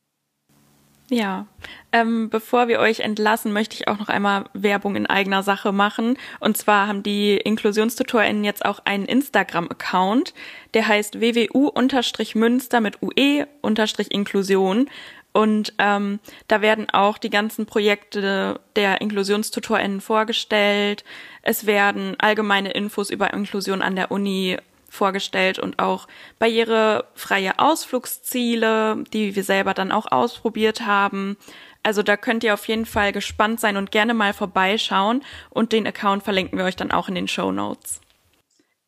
Ja, 1.08 1.46
ähm, 1.92 2.30
bevor 2.30 2.66
wir 2.66 2.80
euch 2.80 2.98
entlassen, 3.00 3.52
möchte 3.52 3.76
ich 3.76 3.86
auch 3.86 3.98
noch 3.98 4.08
einmal 4.08 4.46
Werbung 4.54 4.96
in 4.96 5.06
eigener 5.06 5.44
Sache 5.44 5.70
machen. 5.70 6.18
Und 6.40 6.56
zwar 6.56 6.88
haben 6.88 7.04
die 7.04 7.36
InklusionstutorInnen 7.36 8.42
jetzt 8.42 8.64
auch 8.64 8.80
einen 8.84 9.04
Instagram-Account, 9.04 10.34
der 10.74 10.88
heißt 10.88 11.20
wwu-münster 11.20 12.80
mit 12.80 12.98
ue-inklusion. 13.02 14.90
Und 15.32 15.74
ähm, 15.78 16.18
da 16.48 16.60
werden 16.60 16.90
auch 16.90 17.18
die 17.18 17.30
ganzen 17.30 17.66
Projekte 17.66 18.58
der 18.74 19.00
InklusionstutorInnen 19.00 20.00
vorgestellt. 20.00 21.04
Es 21.42 21.66
werden 21.66 22.16
allgemeine 22.18 22.72
Infos 22.72 23.10
über 23.10 23.32
Inklusion 23.32 23.80
an 23.82 23.94
der 23.94 24.10
Uni 24.10 24.56
vorgestellt 24.96 25.58
und 25.58 25.78
auch 25.78 26.08
barrierefreie 26.38 27.58
Ausflugsziele, 27.58 29.04
die 29.12 29.36
wir 29.36 29.44
selber 29.44 29.74
dann 29.74 29.92
auch 29.92 30.10
ausprobiert 30.10 30.86
haben. 30.86 31.36
Also 31.82 32.02
da 32.02 32.16
könnt 32.16 32.42
ihr 32.42 32.54
auf 32.54 32.66
jeden 32.66 32.86
Fall 32.86 33.12
gespannt 33.12 33.60
sein 33.60 33.76
und 33.76 33.92
gerne 33.92 34.12
mal 34.12 34.32
vorbeischauen 34.32 35.22
und 35.50 35.72
den 35.72 35.86
Account 35.86 36.24
verlinken 36.24 36.58
wir 36.58 36.64
euch 36.64 36.74
dann 36.74 36.90
auch 36.90 37.08
in 37.08 37.14
den 37.14 37.28
Show 37.28 37.52
Notes. 37.52 38.00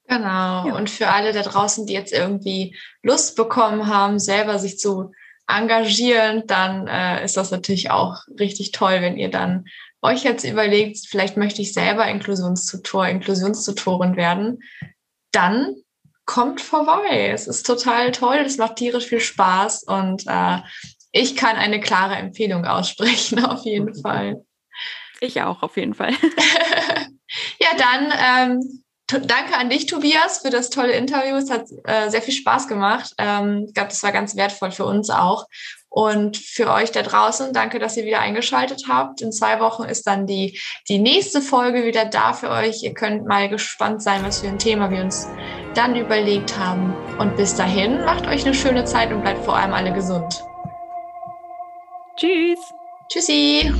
Genau. 0.08 0.66
Ja. 0.66 0.74
Und 0.74 0.90
für 0.90 1.08
alle 1.08 1.32
da 1.32 1.42
draußen, 1.42 1.86
die 1.86 1.92
jetzt 1.92 2.12
irgendwie 2.12 2.74
Lust 3.02 3.36
bekommen 3.36 3.86
haben, 3.86 4.18
selber 4.18 4.58
sich 4.58 4.78
zu 4.78 5.12
engagieren, 5.46 6.44
dann 6.46 6.88
äh, 6.88 7.24
ist 7.24 7.36
das 7.36 7.50
natürlich 7.50 7.90
auch 7.90 8.16
richtig 8.38 8.72
toll, 8.72 9.00
wenn 9.00 9.16
ihr 9.16 9.30
dann 9.30 9.66
euch 10.02 10.24
jetzt 10.24 10.44
überlegt, 10.44 10.98
vielleicht 11.08 11.36
möchte 11.36 11.62
ich 11.62 11.72
selber 11.72 12.06
Inklusionstutor, 12.08 13.06
Inklusionstutorin 13.06 14.16
werden. 14.16 14.60
Dann 15.32 15.74
kommt 16.28 16.60
vorbei. 16.60 17.30
Es 17.32 17.48
ist 17.48 17.66
total 17.66 18.12
toll, 18.12 18.36
es 18.44 18.58
macht 18.58 18.76
tierisch 18.76 19.06
viel 19.06 19.18
Spaß 19.18 19.84
und 19.84 20.24
äh, 20.26 20.58
ich 21.10 21.34
kann 21.34 21.56
eine 21.56 21.80
klare 21.80 22.16
Empfehlung 22.16 22.66
aussprechen, 22.66 23.44
auf 23.44 23.64
jeden 23.64 23.94
Fall. 24.00 24.44
Ich 25.20 25.40
auch, 25.42 25.62
auf 25.62 25.76
jeden 25.76 25.94
Fall. 25.94 26.12
ja, 27.60 27.68
dann 27.78 28.52
ähm, 28.52 28.84
danke 29.26 29.56
an 29.56 29.70
dich, 29.70 29.86
Tobias, 29.86 30.40
für 30.40 30.50
das 30.50 30.68
tolle 30.68 30.92
Interview. 30.92 31.34
Es 31.36 31.50
hat 31.50 31.64
äh, 31.84 32.10
sehr 32.10 32.22
viel 32.22 32.34
Spaß 32.34 32.68
gemacht. 32.68 33.14
Ähm, 33.16 33.64
ich 33.66 33.74
glaube, 33.74 33.88
das 33.88 34.02
war 34.02 34.12
ganz 34.12 34.36
wertvoll 34.36 34.70
für 34.70 34.84
uns 34.84 35.08
auch. 35.08 35.46
Und 35.90 36.36
für 36.36 36.70
euch 36.70 36.92
da 36.92 37.02
draußen, 37.02 37.52
danke, 37.52 37.78
dass 37.78 37.96
ihr 37.96 38.04
wieder 38.04 38.20
eingeschaltet 38.20 38.84
habt. 38.88 39.22
In 39.22 39.32
zwei 39.32 39.58
Wochen 39.60 39.84
ist 39.84 40.06
dann 40.06 40.26
die, 40.26 40.60
die 40.88 40.98
nächste 40.98 41.40
Folge 41.40 41.84
wieder 41.84 42.04
da 42.04 42.34
für 42.34 42.50
euch. 42.50 42.82
Ihr 42.82 42.94
könnt 42.94 43.26
mal 43.26 43.48
gespannt 43.48 44.02
sein, 44.02 44.22
was 44.24 44.40
für 44.40 44.48
ein 44.48 44.58
Thema 44.58 44.90
wir 44.90 45.00
uns 45.00 45.28
dann 45.74 45.96
überlegt 45.96 46.58
haben. 46.58 46.94
Und 47.18 47.36
bis 47.36 47.54
dahin, 47.54 48.04
macht 48.04 48.26
euch 48.26 48.44
eine 48.44 48.54
schöne 48.54 48.84
Zeit 48.84 49.12
und 49.12 49.22
bleibt 49.22 49.44
vor 49.44 49.56
allem 49.56 49.72
alle 49.72 49.92
gesund. 49.92 50.44
Tschüss. 52.16 52.58
Tschüssi. 53.08 53.72